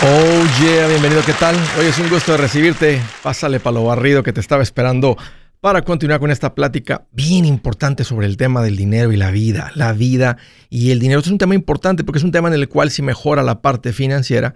Oh 0.00 0.46
yeah, 0.62 0.86
bienvenido, 0.86 1.22
¿qué 1.26 1.32
tal? 1.32 1.56
Hoy 1.76 1.86
es 1.86 1.98
un 1.98 2.08
gusto 2.08 2.30
de 2.30 2.38
recibirte. 2.38 3.02
Pásale 3.20 3.58
para 3.58 3.74
lo 3.74 3.84
barrido 3.84 4.22
que 4.22 4.32
te 4.32 4.38
estaba 4.38 4.62
esperando 4.62 5.16
para 5.60 5.82
continuar 5.82 6.20
con 6.20 6.30
esta 6.30 6.54
plática 6.54 7.08
bien 7.10 7.44
importante 7.44 8.04
sobre 8.04 8.28
el 8.28 8.36
tema 8.36 8.62
del 8.62 8.76
dinero 8.76 9.10
y 9.10 9.16
la 9.16 9.32
vida. 9.32 9.72
La 9.74 9.92
vida 9.92 10.36
y 10.70 10.92
el 10.92 11.00
dinero. 11.00 11.18
Es 11.18 11.26
un 11.26 11.38
tema 11.38 11.56
importante 11.56 12.04
porque 12.04 12.18
es 12.18 12.24
un 12.24 12.30
tema 12.30 12.46
en 12.46 12.54
el 12.54 12.68
cual 12.68 12.92
si 12.92 13.02
mejora 13.02 13.42
la 13.42 13.60
parte 13.60 13.92
financiera, 13.92 14.54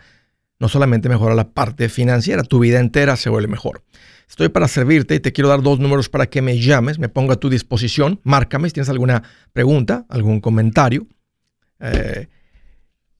no 0.60 0.68
solamente 0.68 1.08
mejora 1.08 1.34
la 1.34 1.50
parte 1.50 1.88
financiera, 1.88 2.44
tu 2.44 2.60
vida 2.60 2.78
entera 2.78 3.16
se 3.16 3.28
vuelve 3.28 3.48
mejor. 3.48 3.82
Estoy 4.28 4.48
para 4.48 4.68
servirte 4.68 5.16
y 5.16 5.20
te 5.20 5.32
quiero 5.32 5.48
dar 5.48 5.60
dos 5.60 5.80
números 5.80 6.08
para 6.08 6.26
que 6.26 6.40
me 6.40 6.60
llames, 6.60 7.00
me 7.00 7.08
ponga 7.08 7.34
a 7.34 7.40
tu 7.40 7.50
disposición, 7.50 8.20
márcame 8.22 8.68
si 8.68 8.74
tienes 8.74 8.90
alguna 8.90 9.24
pregunta, 9.52 10.06
algún 10.08 10.40
comentario. 10.40 11.08
Eh, 11.80 12.28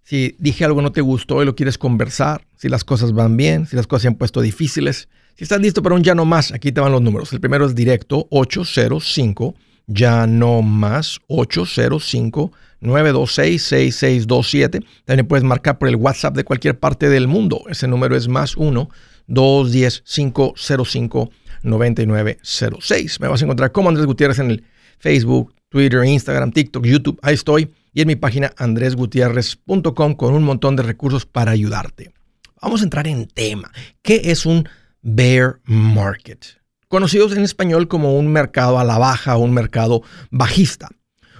si 0.05 0.35
dije 0.39 0.65
algo 0.65 0.83
no 0.83 0.93
te 0.93 1.01
gustó 1.01 1.43
y 1.43 1.47
lo 1.47 1.55
quieres 1.55 1.79
conversar, 1.79 2.45
si 2.57 2.69
las 2.69 2.85
cosas 2.85 3.13
van 3.13 3.37
bien, 3.37 3.67
si 3.67 3.77
las 3.77 3.87
cosas 3.87 4.03
se 4.03 4.09
han 4.09 4.15
puesto 4.15 4.41
difíciles. 4.41 5.09
Si 5.37 5.45
estás 5.45 5.61
listo 5.61 5.83
para 5.83 5.95
un 5.95 6.03
ya 6.03 6.15
no 6.15 6.25
más, 6.25 6.53
aquí 6.53 6.73
te 6.73 6.81
van 6.81 6.93
los 6.93 7.03
números. 7.03 7.33
El 7.33 7.41
primero 7.41 7.67
es 7.67 7.75
directo 7.75 8.27
805 8.31 9.55
ya 9.87 10.27
no 10.27 10.63
más 10.63 11.19
805 11.29 12.53
926 12.81 13.63
6627. 13.63 14.81
También 15.05 15.27
puedes 15.27 15.45
marcar 15.45 15.79
por 15.79 15.89
el 15.89 15.97
WhatsApp 15.97 16.37
de 16.37 16.45
cualquier 16.45 16.79
parte 16.79 17.09
del 17.09 17.29
mundo. 17.29 17.63
Ese 17.69 17.87
número 17.87 18.17
es 18.17 18.29
más 18.29 18.57
1 18.57 18.89
210 19.27 20.03
505 20.05 21.31
9906. 21.63 23.21
Me 23.21 23.29
vas 23.29 23.41
a 23.41 23.45
encontrar 23.45 23.73
como 23.73 23.89
Andrés 23.89 24.07
Gutiérrez 24.07 24.39
en 24.41 24.51
el 24.51 24.65
Facebook, 24.99 25.55
Twitter, 25.69 26.05
Instagram, 26.05 26.53
TikTok, 26.53 26.85
YouTube. 26.85 27.19
Ahí 27.23 27.35
estoy 27.35 27.71
y 27.93 28.01
en 28.01 28.09
mi 28.09 28.17
página 28.17 28.53
andresgutierrez.com 28.57 30.15
con 30.15 30.35
un 30.35 30.43
montón 30.43 30.77
de 30.77 30.83
recursos 30.83 31.27
para 31.27 31.53
ayudarte. 31.53 32.13
Vamos 32.61 32.81
a 32.81 32.85
entrar 32.85 33.07
en 33.07 33.27
tema. 33.27 33.71
¿Qué 34.03 34.23
es 34.25 34.47
un 34.47 34.69
bear 35.03 35.61
market? 35.65 36.45
Conocidos 36.89 37.33
en 37.33 37.43
español 37.43 37.89
como 37.89 38.17
un 38.19 38.29
mercado 38.29 38.79
a 38.79 38.85
la 38.85 38.99
baja 38.99 39.37
o 39.37 39.41
un 39.41 39.53
mercado 39.53 40.03
bajista. 40.31 40.89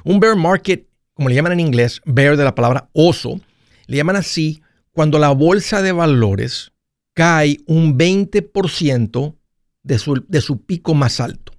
Un 0.05 0.19
bear 0.19 0.37
market, 0.37 0.89
como 1.15 1.29
le 1.29 1.35
llaman 1.35 1.53
en 1.53 1.61
inglés, 1.61 2.01
bear 2.05 2.37
de 2.37 2.45
la 2.45 2.55
palabra 2.55 2.89
oso, 2.93 3.41
le 3.87 3.97
llaman 3.97 4.17
así 4.17 4.63
cuando 4.91 5.19
la 5.19 5.31
bolsa 5.31 5.81
de 5.81 5.93
valores 5.93 6.73
cae 7.15 7.59
un 7.67 7.99
20% 7.99 9.37
de 9.83 9.99
su, 9.99 10.25
de 10.27 10.41
su 10.41 10.63
pico 10.65 10.95
más 10.95 11.21
alto. 11.21 11.53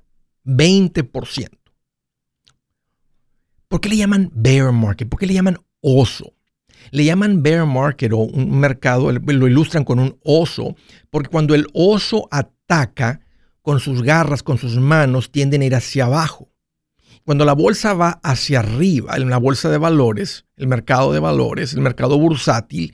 20%. 0.46 1.63
¿Por 3.74 3.82
qué 3.82 3.90
le 3.90 3.98
llaman 3.98 4.30
bear 4.36 4.72
market? 4.72 5.10
¿Por 5.10 5.20
qué 5.20 5.26
le 5.26 5.34
llaman 5.34 5.58
oso? 5.82 6.36
Le 6.92 7.06
llaman 7.06 7.42
bear 7.42 7.66
market 7.66 8.14
o 8.14 8.18
un 8.18 8.60
mercado, 8.60 9.12
lo 9.12 9.48
ilustran 9.48 9.84
con 9.84 9.98
un 9.98 10.20
oso, 10.24 10.76
porque 11.10 11.32
cuando 11.32 11.56
el 11.56 11.66
oso 11.74 12.28
ataca 12.30 13.22
con 13.64 13.80
sus 13.80 14.04
garras, 14.04 14.44
con 14.44 14.60
sus 14.60 14.78
manos, 14.78 15.32
tienden 15.32 15.64
a 15.64 15.66
ir 15.66 15.74
hacia 15.74 16.06
abajo. 16.06 16.52
Cuando 17.26 17.46
la 17.46 17.54
bolsa 17.54 17.96
va 17.96 18.20
hacia 18.22 18.60
arriba, 18.60 19.16
en 19.18 19.32
la 19.32 19.40
bolsa 19.40 19.72
de 19.72 19.80
valores, 19.80 20.46
el 20.56 20.68
mercado 20.68 21.12
de 21.12 21.20
valores, 21.20 21.74
el 21.74 21.82
mercado 21.82 22.20
bursátil, 22.20 22.94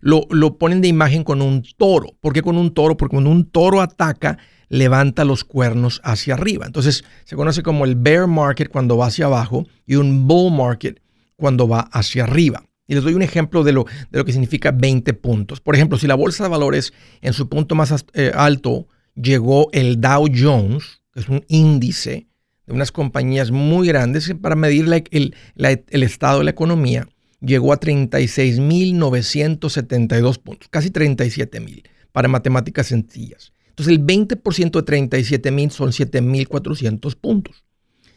lo, 0.00 0.26
lo 0.30 0.58
ponen 0.58 0.80
de 0.80 0.88
imagen 0.88 1.24
con 1.24 1.42
un 1.42 1.62
toro. 1.76 2.16
¿Por 2.20 2.32
qué 2.32 2.42
con 2.42 2.56
un 2.56 2.72
toro? 2.72 2.96
Porque 2.96 3.14
cuando 3.14 3.30
un 3.30 3.50
toro 3.50 3.80
ataca, 3.80 4.38
levanta 4.68 5.24
los 5.24 5.44
cuernos 5.44 6.00
hacia 6.04 6.34
arriba. 6.34 6.66
Entonces 6.66 7.04
se 7.24 7.36
conoce 7.36 7.62
como 7.62 7.84
el 7.84 7.94
bear 7.96 8.26
market 8.26 8.68
cuando 8.68 8.96
va 8.96 9.06
hacia 9.06 9.26
abajo 9.26 9.66
y 9.86 9.96
un 9.96 10.26
bull 10.26 10.52
market 10.52 11.00
cuando 11.36 11.68
va 11.68 11.80
hacia 11.92 12.24
arriba. 12.24 12.64
Y 12.86 12.94
les 12.94 13.04
doy 13.04 13.14
un 13.14 13.22
ejemplo 13.22 13.64
de 13.64 13.72
lo, 13.72 13.84
de 14.10 14.18
lo 14.18 14.24
que 14.24 14.32
significa 14.32 14.70
20 14.70 15.12
puntos. 15.14 15.60
Por 15.60 15.74
ejemplo, 15.74 15.98
si 15.98 16.06
la 16.06 16.14
bolsa 16.14 16.44
de 16.44 16.50
valores 16.50 16.92
en 17.20 17.34
su 17.34 17.48
punto 17.48 17.74
más 17.74 18.04
eh, 18.14 18.32
alto 18.34 18.88
llegó 19.14 19.68
el 19.72 20.00
Dow 20.00 20.26
Jones, 20.34 21.02
que 21.12 21.20
es 21.20 21.28
un 21.28 21.44
índice 21.48 22.28
de 22.66 22.72
unas 22.72 22.90
compañías 22.90 23.50
muy 23.50 23.88
grandes 23.88 24.34
para 24.40 24.56
medir 24.56 24.86
el, 25.10 25.34
el 25.56 26.02
estado 26.02 26.38
de 26.38 26.44
la 26.44 26.50
economía, 26.50 27.06
llegó 27.40 27.72
a 27.72 27.80
36.972 27.80 30.38
puntos, 30.38 30.68
casi 30.68 30.90
37.000 30.90 31.84
para 32.12 32.28
matemáticas 32.28 32.88
sencillas. 32.88 33.54
Entonces 33.68 33.96
el 33.96 34.04
20% 34.04 34.72
de 34.72 34.82
37 34.82 35.50
mil 35.52 35.70
son 35.70 35.90
7.400 35.90 37.14
puntos. 37.14 37.64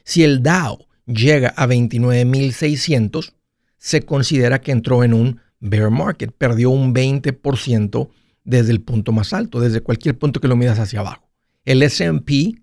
Si 0.03 0.23
el 0.23 0.41
Dow 0.41 0.87
llega 1.05 1.49
a 1.49 1.67
29.600, 1.67 3.33
se 3.77 4.01
considera 4.01 4.61
que 4.61 4.71
entró 4.71 5.03
en 5.03 5.13
un 5.13 5.39
bear 5.59 5.91
market, 5.91 6.31
perdió 6.31 6.71
un 6.71 6.95
20% 6.95 8.09
desde 8.43 8.71
el 8.71 8.81
punto 8.81 9.11
más 9.11 9.33
alto, 9.33 9.59
desde 9.59 9.81
cualquier 9.81 10.17
punto 10.17 10.41
que 10.41 10.47
lo 10.47 10.55
midas 10.55 10.79
hacia 10.79 11.01
abajo. 11.01 11.29
El 11.63 11.83
S&P, 11.83 12.55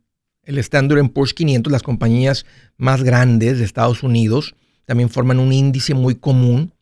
el 0.42 0.58
Standard 0.58 1.08
Poor's 1.10 1.34
500, 1.34 1.72
las 1.72 1.84
compañías 1.84 2.46
más 2.76 3.04
grandes 3.04 3.58
de 3.58 3.64
Estados 3.64 4.02
Unidos, 4.02 4.56
también 4.88 5.10
forman 5.10 5.38
un 5.38 5.52
índice 5.52 5.92
muy 5.92 6.14
común 6.14 6.72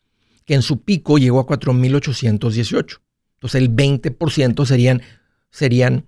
que 0.45 0.53
en 0.53 0.61
su 0.61 0.81
pico 0.81 1.17
llegó 1.17 1.41
a 1.41 1.45
4.818. 1.45 3.01
Entonces 3.33 3.61
el 3.61 3.75
20% 3.75 4.65
serían 4.65 5.01
serían 5.51 6.05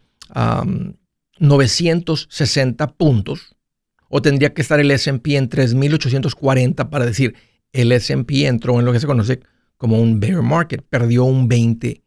960 1.39 2.87
puntos, 2.93 3.57
o 4.07 4.21
tendría 4.21 4.53
que 4.53 4.61
estar 4.61 4.79
el 4.79 4.91
SP 4.95 5.35
en 5.35 5.49
3.840 5.49 6.89
para 6.89 7.05
decir 7.05 7.35
el 7.73 7.91
SP 7.91 8.47
entró 8.47 8.79
en 8.79 8.85
lo 8.85 8.93
que 8.93 9.01
se 9.01 9.05
conoce 9.05 9.41
como 9.75 9.99
un 9.99 10.21
bear 10.21 10.41
market, 10.41 10.81
perdió 10.89 11.25
un 11.25 11.49
20%. 11.49 12.01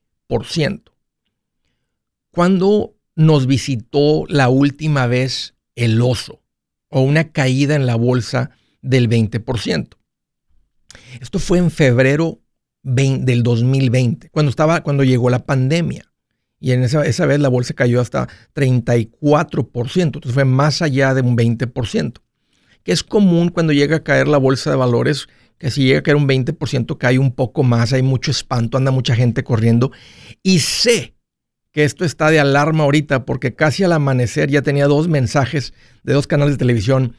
Cuando 2.31 2.95
nos 3.15 3.47
visitó 3.47 4.25
la 4.27 4.49
última 4.49 5.07
vez 5.07 5.53
el 5.77 6.01
oso 6.01 6.41
o 6.89 7.03
una 7.03 7.31
caída 7.31 7.75
en 7.75 7.85
la 7.85 7.97
bolsa 7.97 8.53
del 8.83 9.09
20%? 9.09 9.97
Esto 11.21 11.39
fue 11.39 11.59
en 11.59 11.71
febrero 11.71 12.41
del 12.83 13.43
2020, 13.43 14.29
cuando, 14.31 14.51
estaba, 14.51 14.83
cuando 14.83 15.05
llegó 15.05 15.31
la 15.31 15.47
pandemia. 15.47 16.13
Y 16.61 16.73
en 16.73 16.83
esa, 16.83 17.05
esa 17.05 17.27
vez 17.27 17.41
la 17.41 17.49
bolsa 17.49 17.75
cayó 17.75 18.01
hasta 18.01 18.29
34%, 18.55 20.03
entonces 20.03 20.33
fue 20.33 20.45
más 20.45 20.83
allá 20.83 21.15
de 21.15 21.23
un 21.23 21.37
20%, 21.37 22.21
que 22.85 22.93
es 22.93 23.03
común 23.03 23.49
cuando 23.49 23.73
llega 23.73 23.97
a 23.97 24.05
caer 24.05 24.29
la 24.29 24.39
bolsa 24.39 24.71
de 24.71 24.77
valores, 24.77 25.29
que 25.59 25.71
si 25.71 25.85
llega 25.85 26.01
a 26.01 26.03
caer 26.03 26.17
un 26.17 26.29
20% 26.29 26.99
cae 26.99 27.19
un 27.19 27.33
poco 27.33 27.63
más, 27.63 27.93
hay 27.93 28.03
mucho 28.03 28.31
espanto, 28.31 28.77
anda 28.77 28.91
mucha 28.91 29.15
gente 29.15 29.45
corriendo. 29.45 29.93
Y 30.43 30.59
sé 30.59 31.15
que 31.73 31.85
esto 31.85 32.05
está 32.05 32.31
de 32.31 32.39
alarma 32.39 32.85
ahorita 32.85 33.25
porque 33.25 33.55
casi 33.55 33.83
al 33.83 33.93
amanecer 33.93 34.51
ya 34.51 34.63
tenía 34.63 34.87
dos 34.87 35.09
mensajes 35.09 35.73
de 36.03 36.13
dos 36.13 36.27
canales 36.27 36.55
de 36.55 36.59
televisión. 36.59 37.15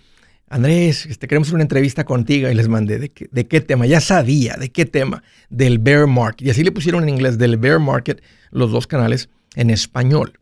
Andrés, 0.53 1.07
este, 1.07 1.27
queremos 1.27 1.51
una 1.51 1.63
entrevista 1.63 2.05
contigo 2.05 2.47
y 2.47 2.53
les 2.53 2.67
mandé 2.67 2.99
de 2.99 3.09
qué, 3.09 3.61
tema. 3.61 3.87
Ya 3.87 3.99
sabía 3.99 4.55
de 4.55 4.71
qué 4.71 4.85
tema, 4.85 5.23
del 5.49 5.79
bear 5.79 6.05
market. 6.05 6.45
Y 6.45 6.51
así 6.51 6.63
le 6.63 6.71
pusieron 6.71 7.01
en 7.01 7.09
inglés 7.09 7.39
del 7.39 7.57
bear 7.57 7.79
market 7.79 8.21
los 8.51 8.71
dos 8.71 8.85
canales 8.85 9.29
en 9.55 9.71
español. 9.71 10.39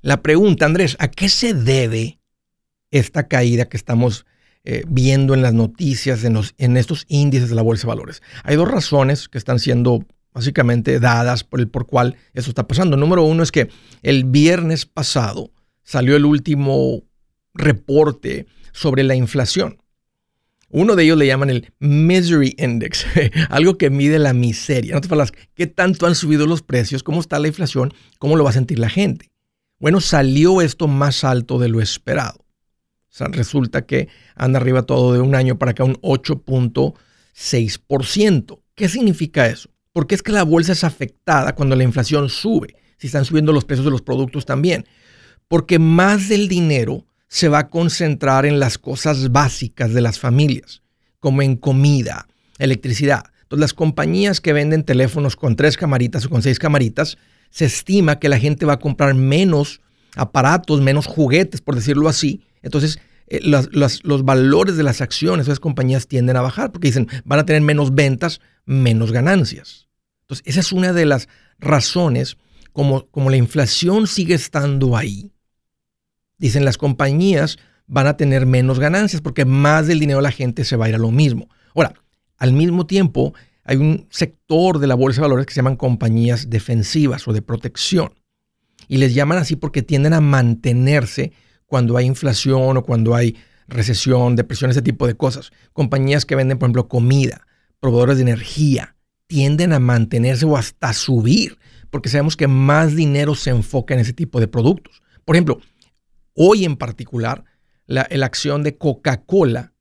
La 0.00 0.22
pregunta, 0.22 0.64
Andrés, 0.64 0.96
¿a 1.00 1.08
qué 1.08 1.28
se 1.28 1.54
debe 1.54 2.20
esta 2.92 3.26
caída 3.26 3.68
que 3.68 3.76
estamos 3.76 4.26
eh, 4.62 4.84
viendo 4.86 5.34
en 5.34 5.42
las 5.42 5.54
noticias, 5.54 6.22
en, 6.22 6.34
los, 6.34 6.54
en 6.56 6.76
estos 6.76 7.04
índices 7.08 7.48
de 7.48 7.56
la 7.56 7.62
bolsa 7.62 7.88
de 7.88 7.88
valores? 7.88 8.22
Hay 8.44 8.54
dos 8.54 8.70
razones 8.70 9.28
que 9.28 9.38
están 9.38 9.58
siendo 9.58 10.06
básicamente 10.32 11.00
dadas 11.00 11.42
por 11.42 11.58
el 11.58 11.66
por 11.66 11.88
cual 11.88 12.14
eso 12.32 12.48
está 12.48 12.68
pasando. 12.68 12.96
Número 12.96 13.24
uno 13.24 13.42
es 13.42 13.50
que 13.50 13.70
el 14.04 14.22
viernes 14.22 14.86
pasado 14.86 15.50
salió 15.82 16.14
el 16.14 16.24
último 16.24 17.02
reporte 17.56 18.46
sobre 18.72 19.02
la 19.02 19.14
inflación. 19.14 19.78
Uno 20.68 20.96
de 20.96 21.04
ellos 21.04 21.16
le 21.16 21.28
llaman 21.28 21.50
el 21.50 21.72
Misery 21.78 22.56
Index, 22.58 23.06
algo 23.50 23.78
que 23.78 23.88
mide 23.88 24.18
la 24.18 24.32
miseria. 24.32 24.94
No 24.94 25.00
te 25.00 25.08
falas, 25.08 25.32
¿qué 25.54 25.66
tanto 25.66 26.06
han 26.06 26.14
subido 26.14 26.46
los 26.46 26.62
precios? 26.62 27.02
¿Cómo 27.02 27.20
está 27.20 27.38
la 27.38 27.48
inflación? 27.48 27.92
¿Cómo 28.18 28.36
lo 28.36 28.44
va 28.44 28.50
a 28.50 28.54
sentir 28.54 28.78
la 28.78 28.88
gente? 28.88 29.30
Bueno, 29.78 30.00
salió 30.00 30.62
esto 30.62 30.88
más 30.88 31.22
alto 31.24 31.58
de 31.58 31.68
lo 31.68 31.80
esperado. 31.80 32.38
O 32.38 33.14
sea, 33.16 33.28
resulta 33.28 33.86
que 33.86 34.08
anda 34.34 34.58
arriba 34.58 34.82
todo 34.82 35.12
de 35.12 35.20
un 35.20 35.34
año 35.34 35.58
para 35.58 35.70
acá 35.70 35.84
un 35.84 35.96
8.6%. 36.02 38.60
¿Qué 38.74 38.88
significa 38.88 39.46
eso? 39.46 39.70
Porque 39.92 40.14
es 40.14 40.22
que 40.22 40.32
la 40.32 40.42
bolsa 40.42 40.72
es 40.72 40.84
afectada 40.84 41.54
cuando 41.54 41.76
la 41.76 41.84
inflación 41.84 42.28
sube, 42.28 42.76
si 42.98 43.06
están 43.06 43.24
subiendo 43.24 43.52
los 43.52 43.64
precios 43.64 43.86
de 43.86 43.90
los 43.90 44.02
productos 44.02 44.44
también. 44.44 44.84
Porque 45.48 45.78
más 45.78 46.28
del 46.28 46.48
dinero 46.48 47.05
se 47.28 47.48
va 47.48 47.58
a 47.60 47.68
concentrar 47.68 48.46
en 48.46 48.58
las 48.60 48.78
cosas 48.78 49.32
básicas 49.32 49.92
de 49.92 50.00
las 50.00 50.18
familias, 50.18 50.82
como 51.20 51.42
en 51.42 51.56
comida, 51.56 52.28
electricidad. 52.58 53.24
Entonces, 53.42 53.60
las 53.60 53.74
compañías 53.74 54.40
que 54.40 54.52
venden 54.52 54.84
teléfonos 54.84 55.36
con 55.36 55.56
tres 55.56 55.76
camaritas 55.76 56.26
o 56.26 56.30
con 56.30 56.42
seis 56.42 56.58
camaritas, 56.58 57.18
se 57.50 57.64
estima 57.64 58.18
que 58.18 58.28
la 58.28 58.38
gente 58.38 58.66
va 58.66 58.74
a 58.74 58.78
comprar 58.78 59.14
menos 59.14 59.80
aparatos, 60.16 60.80
menos 60.80 61.06
juguetes, 61.06 61.60
por 61.60 61.74
decirlo 61.74 62.08
así. 62.08 62.42
Entonces, 62.62 62.98
eh, 63.28 63.40
los, 63.42 64.24
valores 64.24 64.76
de 64.76 64.82
las 64.82 65.00
acciones 65.00 65.46
de 65.46 65.52
esas 65.52 65.60
compañías 65.60 66.06
tienden 66.06 66.36
a 66.36 66.42
bajar 66.42 66.72
porque 66.72 66.88
dicen, 66.88 67.08
van 67.24 67.38
a 67.38 67.46
tener 67.46 67.62
menos 67.62 67.94
ventas, 67.94 68.40
menos 68.64 69.12
ganancias. 69.12 69.88
Entonces, 70.22 70.46
esa 70.46 70.60
es 70.60 70.72
una 70.72 70.92
de 70.92 71.06
las 71.06 71.28
razones, 71.58 72.36
como, 72.72 73.06
como 73.06 73.30
la 73.30 73.36
inflación 73.36 74.06
sigue 74.06 74.34
estando 74.34 74.96
ahí, 74.96 75.30
dicen 76.38 76.64
las 76.64 76.78
compañías 76.78 77.58
van 77.86 78.06
a 78.06 78.16
tener 78.16 78.46
menos 78.46 78.78
ganancias 78.78 79.22
porque 79.22 79.44
más 79.44 79.86
del 79.86 80.00
dinero 80.00 80.18
de 80.18 80.24
la 80.24 80.32
gente 80.32 80.64
se 80.64 80.76
va 80.76 80.86
a 80.86 80.88
ir 80.88 80.94
a 80.94 80.98
lo 80.98 81.10
mismo. 81.10 81.48
Ahora, 81.74 81.94
al 82.36 82.52
mismo 82.52 82.86
tiempo, 82.86 83.34
hay 83.64 83.76
un 83.76 84.06
sector 84.10 84.78
de 84.78 84.86
la 84.86 84.94
bolsa 84.94 85.20
de 85.20 85.28
valores 85.28 85.46
que 85.46 85.54
se 85.54 85.58
llaman 85.58 85.76
compañías 85.76 86.50
defensivas 86.50 87.26
o 87.28 87.32
de 87.32 87.42
protección. 87.42 88.12
Y 88.88 88.98
les 88.98 89.14
llaman 89.14 89.38
así 89.38 89.56
porque 89.56 89.82
tienden 89.82 90.12
a 90.12 90.20
mantenerse 90.20 91.32
cuando 91.66 91.96
hay 91.96 92.06
inflación 92.06 92.76
o 92.76 92.82
cuando 92.84 93.14
hay 93.14 93.36
recesión, 93.68 94.36
depresión, 94.36 94.70
ese 94.70 94.82
tipo 94.82 95.06
de 95.06 95.16
cosas. 95.16 95.50
Compañías 95.72 96.24
que 96.24 96.36
venden, 96.36 96.58
por 96.58 96.66
ejemplo, 96.66 96.88
comida, 96.88 97.46
proveedores 97.80 98.16
de 98.16 98.22
energía, 98.22 98.96
tienden 99.26 99.72
a 99.72 99.80
mantenerse 99.80 100.44
o 100.46 100.56
hasta 100.56 100.92
subir 100.92 101.58
porque 101.90 102.08
sabemos 102.08 102.36
que 102.36 102.46
más 102.46 102.94
dinero 102.94 103.34
se 103.34 103.50
enfoca 103.50 103.94
en 103.94 104.00
ese 104.00 104.12
tipo 104.12 104.40
de 104.40 104.48
productos. 104.48 105.02
Por 105.24 105.36
ejemplo, 105.36 105.60
hoy 106.36 106.64
en 106.64 106.76
particular, 106.76 107.44
la, 107.86 108.02
acción 108.24 108.62
de 108.62 108.76
Coca-Cola 108.76 109.72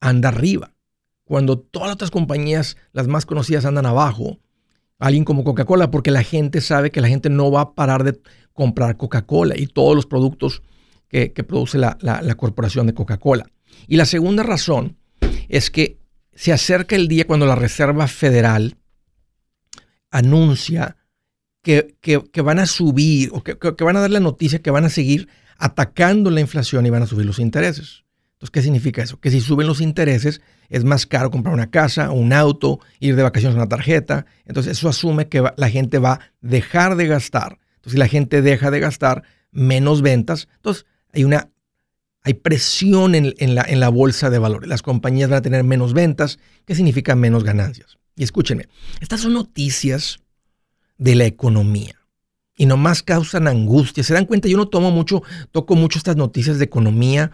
anda 0.00 0.30
arriba. 0.30 0.74
Cuando 1.24 1.58
todas 1.58 1.88
las 1.88 1.94
otras 1.94 2.10
compañías, 2.10 2.76
las 2.92 3.08
más 3.08 3.26
conocidas, 3.26 3.64
andan 3.64 3.86
abajo, 3.86 4.38
alguien 4.98 5.24
como 5.24 5.44
Coca-Cola, 5.44 5.90
porque 5.90 6.10
la 6.10 6.22
gente 6.22 6.60
sabe 6.60 6.90
que 6.90 7.00
la 7.00 7.08
gente 7.08 7.28
no 7.28 7.50
va 7.50 7.60
a 7.62 7.74
parar 7.74 8.04
de 8.04 8.20
comprar 8.52 8.96
Coca-Cola 8.96 9.54
y 9.56 9.66
todos 9.66 9.94
los 9.94 10.06
productos 10.06 10.62
que, 11.08 11.28
produce 11.30 11.78
la, 11.78 11.96
corporación 12.36 12.86
de 12.86 12.94
Coca-Cola. 12.94 13.46
Y 13.88 13.96
la 13.96 14.06
segunda 14.06 14.42
razón 14.42 14.96
es 15.48 15.70
que 15.70 15.98
se 16.34 16.52
acerca 16.52 16.96
el 16.96 17.08
día 17.08 17.26
cuando 17.26 17.46
la 17.46 17.54
Reserva 17.54 18.06
Federal 18.06 18.76
anuncia 20.10 20.96
que, 21.62 21.96
que, 22.00 22.40
van 22.42 22.58
a 22.58 22.66
subir 22.66 23.30
o 23.32 23.42
que, 23.42 23.58
que, 23.58 23.84
van 23.84 23.96
a 23.96 24.00
dar 24.00 24.10
la 24.10 24.20
noticia 24.20 24.62
que 24.62 24.70
van 24.70 24.84
a 24.84 24.90
seguir 24.90 25.28
atacando 25.58 26.30
la 26.30 26.40
inflación 26.40 26.86
y 26.86 26.90
van 26.90 27.02
a 27.02 27.06
subir 27.06 27.26
los 27.26 27.38
intereses. 27.38 28.04
Entonces, 28.34 28.50
¿qué 28.50 28.62
significa 28.62 29.02
eso? 29.02 29.18
Que 29.18 29.30
si 29.30 29.40
suben 29.40 29.66
los 29.66 29.80
intereses 29.80 30.42
es 30.68 30.84
más 30.84 31.06
caro 31.06 31.30
comprar 31.30 31.54
una 31.54 31.70
casa, 31.70 32.10
un 32.10 32.32
auto, 32.32 32.80
ir 33.00 33.16
de 33.16 33.22
vacaciones 33.22 33.54
con 33.54 33.62
una 33.62 33.68
tarjeta. 33.68 34.26
Entonces, 34.44 34.72
eso 34.72 34.88
asume 34.88 35.28
que 35.28 35.42
la 35.56 35.70
gente 35.70 35.98
va 35.98 36.12
a 36.12 36.20
dejar 36.42 36.96
de 36.96 37.06
gastar. 37.06 37.58
Entonces, 37.76 37.92
si 37.92 37.98
la 37.98 38.08
gente 38.08 38.42
deja 38.42 38.70
de 38.70 38.80
gastar, 38.80 39.22
menos 39.52 40.02
ventas. 40.02 40.48
Entonces, 40.56 40.84
hay 41.12 41.24
una 41.24 41.50
hay 42.22 42.34
presión 42.34 43.14
en, 43.14 43.34
en, 43.38 43.54
la, 43.54 43.62
en 43.62 43.78
la 43.78 43.88
bolsa 43.88 44.30
de 44.30 44.40
valores. 44.40 44.68
Las 44.68 44.82
compañías 44.82 45.30
van 45.30 45.38
a 45.38 45.42
tener 45.42 45.62
menos 45.62 45.94
ventas, 45.94 46.40
que 46.64 46.74
significa 46.74 47.14
menos 47.14 47.44
ganancias. 47.44 47.98
Y 48.16 48.24
escúchenme, 48.24 48.66
estas 49.00 49.20
son 49.20 49.34
noticias 49.34 50.18
de 50.98 51.14
la 51.14 51.24
economía 51.24 51.95
y 52.56 52.66
nomás 52.66 53.02
causan 53.02 53.46
angustia. 53.46 54.02
¿Se 54.02 54.14
dan 54.14 54.24
cuenta? 54.24 54.48
Yo 54.48 54.56
no 54.56 54.68
tomo 54.68 54.90
mucho, 54.90 55.22
toco 55.52 55.76
mucho 55.76 55.98
estas 55.98 56.16
noticias 56.16 56.58
de 56.58 56.64
economía. 56.64 57.30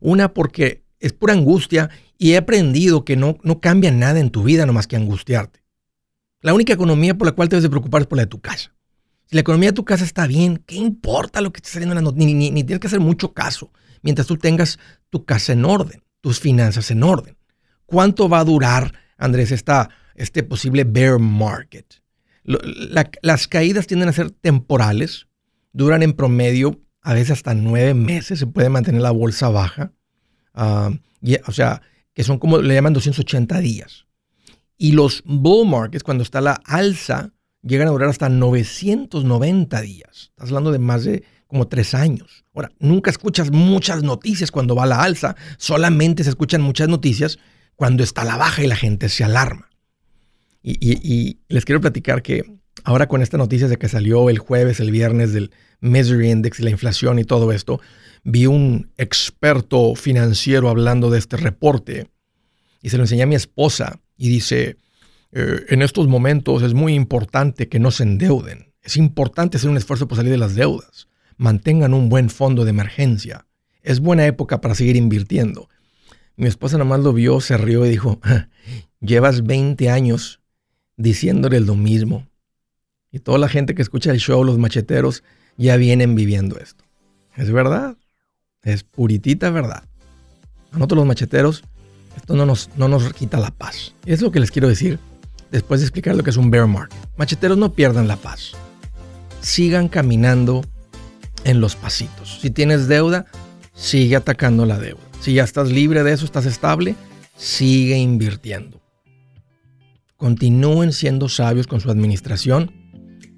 Una 0.00 0.34
porque 0.34 0.84
es 1.00 1.12
pura 1.12 1.32
angustia 1.32 1.90
y 2.18 2.32
he 2.32 2.36
aprendido 2.36 3.04
que 3.04 3.16
no, 3.16 3.38
no 3.42 3.60
cambia 3.60 3.90
nada 3.90 4.20
en 4.20 4.30
tu 4.30 4.42
vida 4.42 4.66
nomás 4.66 4.86
que 4.86 4.96
angustiarte. 4.96 5.64
La 6.42 6.54
única 6.54 6.74
economía 6.74 7.16
por 7.16 7.26
la 7.26 7.32
cual 7.32 7.48
te 7.48 7.56
debes 7.56 7.64
de 7.64 7.70
preocupar 7.70 8.02
es 8.02 8.06
por 8.06 8.16
la 8.16 8.24
de 8.24 8.28
tu 8.28 8.40
casa. 8.40 8.74
Si 9.24 9.34
la 9.34 9.40
economía 9.40 9.70
de 9.70 9.74
tu 9.74 9.84
casa 9.84 10.04
está 10.04 10.26
bien, 10.26 10.62
¿qué 10.66 10.76
importa 10.76 11.40
lo 11.40 11.52
que 11.52 11.58
esté 11.58 11.70
saliendo 11.70 11.94
en 11.94 11.96
las 11.96 12.04
noticias? 12.04 12.34
Ni, 12.34 12.50
ni, 12.50 12.62
tienes 12.62 12.78
que 12.78 12.86
hacer 12.86 13.00
mucho 13.00 13.32
caso 13.32 13.72
mientras 14.02 14.28
tú 14.28 14.36
tengas 14.36 14.78
tu 15.10 15.24
casa 15.24 15.52
en 15.52 15.64
orden, 15.64 16.04
tus 16.20 16.38
finanzas 16.38 16.90
en 16.90 17.02
orden. 17.02 17.36
¿Cuánto 17.86 18.28
va 18.28 18.40
a 18.40 18.44
durar, 18.44 18.92
Andrés, 19.16 19.50
esta, 19.50 19.88
este 20.14 20.42
posible 20.42 20.84
bear 20.84 21.18
market? 21.18 21.86
Las 22.46 23.48
caídas 23.48 23.86
tienden 23.86 24.08
a 24.08 24.12
ser 24.12 24.30
temporales, 24.30 25.26
duran 25.72 26.02
en 26.02 26.12
promedio 26.12 26.80
a 27.02 27.14
veces 27.14 27.32
hasta 27.32 27.54
nueve 27.54 27.94
meses, 27.94 28.38
se 28.38 28.46
puede 28.46 28.68
mantener 28.68 29.02
la 29.02 29.10
bolsa 29.10 29.48
baja, 29.48 29.92
ah, 30.54 30.90
o 31.46 31.52
sea, 31.52 31.82
que 32.14 32.24
son 32.24 32.38
como 32.38 32.58
le 32.58 32.74
llaman 32.74 32.92
280 32.92 33.60
días. 33.60 34.06
Y 34.78 34.92
los 34.92 35.22
bull 35.24 35.68
markets, 35.68 36.02
cuando 36.02 36.22
está 36.22 36.40
la 36.40 36.60
alza, 36.64 37.32
llegan 37.62 37.88
a 37.88 37.90
durar 37.90 38.08
hasta 38.08 38.28
990 38.28 39.80
días. 39.80 40.30
Estás 40.30 40.48
hablando 40.48 40.72
de 40.72 40.78
más 40.78 41.04
de 41.04 41.24
como 41.46 41.68
tres 41.68 41.94
años. 41.94 42.44
Ahora, 42.54 42.72
nunca 42.78 43.10
escuchas 43.10 43.50
muchas 43.50 44.02
noticias 44.02 44.50
cuando 44.50 44.74
va 44.74 44.86
la 44.86 45.02
alza, 45.02 45.36
solamente 45.58 46.24
se 46.24 46.30
escuchan 46.30 46.60
muchas 46.60 46.88
noticias 46.88 47.38
cuando 47.76 48.02
está 48.02 48.24
la 48.24 48.36
baja 48.36 48.62
y 48.62 48.66
la 48.66 48.76
gente 48.76 49.08
se 49.08 49.24
alarma. 49.24 49.70
Y, 50.68 51.38
les 51.48 51.64
quiero 51.64 51.80
platicar 51.80 52.22
que 52.22 52.44
ahora 52.82 53.06
con 53.06 53.22
esta 53.22 53.38
noticia 53.38 53.68
de 53.68 53.76
que 53.76 53.88
salió 53.88 54.28
el 54.30 54.40
jueves, 54.40 54.80
el 54.80 54.90
viernes 54.90 55.32
del 55.32 55.52
Misery 55.80 56.28
Index 56.32 56.58
y 56.58 56.64
la 56.64 56.70
inflación 56.70 57.20
y 57.20 57.24
todo 57.24 57.52
esto, 57.52 57.80
vi 58.24 58.46
un 58.46 58.90
experto 58.96 59.94
financiero 59.94 60.68
hablando 60.68 61.08
de 61.08 61.20
este 61.20 61.36
reporte 61.36 62.08
y 62.82 62.88
se 62.88 62.96
lo 62.96 63.04
enseñé 63.04 63.22
a 63.22 63.26
mi 63.26 63.36
esposa 63.36 64.00
y 64.16 64.28
dice, 64.28 64.76
eh, 65.30 65.66
en 65.68 65.82
estos 65.82 66.08
momentos 66.08 66.64
es 66.64 66.74
muy 66.74 66.94
importante 66.94 67.68
que 67.68 67.78
no 67.78 67.92
se 67.92 68.02
endeuden. 68.02 68.72
Es 68.82 68.96
importante 68.96 69.58
hacer 69.58 69.70
un 69.70 69.76
esfuerzo 69.76 70.08
por 70.08 70.16
salir 70.16 70.32
de 70.32 70.38
las 70.38 70.56
deudas. 70.56 71.06
Mantengan 71.36 71.94
un 71.94 72.08
buen 72.08 72.28
fondo 72.28 72.64
de 72.64 72.70
emergencia. 72.70 73.46
Es 73.82 74.00
buena 74.00 74.26
época 74.26 74.60
para 74.60 74.74
seguir 74.74 74.96
invirtiendo. 74.96 75.68
Mi 76.34 76.48
esposa 76.48 76.76
nomás 76.76 77.00
lo 77.00 77.12
vio, 77.12 77.40
se 77.40 77.56
rió 77.56 77.86
y 77.86 77.90
dijo, 77.90 78.20
llevas 79.00 79.46
20 79.46 79.90
años 79.90 80.40
diciéndole 80.96 81.60
lo 81.60 81.74
mismo. 81.74 82.26
Y 83.10 83.20
toda 83.20 83.38
la 83.38 83.48
gente 83.48 83.74
que 83.74 83.82
escucha 83.82 84.10
el 84.10 84.18
show, 84.18 84.44
los 84.44 84.58
macheteros, 84.58 85.22
ya 85.56 85.76
vienen 85.76 86.14
viviendo 86.14 86.58
esto. 86.58 86.84
Es 87.36 87.50
verdad. 87.50 87.96
Es 88.62 88.82
puritita 88.82 89.50
verdad. 89.50 89.84
A 90.72 90.74
nosotros 90.74 90.98
los 90.98 91.06
macheteros, 91.06 91.64
esto 92.16 92.34
no 92.34 92.46
nos, 92.46 92.70
no 92.76 92.88
nos 92.88 93.12
quita 93.12 93.38
la 93.38 93.50
paz. 93.50 93.94
Es 94.04 94.20
lo 94.20 94.30
que 94.30 94.40
les 94.40 94.50
quiero 94.50 94.68
decir 94.68 94.98
después 95.50 95.80
de 95.80 95.86
explicar 95.86 96.16
lo 96.16 96.22
que 96.22 96.30
es 96.30 96.36
un 96.36 96.50
bear 96.50 96.66
market. 96.66 96.98
Macheteros 97.16 97.56
no 97.56 97.72
pierdan 97.72 98.08
la 98.08 98.16
paz. 98.16 98.52
Sigan 99.40 99.88
caminando 99.88 100.64
en 101.44 101.60
los 101.60 101.76
pasitos. 101.76 102.40
Si 102.40 102.50
tienes 102.50 102.88
deuda, 102.88 103.26
sigue 103.74 104.16
atacando 104.16 104.66
la 104.66 104.78
deuda. 104.78 105.00
Si 105.20 105.34
ya 105.34 105.44
estás 105.44 105.70
libre 105.70 106.02
de 106.02 106.12
eso, 106.12 106.24
estás 106.24 106.46
estable, 106.46 106.96
sigue 107.36 107.96
invirtiendo. 107.96 108.80
Continúen 110.16 110.92
siendo 110.92 111.28
sabios 111.28 111.66
con 111.66 111.80
su 111.80 111.90
administración 111.90 112.72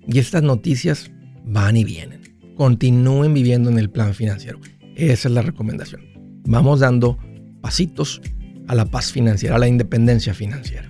y 0.06 0.20
estas 0.20 0.44
noticias 0.44 1.10
van 1.44 1.76
y 1.76 1.82
vienen. 1.82 2.54
Continúen 2.56 3.34
viviendo 3.34 3.68
en 3.68 3.78
el 3.78 3.90
plan 3.90 4.14
financiero. 4.14 4.60
Esa 4.94 5.28
es 5.28 5.34
la 5.34 5.42
recomendación. 5.42 6.02
Vamos 6.44 6.78
dando 6.78 7.18
pasitos 7.60 8.20
a 8.68 8.76
la 8.76 8.84
paz 8.84 9.10
financiera, 9.10 9.56
a 9.56 9.58
la 9.58 9.66
independencia 9.66 10.34
financiera. 10.34 10.88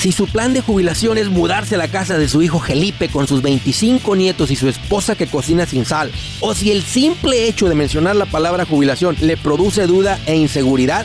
Si 0.00 0.12
su 0.12 0.28
plan 0.28 0.54
de 0.54 0.62
jubilación 0.62 1.18
es 1.18 1.28
mudarse 1.28 1.74
a 1.74 1.78
la 1.78 1.88
casa 1.88 2.16
de 2.16 2.28
su 2.28 2.40
hijo 2.40 2.58
Felipe 2.58 3.08
con 3.08 3.26
sus 3.26 3.42
25 3.42 4.16
nietos 4.16 4.50
y 4.50 4.56
su 4.56 4.68
esposa 4.68 5.14
que 5.14 5.26
cocina 5.26 5.66
sin 5.66 5.84
sal, 5.84 6.10
o 6.40 6.54
si 6.54 6.70
el 6.70 6.82
simple 6.82 7.48
hecho 7.48 7.68
de 7.68 7.74
mencionar 7.74 8.16
la 8.16 8.26
palabra 8.26 8.64
jubilación 8.64 9.16
le 9.20 9.36
produce 9.36 9.86
duda 9.86 10.18
e 10.24 10.36
inseguridad, 10.36 11.04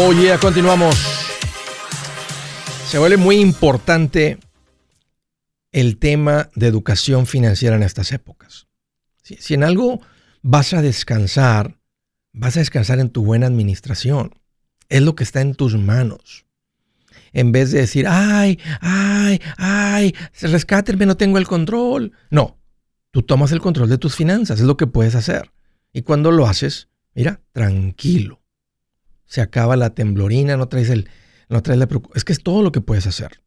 Oye, 0.00 0.38
continuamos. 0.38 0.94
Se 2.86 2.98
vuelve 2.98 3.16
muy 3.16 3.40
importante 3.40 4.38
el 5.72 5.98
tema 5.98 6.50
de 6.54 6.68
educación 6.68 7.26
financiera 7.26 7.74
en 7.74 7.82
estas 7.82 8.12
épocas. 8.12 8.68
Si, 9.22 9.54
en 9.54 9.64
algo 9.64 10.00
vas 10.40 10.72
a 10.72 10.82
descansar, 10.82 11.80
vas 12.32 12.56
a 12.56 12.60
descansar 12.60 13.00
en 13.00 13.10
tu 13.10 13.24
buena 13.24 13.48
administración. 13.48 14.36
Es 14.88 15.02
lo 15.02 15.16
que 15.16 15.24
está 15.24 15.40
en 15.40 15.56
tus 15.56 15.76
manos. 15.76 16.46
En 17.32 17.50
vez 17.50 17.72
de 17.72 17.80
decir, 17.80 18.06
ay, 18.08 18.60
ay, 18.80 19.40
ay, 19.56 20.14
rescátenme, 20.40 21.06
no 21.06 21.16
tengo 21.16 21.38
el 21.38 21.48
control. 21.48 22.12
No, 22.30 22.56
tú 23.10 23.22
tomas 23.22 23.50
el 23.50 23.60
control 23.60 23.88
de 23.88 23.98
tus 23.98 24.14
finanzas, 24.14 24.60
es 24.60 24.64
lo 24.64 24.76
que 24.76 24.86
puedes 24.86 25.16
hacer. 25.16 25.50
Y 25.92 26.02
cuando 26.02 26.30
lo 26.30 26.46
haces, 26.46 26.88
mira, 27.14 27.40
tranquilo. 27.50 28.38
Se 29.28 29.40
acaba 29.40 29.76
la 29.76 29.94
temblorina, 29.94 30.56
no 30.56 30.68
traes 30.68 30.90
el, 30.90 31.08
no 31.48 31.62
traes 31.62 31.78
la. 31.78 31.88
Es 32.14 32.24
que 32.24 32.32
es 32.32 32.42
todo 32.42 32.62
lo 32.62 32.72
que 32.72 32.80
puedes 32.80 33.06
hacer. 33.06 33.42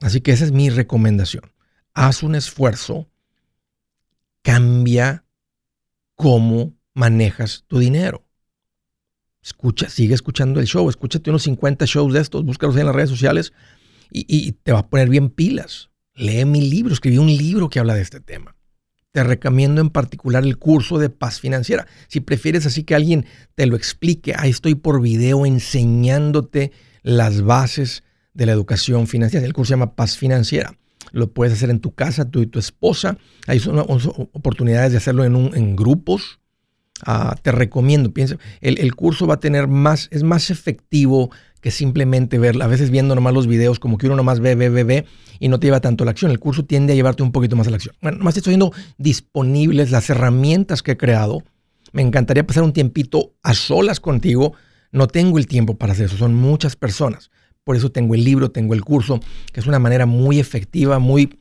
Así 0.00 0.20
que 0.20 0.30
esa 0.30 0.44
es 0.44 0.52
mi 0.52 0.70
recomendación. 0.70 1.52
Haz 1.94 2.22
un 2.22 2.36
esfuerzo 2.36 3.08
cambia 4.42 5.24
cómo 6.14 6.74
manejas 6.92 7.64
tu 7.66 7.78
dinero. 7.78 8.24
Escucha, 9.42 9.88
sigue 9.88 10.14
escuchando 10.14 10.60
el 10.60 10.66
show, 10.66 10.88
escúchate 10.88 11.30
unos 11.30 11.42
50 11.42 11.84
shows 11.86 12.12
de 12.12 12.20
estos, 12.20 12.44
búscalos 12.44 12.76
en 12.76 12.86
las 12.86 12.94
redes 12.94 13.10
sociales 13.10 13.52
y, 14.10 14.52
te 14.52 14.72
va 14.72 14.80
a 14.80 14.88
poner 14.88 15.08
bien 15.08 15.28
pilas. 15.30 15.90
Lee 16.14 16.44
mi 16.44 16.60
libro, 16.60 16.92
escribí 16.92 17.18
un 17.18 17.26
libro 17.26 17.68
que 17.68 17.80
habla 17.80 17.94
de 17.94 18.02
este 18.02 18.20
tema. 18.20 18.53
Te 19.14 19.22
recomiendo 19.22 19.80
en 19.80 19.90
particular 19.90 20.42
el 20.42 20.58
curso 20.58 20.98
de 20.98 21.08
paz 21.08 21.38
financiera. 21.38 21.86
Si 22.08 22.18
prefieres 22.18 22.66
así 22.66 22.82
que 22.82 22.96
alguien 22.96 23.26
te 23.54 23.66
lo 23.66 23.76
explique, 23.76 24.34
ahí 24.36 24.50
estoy 24.50 24.74
por 24.74 25.00
video 25.00 25.46
enseñándote 25.46 26.72
las 27.04 27.42
bases 27.42 28.02
de 28.32 28.46
la 28.46 28.52
educación 28.52 29.06
financiera. 29.06 29.46
El 29.46 29.52
curso 29.52 29.68
se 29.68 29.74
llama 29.74 29.94
Paz 29.94 30.18
Financiera 30.18 30.76
lo 31.12 31.32
puedes 31.32 31.54
hacer 31.54 31.70
en 31.70 31.78
tu 31.78 31.94
casa, 31.94 32.28
tú 32.28 32.40
y 32.40 32.46
tu 32.46 32.58
esposa. 32.58 33.18
Hay 33.46 33.62
oportunidades 34.32 34.90
de 34.90 34.98
hacerlo 34.98 35.24
en, 35.24 35.36
en 35.54 35.76
grupos. 35.76 36.40
Ah, 37.02 37.36
te 37.42 37.50
recomiendo, 37.50 38.12
piensa, 38.12 38.36
el, 38.60 38.94
curso 38.94 39.26
va 39.26 39.34
a 39.34 39.40
tener 39.40 39.66
más, 39.66 40.08
es 40.12 40.22
más 40.22 40.50
efectivo 40.50 41.30
que 41.60 41.72
simplemente 41.72 42.38
ver, 42.38 42.62
a 42.62 42.68
veces 42.68 42.90
viendo 42.90 43.16
nomás 43.16 43.34
los 43.34 43.48
videos, 43.48 43.80
como 43.80 43.98
que 43.98 44.06
uno 44.06 44.14
nomás 44.14 44.38
ve, 44.38 44.54
ve, 44.54 44.68
ve, 44.68 44.84
ve, 44.84 45.04
y 45.40 45.48
no 45.48 45.58
te 45.58 45.66
lleva 45.66 45.80
tanto 45.80 46.04
a 46.04 46.06
la 46.06 46.12
acción. 46.12 46.30
El 46.30 46.38
curso 46.38 46.64
tiende 46.64 46.92
a 46.92 46.96
llevarte 46.96 47.24
un 47.24 47.32
poquito 47.32 47.56
más 47.56 47.66
a 47.66 47.70
la 47.70 47.76
acción. 47.76 47.96
Bueno, 48.00 48.18
nomás 48.18 48.36
estoy 48.36 48.52
viendo 48.52 48.72
disponibles 48.96 49.90
las 49.90 50.08
herramientas 50.08 50.82
que 50.82 50.92
he 50.92 50.96
creado. 50.96 51.42
Me 51.92 52.02
encantaría 52.02 52.46
pasar 52.46 52.62
un 52.62 52.72
tiempito 52.72 53.34
a 53.42 53.54
solas 53.54 53.98
contigo. 53.98 54.52
No 54.92 55.08
tengo 55.08 55.38
el 55.38 55.48
tiempo 55.48 55.76
para 55.76 55.94
hacer 55.94 56.06
eso, 56.06 56.16
son 56.16 56.34
muchas 56.34 56.76
personas. 56.76 57.30
Por 57.64 57.76
eso 57.76 57.90
tengo 57.90 58.14
el 58.14 58.22
libro, 58.22 58.50
tengo 58.50 58.74
el 58.74 58.84
curso, 58.84 59.18
que 59.52 59.58
es 59.58 59.66
una 59.66 59.78
manera 59.78 60.06
muy 60.06 60.38
efectiva, 60.38 60.98
muy 61.00 61.40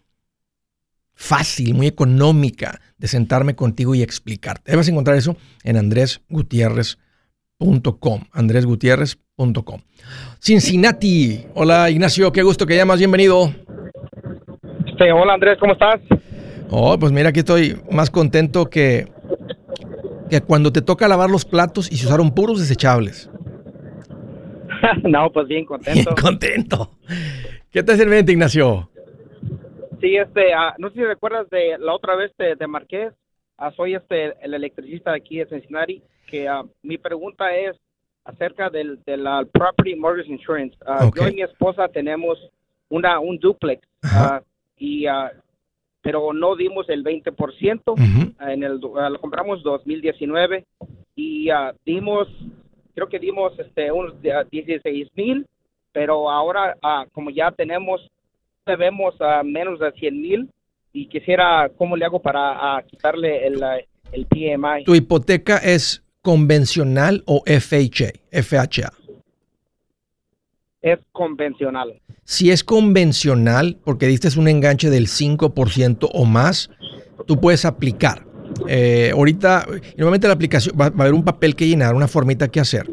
fácil, 1.15 1.73
muy 1.73 1.87
económica 1.87 2.79
de 2.97 3.07
sentarme 3.07 3.55
contigo 3.55 3.95
y 3.95 4.01
explicarte. 4.01 4.75
Vas 4.75 4.87
a 4.87 4.91
encontrar 4.91 5.17
eso 5.17 5.37
en 5.63 5.77
andresgutierrez.com. 5.77 8.23
andresgutierrez.com. 8.31 9.81
Cincinnati. 10.39 11.45
Hola 11.53 11.89
Ignacio, 11.89 12.31
qué 12.31 12.43
gusto 12.43 12.65
que 12.65 12.75
llamas, 12.75 12.99
bienvenido. 12.99 13.53
Sí, 14.97 15.05
hola 15.13 15.33
Andrés, 15.33 15.57
¿cómo 15.59 15.73
estás? 15.73 16.01
Oh, 16.69 16.97
pues 16.99 17.11
mira, 17.11 17.29
aquí 17.29 17.39
estoy 17.39 17.79
más 17.91 18.09
contento 18.09 18.69
que, 18.69 19.07
que 20.29 20.41
cuando 20.41 20.71
te 20.71 20.81
toca 20.81 21.07
lavar 21.07 21.29
los 21.29 21.45
platos 21.45 21.91
y 21.91 21.97
se 21.97 22.07
usaron 22.07 22.31
puros 22.31 22.59
desechables. 22.59 23.29
no, 25.03 25.31
pues 25.31 25.47
bien 25.47 25.65
contento. 25.65 25.93
Bien 25.93 26.15
contento. 26.15 26.91
¿Qué 27.71 27.83
te 27.83 27.93
hace 27.93 28.03
el 28.03 28.29
Ignacio? 28.29 28.89
Sí, 30.03 30.17
este, 30.17 30.53
uh, 30.53 30.73
no 30.79 30.89
sé 30.89 30.95
si 30.95 31.03
recuerdas 31.05 31.49
de 31.49 31.77
la 31.79 31.93
otra 31.93 32.17
vez 32.17 32.35
de, 32.37 32.57
de 32.57 32.67
Marqués. 32.67 33.13
Uh, 33.57 33.71
soy 33.71 33.95
este 33.95 34.33
el 34.43 34.53
electricista 34.53 35.11
de 35.11 35.17
aquí 35.17 35.37
de 35.37 35.45
Cincinnati. 35.45 36.03
Que 36.27 36.51
uh, 36.51 36.69
mi 36.81 36.97
pregunta 36.97 37.55
es 37.55 37.77
acerca 38.25 38.69
del, 38.69 39.01
del 39.05 39.25
property 39.53 39.95
mortgage 39.95 40.29
insurance. 40.29 40.75
Yo 41.15 41.29
y 41.29 41.35
mi 41.35 41.41
esposa 41.41 41.87
tenemos 41.87 42.37
una 42.89 43.17
un 43.21 43.37
duplex 43.37 43.81
y 44.77 45.05
pero 46.01 46.33
no 46.33 46.57
dimos 46.57 46.89
el 46.89 47.01
20%. 47.01 48.37
En 48.41 48.63
el 48.63 48.79
lo 48.81 49.21
compramos 49.21 49.63
2019 49.63 50.65
y 51.15 51.49
dimos 51.85 52.27
creo 52.93 53.07
que 53.07 53.19
dimos 53.19 53.57
este, 53.57 53.89
unos 53.89 54.15
16 54.21 55.07
mil, 55.15 55.47
pero 55.93 56.29
ahora 56.29 56.75
ah, 56.81 57.05
como 57.13 57.29
ya 57.29 57.51
tenemos, 57.51 58.11
debemos 58.65 59.15
a 59.19 59.43
menos 59.43 59.79
de 59.79 59.91
100 59.91 60.21
mil 60.21 60.49
y 60.91 61.07
quisiera, 61.07 61.69
¿cómo 61.77 61.95
le 61.95 62.05
hago 62.05 62.21
para 62.21 62.81
quitarle 62.87 63.47
el, 63.47 63.61
el 64.11 64.25
PMI? 64.27 64.83
¿Tu 64.85 64.95
hipoteca 64.95 65.57
es 65.57 66.03
convencional 66.21 67.23
o 67.25 67.43
FHA? 67.45 68.11
FHA? 68.31 68.93
Es 70.81 70.99
convencional. 71.11 71.99
Si 72.25 72.51
es 72.51 72.63
convencional, 72.63 73.77
porque 73.83 74.07
diste 74.07 74.27
un 74.37 74.47
enganche 74.47 74.89
del 74.89 75.07
5% 75.07 76.09
o 76.13 76.25
más, 76.25 76.69
tú 77.25 77.39
puedes 77.39 77.65
aplicar. 77.65 78.25
Eh, 78.67 79.11
ahorita, 79.13 79.65
normalmente 79.97 80.27
la 80.27 80.33
aplicación 80.33 80.75
va, 80.79 80.85
a 80.85 80.87
haber 80.87 81.13
un 81.13 81.23
papel 81.23 81.55
que 81.55 81.67
llenar, 81.67 81.95
una 81.95 82.07
formita 82.07 82.49
que 82.49 82.59
hacer. 82.59 82.89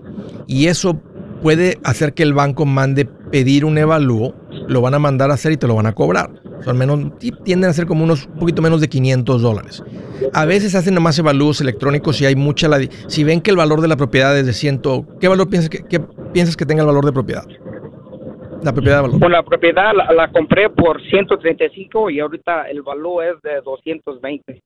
Y 0.47 0.67
eso 0.67 1.01
puede 1.43 1.79
hacer 1.85 2.15
que 2.15 2.23
el 2.23 2.33
banco 2.33 2.65
mande 2.65 3.05
pedir 3.05 3.65
un 3.65 3.77
evalúo, 3.77 4.35
lo 4.71 4.81
van 4.81 4.95
a 4.95 4.99
mandar 4.99 5.31
a 5.31 5.35
hacer 5.35 5.53
y 5.53 5.57
te 5.57 5.67
lo 5.67 5.75
van 5.75 5.87
a 5.87 5.95
cobrar. 5.95 6.31
Son 6.65 6.79
menos, 6.79 7.19
tienden 7.45 7.71
a 7.71 7.73
ser 7.73 7.87
como 7.87 8.05
unos 8.05 8.27
un 8.27 8.39
poquito 8.39 8.63
menos 8.63 8.81
de 8.81 8.89
500 8.89 9.43
dólares. 9.43 9.83
A 10.33 10.45
veces 10.45 10.75
hacen 10.75 10.95
nomás 10.95 11.19
evalúos 11.19 11.61
electrónicos 11.61 12.17
si 12.17 12.27
hay 12.27 12.37
mucha 12.37 12.69
la, 12.69 12.79
si 13.09 13.25
ven 13.25 13.41
que 13.41 13.51
el 13.51 13.57
valor 13.57 13.81
de 13.81 13.89
la 13.89 13.97
propiedad 13.97 14.37
es 14.39 14.47
de 14.47 14.53
100, 14.53 14.81
¿qué 15.21 15.29
valor 15.29 15.51
piensas 15.51 15.71
que, 15.71 15.85
qué 15.85 16.01
piensas 16.33 16.57
que 16.57 16.67
tenga 16.67 16.83
el 16.83 16.87
valor 16.87 17.05
de 17.05 17.13
propiedad? 17.13 17.45
La 18.63 18.73
propiedad 18.73 18.99
de 18.99 19.03
valor. 19.03 19.19
Pues 19.19 19.31
la 19.31 19.43
propiedad 19.43 19.93
la, 19.95 20.13
la 20.13 20.31
compré 20.31 20.71
por 20.71 21.03
135 21.03 22.11
y 22.11 22.21
ahorita 22.21 22.69
el 22.71 22.83
valor 22.83 23.25
es 23.25 23.43
de 23.43 23.61
220. 23.65 24.63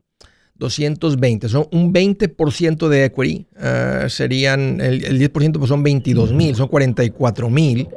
220. 0.57 1.49
Son 1.49 1.67
un 1.73 1.93
20% 1.93 2.89
de 2.89 3.05
equity. 3.05 3.47
Eh, 3.59 4.05
serían, 4.09 4.81
el, 4.81 5.19
10% 5.19 5.59
pues 5.59 5.69
son 5.69 5.83
22 5.83 6.33
mil, 6.33 6.55
son 6.55 6.69
44 6.69 7.51
mil, 7.51 7.89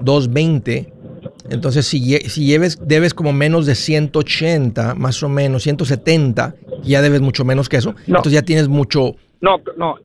220. 0.00 0.92
Entonces, 1.50 1.86
si, 1.86 2.18
si 2.28 2.46
lleves, 2.46 2.78
debes 2.86 3.14
como 3.14 3.32
menos 3.32 3.66
de 3.66 3.74
180, 3.74 4.94
más 4.94 5.22
o 5.22 5.28
menos, 5.28 5.62
170, 5.64 6.54
ya 6.82 7.02
debes 7.02 7.20
mucho 7.20 7.44
menos 7.44 7.68
que 7.68 7.76
eso. 7.78 7.94
Entonces 8.06 8.32
ya 8.32 8.42
tienes 8.42 8.68
mucho... 8.68 9.16
No, 9.40 9.60
no, 9.76 9.96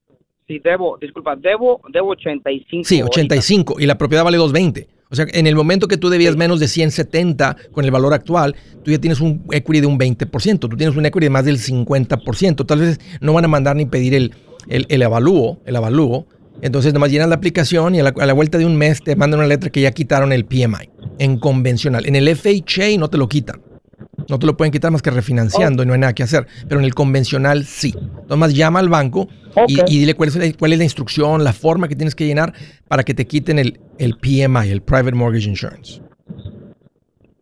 si 0.48 0.60
debo, 0.60 0.98
disculpa, 1.00 1.36
debo, 1.36 1.82
debo 1.92 2.12
85. 2.12 2.88
Sí, 2.88 3.02
85 3.02 3.76
y 3.80 3.86
la 3.86 3.98
propiedad 3.98 4.24
vale 4.24 4.38
220. 4.38 4.88
O 5.10 5.16
sea, 5.16 5.26
en 5.32 5.48
el 5.48 5.56
momento 5.56 5.88
que 5.88 5.98
tú 5.98 6.10
debías 6.10 6.36
menos 6.36 6.60
de 6.60 6.68
170 6.68 7.56
con 7.72 7.86
el 7.86 7.92
valor 7.92 8.14
actual, 8.14 8.56
tú 8.84 8.92
ya 8.92 9.00
tienes 9.00 9.22
un 9.22 9.44
equity 9.52 9.82
de 9.82 9.88
un 9.88 10.00
20%, 10.00 10.60
tú 10.60 10.70
tienes 10.70 10.96
un 10.96 11.06
equity 11.06 11.26
de 11.26 11.30
más 11.30 11.46
del 11.46 11.58
50%. 11.58 12.66
Tal 12.66 12.80
vez 12.80 13.00
no 13.22 13.34
van 13.34 13.46
a 13.46 13.48
mandar 13.48 13.76
ni 13.76 13.86
pedir 13.86 14.14
el, 14.14 14.34
el, 14.68 14.86
el 14.90 15.04
avalúo, 15.04 15.60
el 15.66 15.76
avalúo 15.76 16.26
Entonces, 16.62 16.94
nomás 16.94 17.12
llenas 17.12 17.30
la 17.30 17.36
aplicación 17.36 17.96
y 17.96 18.00
a 18.00 18.04
la, 18.04 18.14
a 18.18 18.26
la 18.26 18.34
vuelta 18.34 18.58
de 18.58 18.66
un 18.66 18.78
mes 18.78 19.02
te 19.02 19.16
mandan 19.16 19.40
una 19.40 19.48
letra 19.48 19.70
que 19.70 19.82
ya 19.82 19.92
quitaron 19.92 20.34
el 20.34 20.46
PMI 20.46 20.97
en 21.20 21.40
convencional. 21.40 22.06
En 22.06 22.16
el 22.16 22.36
FHA 22.36 22.98
no 22.98 23.10
te 23.10 23.18
lo 23.18 23.28
quitan. 23.28 23.62
No 24.30 24.40
te 24.40 24.46
lo 24.46 24.58
pueden 24.58 24.72
quitar 24.72 24.92
más 24.92 25.02
que 25.02 25.10
refinanciando 25.10 25.84
y 25.84 25.86
no 25.86 25.94
hay 25.94 26.00
nada 26.00 26.14
que 26.14 26.24
hacer. 26.24 26.48
Pero 26.68 26.80
en 26.80 26.86
el 26.86 26.94
convencional 26.94 27.66
sí. 27.66 27.94
Nomás 28.28 28.54
llama 28.54 28.80
al 28.80 28.90
banco 28.90 29.28
y, 29.68 29.82
dile 30.00 30.16
cuál 30.16 30.30
es, 30.30 30.36
la, 30.36 30.46
cuál 30.58 30.74
es 30.74 30.78
la 30.78 30.84
instrucción, 30.84 31.44
la 31.44 31.54
forma 31.54 31.88
que 31.88 31.96
tienes 31.96 32.16
que 32.16 32.26
llenar 32.26 32.54
para 32.88 33.04
que 33.04 33.14
te 33.14 33.26
quiten 33.26 33.60
el, 33.60 33.80
el 33.98 34.18
PMI, 34.18 34.70
el 34.70 34.82
Private 34.82 35.14
Mortgage 35.14 35.48
Insurance. 35.48 36.02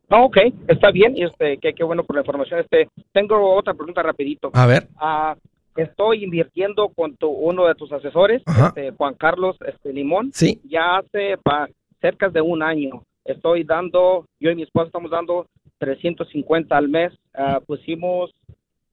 Ah, 0.10 0.22
ok, 0.22 0.38
está 0.68 0.92
bien, 0.92 1.18
y 1.18 1.24
este, 1.24 1.58
qué, 1.58 1.74
qué 1.74 1.84
bueno 1.84 2.04
por 2.04 2.16
la 2.16 2.22
información. 2.22 2.60
Este, 2.60 2.88
tengo 3.12 3.56
otra 3.56 3.74
pregunta 3.74 4.04
rapidito. 4.04 4.52
A 4.54 4.66
ver. 4.66 4.88
Ah, 4.98 5.36
estoy 5.76 6.24
invirtiendo 6.24 6.90
con 6.90 7.16
tu, 7.16 7.28
uno 7.28 7.66
de 7.66 7.76
tus 7.76 7.92
asesores, 7.92 8.42
este, 8.48 8.92
Juan 8.92 9.16
Carlos 9.16 9.58
este, 9.68 9.92
Limón. 9.92 10.32
Sí. 10.34 10.62
Ya 10.70 10.98
hace 10.98 11.38
pa, 11.44 11.68
cerca 12.02 12.30
de 12.30 12.42
un 12.42 12.62
año. 12.62 13.04
Estoy 13.26 13.64
dando, 13.64 14.28
yo 14.40 14.52
y 14.52 14.56
mi 14.56 14.64
esposa 14.64 14.86
estamos 14.88 15.12
dando 15.12 15.48
350 15.80 16.78
al 16.78 16.88
mes. 16.90 17.12
Ah, 17.34 17.60
pusimos 17.66 18.32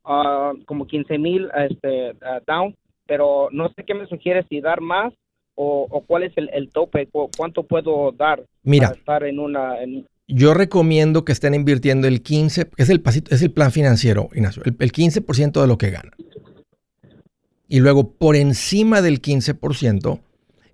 ah, 0.05 0.53
como 0.67 0.87
15 0.87 1.19
mil 1.19 1.49
este, 1.69 2.15
ah, 2.23 2.41
down, 2.47 2.75
pero 3.07 3.49
no 3.53 3.69
sé 3.75 3.85
qué 3.85 3.95
me 3.95 4.07
sugieres, 4.07 4.47
si 4.49 4.61
dar 4.61 4.81
más 4.81 5.13
o, 5.55 5.87
o 5.91 6.01
cuál 6.01 6.23
es 6.23 6.33
el, 6.37 6.49
el 6.55 6.71
tope, 6.71 7.07
cu- 7.09 7.31
cuánto 7.37 7.63
puedo 7.65 8.11
dar 8.13 8.43
Mira. 8.63 8.89
para 8.89 8.99
estar 8.99 9.25
en 9.25 9.39
una... 9.39 9.83
En, 9.83 10.07
Yo 10.29 10.55
recomiendo 10.55 11.25
que 11.27 11.33
estén 11.33 11.55
invirtiendo 11.55 12.09
el 12.09 12.23
15, 12.23 12.71
que 12.75 12.83
es 12.83 12.89
el 12.89 13.03
pasito, 13.03 13.35
es 13.35 13.43
el 13.43 13.51
plan 13.53 13.71
financiero, 13.71 14.31
Ignacio, 14.35 14.63
el, 14.65 14.75
el 14.79 14.93
15% 14.93 15.61
de 15.61 15.67
lo 15.67 15.77
que 15.77 15.91
ganan. 15.91 16.13
Y 17.69 17.81
luego 17.81 18.13
por 18.13 18.37
encima 18.37 19.03
del 19.03 19.21
15%, 19.21 20.21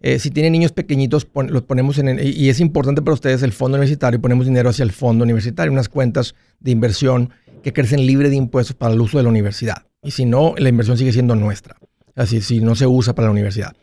eh, 0.01 0.19
si 0.19 0.31
tienen 0.31 0.53
niños 0.53 0.73
pequeñitos, 0.73 1.25
pon- 1.25 1.53
los 1.53 1.63
ponemos 1.63 1.99
en 1.99 2.09
el- 2.09 2.27
y 2.37 2.49
es 2.49 2.61
importante 2.61 3.03
para 3.03 3.15
ustedes 3.15 3.43
el 3.43 3.53
fondo 3.53 3.77
universitario, 3.77 4.21
ponemos 4.21 4.47
dinero 4.47 4.69
hacia 4.71 4.83
el 4.85 4.93
fondo 4.93 5.25
universitario, 5.25 5.73
unas 5.73 5.89
cuentas 5.89 6.35
de 6.61 6.71
inversión 6.71 7.31
que 7.63 7.73
crecen 7.73 8.07
libre 8.07 8.31
de 8.31 8.37
impuestos 8.37 8.77
para 8.77 8.95
el 8.95 9.01
uso 9.01 9.19
de 9.19 9.25
la 9.25 9.31
universidad. 9.31 9.87
Y 10.03 10.13
si 10.13 10.25
no, 10.25 10.55
la 10.59 10.69
inversión 10.69 10.97
sigue 10.97 11.13
siendo 11.13 11.35
nuestra. 11.35 11.77
Así, 12.15 12.41
si 12.41 12.61
no 12.61 12.75
se 12.75 12.87
usa 12.87 13.15
para 13.15 13.27
la 13.27 13.33
universidad. 13.33 13.75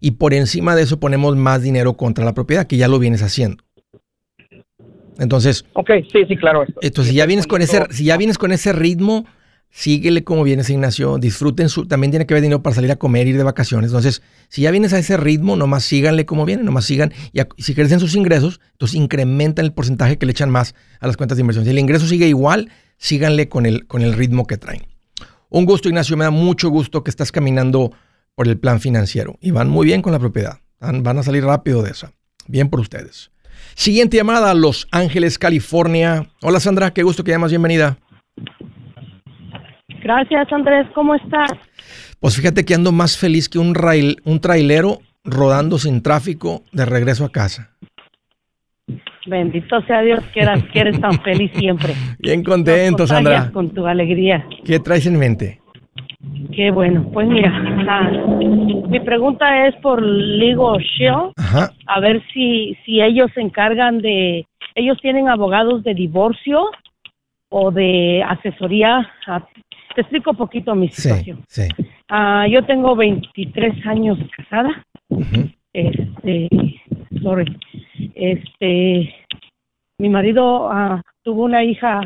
Y 0.00 0.12
por 0.12 0.34
encima 0.34 0.74
de 0.74 0.82
eso 0.82 0.98
ponemos 0.98 1.36
más 1.36 1.62
dinero 1.62 1.96
contra 1.96 2.24
la 2.24 2.34
propiedad, 2.34 2.66
que 2.66 2.76
ya 2.76 2.88
lo 2.88 2.98
vienes 2.98 3.22
haciendo. 3.22 3.62
Entonces, 5.18 5.64
ok, 5.74 5.90
sí, 6.12 6.24
sí, 6.26 6.36
claro. 6.36 6.62
esto- 6.62 6.80
entonces, 6.82 7.10
si 7.12 7.16
ya 7.18 7.26
vienes 7.26 7.46
con 7.46 7.60
ese, 7.62 7.84
si 7.90 8.04
ya 8.04 8.16
vienes 8.16 8.38
con 8.38 8.52
ese 8.52 8.72
ritmo, 8.72 9.26
síguele 9.70 10.24
como 10.24 10.44
vienes, 10.44 10.68
Ignacio. 10.70 11.18
Disfruten 11.18 11.68
su, 11.68 11.86
también 11.86 12.10
tiene 12.10 12.26
que 12.26 12.34
haber 12.34 12.42
dinero 12.42 12.62
para 12.62 12.74
salir 12.74 12.90
a 12.90 12.96
comer, 12.96 13.26
ir 13.26 13.36
de 13.36 13.42
vacaciones. 13.42 13.90
Entonces, 13.90 14.22
si 14.48 14.62
ya 14.62 14.70
vienes 14.70 14.92
a 14.92 14.98
ese 14.98 15.16
ritmo, 15.16 15.56
nomás 15.56 15.84
síganle 15.84 16.26
como 16.26 16.44
vienen, 16.44 16.66
nomás 16.66 16.84
sigan. 16.84 17.12
Y, 17.32 17.40
si 17.62 17.74
crecen 17.74 18.00
sus 18.00 18.14
ingresos, 18.14 18.60
entonces 18.72 18.96
incrementan 18.96 19.64
el 19.64 19.72
porcentaje 19.72 20.18
que 20.18 20.26
le 20.26 20.32
echan 20.32 20.50
más 20.50 20.74
a 21.00 21.06
las 21.06 21.16
cuentas 21.16 21.36
de 21.36 21.42
inversión. 21.42 21.64
Si 21.64 21.70
el 21.70 21.78
ingreso 21.78 22.06
sigue 22.06 22.26
igual, 22.26 22.70
síganle 22.98 23.48
con 23.48 23.66
el, 23.66 23.86
con 23.86 24.02
el 24.02 24.12
ritmo 24.12 24.46
que 24.46 24.56
traen. 24.56 24.86
Un 25.48 25.64
gusto, 25.64 25.88
Ignacio. 25.88 26.16
Me 26.16 26.24
da 26.24 26.30
mucho 26.30 26.68
gusto 26.68 27.02
que 27.02 27.10
estás 27.10 27.32
caminando 27.32 27.92
por 28.34 28.48
el 28.48 28.58
plan 28.58 28.80
financiero. 28.80 29.38
Y 29.40 29.50
van 29.50 29.68
muy 29.68 29.86
bien 29.86 30.02
con 30.02 30.12
la 30.12 30.18
propiedad. 30.18 30.60
Van, 30.80 31.02
van 31.02 31.18
a 31.18 31.22
salir 31.22 31.44
rápido 31.44 31.82
de 31.82 31.90
esa. 31.90 32.12
Bien 32.46 32.68
por 32.68 32.80
ustedes. 32.80 33.30
Siguiente 33.74 34.16
llamada, 34.16 34.52
Los 34.54 34.88
Ángeles, 34.90 35.38
California. 35.38 36.28
Hola 36.42 36.60
Sandra, 36.60 36.92
qué 36.92 37.02
gusto 37.02 37.24
que 37.24 37.30
llamas, 37.30 37.50
bienvenida. 37.50 37.98
Gracias, 40.10 40.52
Andrés. 40.52 40.88
¿Cómo 40.92 41.14
estás? 41.14 41.52
Pues 42.18 42.36
fíjate 42.36 42.64
que 42.64 42.74
ando 42.74 42.90
más 42.90 43.16
feliz 43.16 43.48
que 43.48 43.60
un, 43.60 43.76
rail, 43.76 44.16
un 44.24 44.40
trailero 44.40 44.98
rodando 45.22 45.78
sin 45.78 46.02
tráfico 46.02 46.64
de 46.72 46.84
regreso 46.84 47.24
a 47.24 47.30
casa. 47.30 47.70
Bendito 49.26 49.80
sea 49.82 50.02
Dios 50.02 50.18
que 50.34 50.40
eres, 50.40 50.64
que 50.72 50.80
eres 50.80 51.00
tan 51.00 51.20
feliz 51.22 51.52
siempre. 51.54 51.94
Bien 52.18 52.42
contento, 52.42 53.06
Sandra. 53.06 53.52
Con 53.52 53.70
tu 53.70 53.86
alegría. 53.86 54.44
¿Qué 54.64 54.80
traes 54.80 55.06
en 55.06 55.16
mente? 55.16 55.60
Qué 56.56 56.72
bueno. 56.72 57.08
Pues 57.12 57.28
mira, 57.28 57.52
mi 58.88 58.98
pregunta 58.98 59.68
es 59.68 59.76
por 59.76 60.02
Ligo 60.02 60.76
Shield. 60.80 61.34
Ajá, 61.36 61.70
A 61.86 62.00
ver 62.00 62.20
si, 62.34 62.76
si 62.84 63.00
ellos 63.00 63.30
se 63.32 63.42
encargan 63.42 63.98
de... 63.98 64.44
Ellos 64.74 64.98
tienen 65.00 65.28
abogados 65.28 65.84
de 65.84 65.94
divorcio 65.94 66.68
o 67.48 67.70
de 67.70 68.24
asesoría. 68.26 69.08
Te 69.94 70.02
explico 70.02 70.30
un 70.30 70.36
poquito 70.36 70.74
mi 70.74 70.88
sí, 70.88 71.02
situación. 71.02 71.44
sí. 71.48 71.68
Ah, 72.08 72.46
yo 72.48 72.64
tengo 72.64 72.96
23 72.96 73.86
años 73.86 74.18
casada. 74.36 74.84
Este 75.72 76.48
sorry 77.22 77.44
este 78.14 79.14
mi 79.98 80.08
marido 80.08 80.70
ah, 80.70 81.02
tuvo 81.22 81.44
una 81.44 81.62
hija 81.64 82.00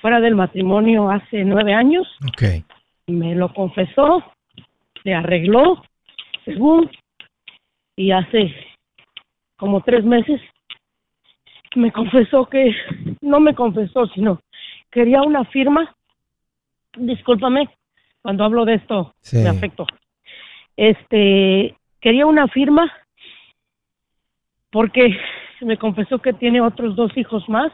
fuera 0.00 0.20
del 0.20 0.34
matrimonio 0.34 1.10
hace 1.10 1.44
nueve 1.44 1.74
años 1.74 2.06
Ok, 2.28 2.64
me 3.06 3.34
lo 3.34 3.52
confesó 3.52 4.24
le 5.04 5.14
arregló 5.14 5.82
según 6.44 6.90
y 7.96 8.10
hace 8.10 8.54
como 9.56 9.82
tres 9.82 10.04
meses 10.04 10.40
me 11.76 11.92
confesó 11.92 12.46
que 12.46 12.74
no 13.20 13.40
me 13.40 13.54
confesó 13.54 14.06
sino 14.08 14.40
quería 14.90 15.22
una 15.22 15.44
firma 15.46 15.94
discúlpame 16.96 17.68
cuando 18.22 18.44
hablo 18.44 18.64
de 18.64 18.74
esto 18.74 19.14
Sí. 19.20 19.38
me 19.38 19.48
afecto 19.48 19.86
este 20.76 21.76
quería 22.00 22.26
una 22.26 22.48
firma 22.48 22.92
porque 24.70 25.16
me 25.60 25.76
confesó 25.78 26.18
que 26.18 26.32
tiene 26.32 26.60
otros 26.60 26.96
dos 26.96 27.16
hijos 27.16 27.48
más 27.48 27.72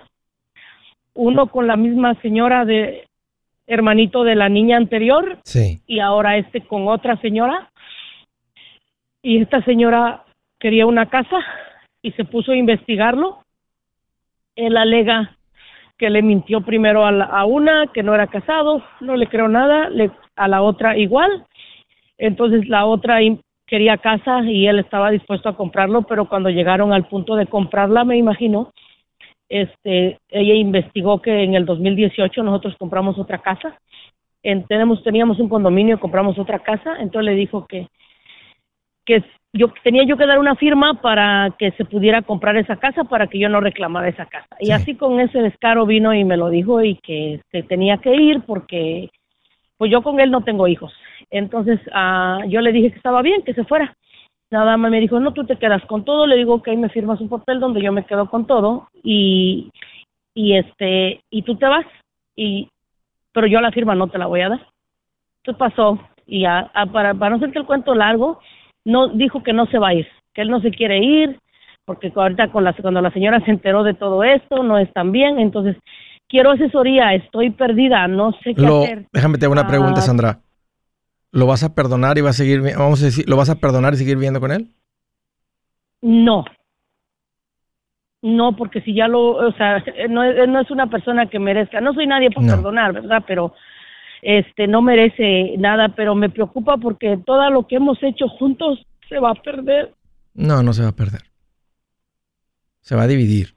uno 1.14 1.48
con 1.48 1.66
la 1.66 1.76
misma 1.76 2.14
señora 2.22 2.64
de 2.64 3.06
hermanito 3.66 4.24
de 4.24 4.35
la 4.35 4.48
niña 4.48 4.76
anterior 4.76 5.38
sí. 5.44 5.80
y 5.87 6.00
ahora 6.00 6.37
este 6.37 6.61
con 6.62 6.88
otra 6.88 7.16
señora. 7.20 7.70
Y 9.22 9.40
esta 9.42 9.62
señora 9.64 10.24
quería 10.59 10.87
una 10.87 11.09
casa 11.09 11.38
y 12.02 12.11
se 12.12 12.24
puso 12.24 12.52
a 12.52 12.56
investigarlo. 12.56 13.44
Él 14.56 14.76
alega 14.76 15.37
que 16.01 16.09
le 16.11 16.23
mintió 16.23 16.63
primero 16.63 17.05
a, 17.05 17.13
la- 17.13 17.27
a 17.27 17.45
una, 17.45 17.89
que 17.93 18.03
no 18.03 18.15
era 18.15 18.27
casado, 18.27 18.83
no 19.03 19.17
le 19.17 19.27
creo 19.29 19.49
nada, 19.49 19.91
le, 19.91 20.11
a 20.35 20.49
la 20.49 20.63
otra 20.63 20.97
igual. 20.97 21.45
Entonces 22.17 22.67
la 22.69 22.87
otra 22.87 23.19
quería 23.67 23.99
casa 23.99 24.43
y 24.45 24.67
él 24.67 24.79
estaba 24.79 25.11
dispuesto 25.11 25.51
a 25.51 25.57
comprarlo, 25.57 26.03
pero 26.03 26.27
cuando 26.27 26.49
llegaron 26.49 26.95
al 26.95 27.07
punto 27.07 27.37
de 27.37 27.47
comprarla, 27.47 28.05
me 28.05 28.17
imagino, 28.17 28.73
este, 29.51 30.19
ella 30.31 30.55
investigó 30.55 31.21
que 31.21 31.45
en 31.45 31.55
el 31.55 31.67
2018 31.67 32.43
nosotros 32.43 32.77
compramos 32.79 33.19
otra 33.19 33.39
casa. 33.39 33.79
En- 34.43 34.67
tenemos, 34.67 35.05
teníamos 35.05 35.39
un 35.39 35.51
condominio, 35.51 36.01
compramos 36.01 36.39
otra 36.39 36.61
casa, 36.61 36.97
entonces 36.99 37.27
le 37.27 37.35
dijo 37.39 37.67
que, 37.67 37.89
que 39.05 39.23
yo 39.53 39.73
tenía 39.83 40.05
yo 40.05 40.17
que 40.17 40.27
dar 40.27 40.39
una 40.39 40.55
firma 40.55 41.01
para 41.01 41.55
que 41.59 41.73
se 41.73 41.85
pudiera 41.85 42.23
comprar 42.23 42.57
esa 42.57 42.77
casa 42.77 43.05
para 43.05 43.27
que 43.27 43.39
yo 43.39 43.49
no 43.49 43.61
reclamara 43.61 44.09
esa 44.09 44.27
casa. 44.27 44.57
Y 44.61 44.67
Sí. 44.67 44.73
así 44.73 44.95
con 44.95 45.19
ese 45.19 45.41
descaro 45.43 45.87
vino 45.87 46.15
y 46.15 46.25
me 46.25 46.37
lo 46.37 46.49
dijo 46.51 46.83
y 46.83 46.97
que 46.97 47.41
se 47.51 47.63
tenía 47.65 47.99
que 47.99 48.15
ir 48.15 48.43
porque 48.43 49.11
pues 49.77 49.91
yo 49.91 50.03
con 50.03 50.21
él 50.21 50.31
no 50.31 50.43
tengo 50.43 50.69
hijos. 50.69 50.93
Entonces 51.31 51.81
ah, 51.93 52.41
yo 52.47 52.61
le 52.61 52.71
dije 52.73 52.91
que 52.91 52.97
estaba 52.97 53.23
bien, 53.23 53.43
que 53.43 53.55
se 53.55 53.65
fuera. 53.65 53.95
Nada 54.51 54.77
más 54.77 54.91
me 54.91 55.01
dijo, 55.01 55.19
no, 55.21 55.33
tú 55.33 55.45
te 55.45 55.57
quedas 55.57 55.85
con 55.87 56.05
todo. 56.05 56.27
Le 56.27 56.37
digo, 56.37 56.55
ok, 56.55 56.69
me 56.77 56.89
firmas 56.89 57.21
un 57.21 57.29
papel 57.29 57.61
donde 57.61 57.83
yo 57.83 57.93
me 57.93 58.05
quedo 58.05 58.29
con 58.29 58.47
todo 58.47 58.89
y, 59.03 59.71
y 60.35 60.57
este, 60.57 61.23
y 61.31 61.43
tú 61.43 61.57
te 61.57 61.67
vas. 61.67 61.87
Y, 62.37 62.69
pero 63.33 63.47
yo 63.47 63.61
la 63.61 63.73
firma 63.73 63.95
no 63.95 64.09
te 64.09 64.19
la 64.19 64.27
voy 64.27 64.43
a 64.43 64.49
dar. 64.51 64.61
Entonces 65.39 65.59
pasó 65.59 65.99
y 66.27 66.41
ya, 66.43 66.71
ah, 66.75 66.87
para, 66.87 67.15
para 67.15 67.31
no 67.31 67.37
hacerte 67.37 67.59
el 67.59 67.67
cuento 67.67 67.95
largo, 67.95 68.41
no 68.85 69.09
dijo 69.09 69.43
que 69.43 69.53
no 69.53 69.66
se 69.66 69.79
va 69.79 69.88
a 69.88 69.95
ir, 69.95 70.07
que 70.35 70.43
él 70.43 70.51
no 70.51 70.61
se 70.61 70.71
quiere 70.71 70.99
ir, 70.99 71.38
porque 71.85 72.12
ahorita 72.14 72.51
con 72.53 72.64
la, 72.64 72.73
cuando 72.75 73.01
la 73.01 73.11
señora 73.12 73.40
se 73.45 73.51
enteró 73.51 73.83
de 73.83 73.95
todo 73.95 74.23
esto, 74.25 74.62
no 74.62 74.79
es 74.79 74.93
tan 74.93 75.12
bien. 75.12 75.38
Entonces, 75.38 75.77
quiero 76.29 76.51
asesoría, 76.53 77.14
estoy 77.14 77.51
perdida, 77.51 78.07
no 78.09 78.33
sé 78.45 78.55
qué 78.55 78.62
Lo, 78.62 78.83
hacer. 78.85 79.07
déjame 79.12 79.38
te 79.38 79.47
hago 79.47 79.53
una 79.53 79.66
pregunta, 79.66 79.99
Ah. 80.01 80.03
Sandra. 80.03 80.38
¿Lo 81.33 81.47
vas 81.47 81.62
a 81.62 81.75
perdonar 81.75 82.19
y 82.19 82.23
vas 82.23 82.31
a 82.40 82.43
seguir, 82.45 82.61
vamos 82.77 83.03
a 83.03 83.07
decir, 83.07 83.29
lo 83.29 83.37
vas 83.37 83.51
a 83.51 83.57
perdonar 83.61 83.95
y 83.95 83.99
seguir 83.99 84.16
viviendo 84.16 84.40
con 84.40 84.51
él? 84.53 84.69
No. 86.03 86.45
No, 88.23 88.55
porque 88.55 88.83
si 88.83 88.95
ya 88.95 89.09
lo, 89.09 89.31
o 89.37 89.53
sea, 89.53 89.83
no, 90.09 90.23
es- 90.25 90.47
no 90.49 90.61
es 90.61 90.71
una 90.71 90.88
persona 90.88 91.27
que 91.27 91.38
merezca, 91.38 91.81
no 91.81 91.95
soy 91.95 92.07
nadie 92.07 92.31
por 92.31 92.43
No. 92.43 92.55
perdonar, 92.55 92.93
¿verdad? 92.93 93.25
Pero 93.27 93.55
este 94.22 94.66
no 94.66 94.83
merece 94.83 95.54
nada, 95.59 95.90
pero 95.90 96.14
me 96.14 96.30
preocupa 96.30 96.76
porque 96.76 97.18
todo 97.24 97.48
lo 97.50 97.66
que 97.66 97.76
hemos 97.76 98.02
hecho 98.02 98.28
juntos 98.28 98.85
se 99.09 99.18
va 99.18 99.30
a 99.30 99.35
perder. 99.35 99.92
No, 100.35 100.62
no 100.62 100.72
se 100.72 100.83
va 100.83 100.88
a 100.88 100.96
perder. 100.96 101.22
Se 102.80 102.94
va 102.94 103.02
a 103.02 103.06
dividir. 103.09 103.54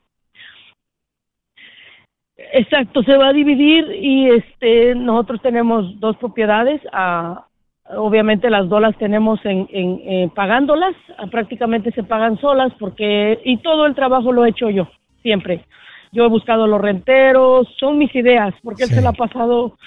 Exacto, 2.56 3.02
se 3.04 3.18
va 3.18 3.30
a 3.30 3.34
dividir 3.34 3.86
y 3.96 4.30
este 4.30 4.94
nosotros 4.96 5.42
tenemos 5.42 6.00
dos 6.00 6.18
propiedades, 6.18 6.82
ah, 6.92 7.48
obviamente 7.96 8.50
las 8.50 8.70
dos 8.70 8.80
las 8.80 8.96
tenemos 8.98 9.40
en, 9.44 9.68
en 9.72 10.02
eh, 10.06 10.32
pagándolas, 10.36 10.96
prácticamente 11.32 11.92
se 11.92 12.04
pagan 12.04 12.40
solas 12.40 12.72
porque 12.80 13.40
y 13.44 13.58
todo 13.58 13.88
el 13.88 13.96
trabajo 13.96 14.32
lo 14.32 14.46
he 14.46 14.50
hecho 14.50 14.70
yo 14.70 14.88
siempre. 15.24 15.66
Yo 16.12 16.26
he 16.26 16.30
buscado 16.30 16.68
los 16.68 16.80
renteros, 16.80 17.68
son 17.80 17.98
mis 17.98 18.14
ideas, 18.14 18.54
porque 18.62 18.84
él 18.84 18.90
se 18.90 19.02
la 19.02 19.10
ha 19.10 19.14
pasado 19.14 19.78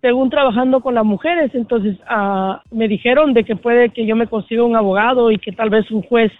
según 0.00 0.30
trabajando 0.30 0.80
con 0.80 0.94
las 0.94 1.04
mujeres, 1.04 1.50
entonces 1.54 1.96
ah, 2.08 2.62
me 2.70 2.88
dijeron 2.88 3.34
de 3.34 3.44
que 3.44 3.56
puede 3.56 3.90
que 3.90 4.06
yo 4.06 4.16
me 4.16 4.26
consiga 4.26 4.64
un 4.64 4.76
abogado 4.76 5.30
y 5.30 5.38
que 5.38 5.52
tal 5.52 5.70
vez 5.70 5.90
un 5.90 6.02
juez 6.02 6.32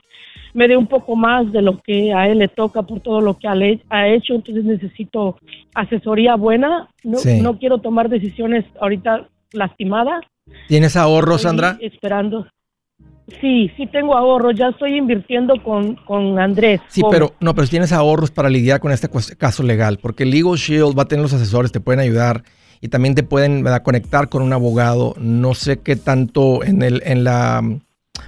me 0.54 0.66
dé 0.66 0.76
un 0.76 0.86
poco 0.86 1.14
más 1.16 1.52
de 1.52 1.62
lo 1.62 1.78
que 1.78 2.12
a 2.12 2.28
él 2.28 2.38
le 2.38 2.48
toca 2.48 2.82
por 2.82 3.00
todo 3.00 3.20
lo 3.20 3.38
que 3.38 3.48
ha, 3.48 4.08
hecho, 4.08 4.34
entonces 4.34 4.64
necesito 4.64 5.36
asesoría 5.74 6.34
buena, 6.34 6.88
no, 7.04 7.18
no 7.40 7.58
quiero 7.58 7.78
tomar 7.78 8.08
decisiones 8.08 8.64
ahorita 8.80 9.28
lastimadas. 9.52 10.24
¿Tienes 10.68 10.96
ahorro, 10.96 11.38
Sandra? 11.38 11.78
Esperando. 11.80 12.46
Sí, 13.40 13.70
sí 13.76 13.86
tengo 13.86 14.16
ahorros, 14.16 14.56
ya 14.56 14.68
estoy 14.68 14.96
invirtiendo 14.96 15.62
con, 15.62 15.94
con 15.94 16.40
Andrés. 16.40 16.80
Sí, 16.88 17.02
pero 17.08 17.34
no, 17.38 17.54
pero 17.54 17.68
tienes 17.68 17.92
ahorros 17.92 18.32
para 18.32 18.50
lidiar 18.50 18.80
con 18.80 18.90
este 18.90 19.08
caso 19.36 19.62
legal, 19.62 19.98
porque 20.02 20.24
Legal 20.24 20.56
Shield 20.56 20.98
va 20.98 21.02
a 21.02 21.08
tener 21.08 21.22
los 21.22 21.32
asesores, 21.32 21.70
te 21.70 21.78
pueden 21.78 22.00
ayudar 22.00 22.42
y 22.80 22.88
también 22.88 23.14
te 23.14 23.22
pueden 23.22 23.64
conectar 23.82 24.28
con 24.28 24.42
un 24.42 24.52
abogado. 24.52 25.14
No 25.18 25.54
sé 25.54 25.78
qué 25.78 25.96
tanto 25.96 26.64
en, 26.64 26.82
el, 26.82 27.02
en 27.04 27.24
la... 27.24 27.62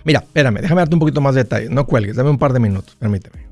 Mira, 0.04 0.20
espérame, 0.20 0.60
déjame 0.60 0.80
darte 0.80 0.94
un 0.94 1.00
poquito 1.00 1.20
más 1.20 1.34
de 1.34 1.44
detalles. 1.44 1.70
No 1.70 1.86
cuelgues, 1.86 2.16
dame 2.16 2.30
un 2.30 2.38
par 2.38 2.52
de 2.52 2.60
minutos, 2.60 2.96
permíteme. 2.96 3.51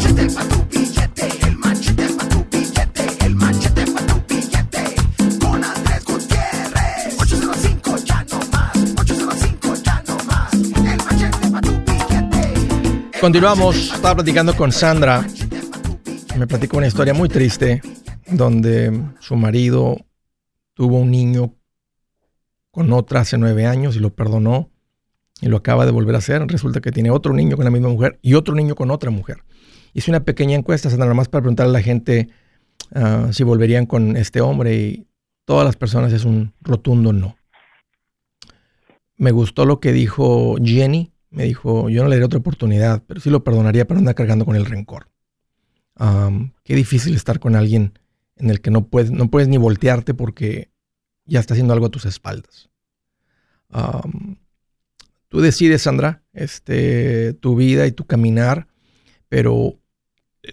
machete 0.00 0.30
para 0.34 0.48
tu 0.48 0.64
billete, 0.70 1.28
el 1.46 1.56
machete 1.58 2.08
para 2.14 2.28
tu 2.30 2.44
billete, 2.50 3.26
el 3.26 3.34
machete 3.34 3.84
para 3.92 4.06
tu 4.06 4.22
billete. 4.28 4.84
Con 5.38 5.62
Andrés 5.62 6.04
Gutiérrez. 6.06 7.20
805 7.20 7.96
ya 8.06 8.24
no 8.30 8.38
más, 8.50 8.76
805 8.98 9.74
ya 9.84 10.02
no 10.08 10.16
más. 10.24 10.54
El 10.54 10.96
machete 10.96 11.50
para 11.50 11.60
tu 11.60 11.72
billete. 11.84 13.20
Continuamos, 13.20 13.92
estaba 13.94 14.14
platicando 14.14 14.56
con 14.56 14.72
Sandra. 14.72 15.26
Me 16.38 16.46
platicó 16.46 16.78
una 16.78 16.86
historia 16.86 17.12
muy 17.12 17.28
triste 17.28 17.82
donde 18.26 18.98
su 19.20 19.36
marido 19.36 19.98
tuvo 20.72 20.98
un 21.00 21.10
niño 21.10 21.54
con 22.70 22.90
otra 22.94 23.20
hace 23.20 23.36
nueve 23.36 23.66
años 23.66 23.96
y 23.96 23.98
lo 23.98 24.14
perdonó 24.14 24.70
y 25.42 25.48
lo 25.48 25.58
acaba 25.58 25.84
de 25.84 25.92
volver 25.92 26.14
a 26.14 26.18
hacer. 26.18 26.46
Resulta 26.46 26.80
que 26.80 26.90
tiene 26.90 27.10
otro 27.10 27.34
niño 27.34 27.56
con 27.56 27.66
la 27.66 27.70
misma 27.70 27.88
mujer 27.90 28.18
y 28.22 28.32
otro 28.32 28.54
niño 28.54 28.74
con 28.74 28.90
otra 28.90 29.10
mujer. 29.10 29.42
Hice 29.92 30.10
una 30.10 30.24
pequeña 30.24 30.56
encuesta, 30.56 30.88
nada 30.96 31.14
más 31.14 31.28
para 31.28 31.42
preguntarle 31.42 31.70
a 31.70 31.72
la 31.74 31.82
gente 31.82 32.28
ah, 32.94 33.28
si 33.32 33.42
volverían 33.44 33.86
con 33.86 34.16
este 34.16 34.40
hombre 34.40 34.76
y 34.76 35.06
todas 35.44 35.64
las 35.64 35.76
personas 35.76 36.12
es 36.12 36.24
un 36.24 36.52
rotundo 36.60 37.12
no. 37.12 37.36
Me 39.16 39.32
gustó 39.32 39.66
lo 39.66 39.80
que 39.80 39.92
dijo 39.92 40.56
Jenny. 40.62 41.12
Me 41.28 41.44
dijo, 41.44 41.88
yo 41.88 42.02
no 42.02 42.08
le 42.08 42.16
daría 42.16 42.26
otra 42.26 42.38
oportunidad, 42.38 43.02
pero 43.06 43.20
sí 43.20 43.30
lo 43.30 43.44
perdonaría 43.44 43.86
para 43.86 43.98
andar 43.98 44.14
cargando 44.14 44.44
con 44.44 44.56
el 44.56 44.66
rencor. 44.66 45.08
qué 46.64 46.74
difícil 46.74 47.14
estar 47.14 47.38
con 47.38 47.54
alguien 47.54 47.98
en 48.36 48.50
el 48.50 48.60
que 48.60 48.70
no 48.70 48.86
puedes, 48.86 49.10
no 49.10 49.30
puedes 49.30 49.48
ni 49.48 49.58
voltearte 49.58 50.14
porque 50.14 50.70
ya 51.26 51.40
está 51.40 51.54
haciendo 51.54 51.72
algo 51.72 51.86
a 51.86 51.90
tus 51.90 52.06
espaldas. 52.06 52.70
tú 55.28 55.40
decides, 55.40 55.82
Sandra, 55.82 56.22
este, 56.32 57.34
tu 57.34 57.54
vida 57.54 57.86
y 57.86 57.92
tu 57.92 58.06
caminar, 58.06 58.68
pero 59.28 59.79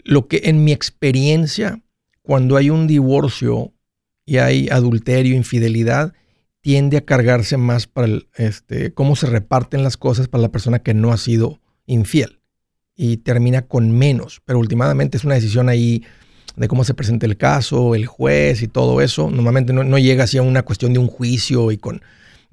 lo 0.03 0.27
que 0.27 0.41
en 0.45 0.63
mi 0.63 0.71
experiencia, 0.71 1.81
cuando 2.21 2.57
hay 2.57 2.69
un 2.69 2.87
divorcio 2.87 3.73
y 4.25 4.37
hay 4.37 4.69
adulterio, 4.69 5.35
infidelidad, 5.35 6.13
tiende 6.61 6.97
a 6.97 7.05
cargarse 7.05 7.57
más 7.57 7.87
para 7.87 8.07
el, 8.07 8.27
este, 8.35 8.93
cómo 8.93 9.15
se 9.15 9.27
reparten 9.27 9.83
las 9.83 9.95
cosas 9.95 10.27
para 10.27 10.41
la 10.41 10.51
persona 10.51 10.79
que 10.79 10.93
no 10.93 11.13
ha 11.13 11.17
sido 11.17 11.61
infiel 11.85 12.39
y 12.95 13.17
termina 13.17 13.61
con 13.61 13.91
menos. 13.91 14.41
Pero 14.43 14.59
últimamente 14.59 15.17
es 15.17 15.23
una 15.23 15.35
decisión 15.35 15.69
ahí 15.69 16.03
de 16.57 16.67
cómo 16.67 16.83
se 16.83 16.93
presenta 16.93 17.25
el 17.25 17.37
caso, 17.37 17.95
el 17.95 18.07
juez 18.07 18.61
y 18.63 18.67
todo 18.67 19.01
eso. 19.01 19.29
Normalmente 19.29 19.71
no, 19.71 19.97
llega 19.97 20.25
así 20.25 20.37
a 20.37 20.41
una 20.41 20.63
cuestión 20.63 20.91
de 20.91 20.99
un 20.99 21.07
juicio 21.07 21.71
y 21.71 21.77
con, 21.77 22.01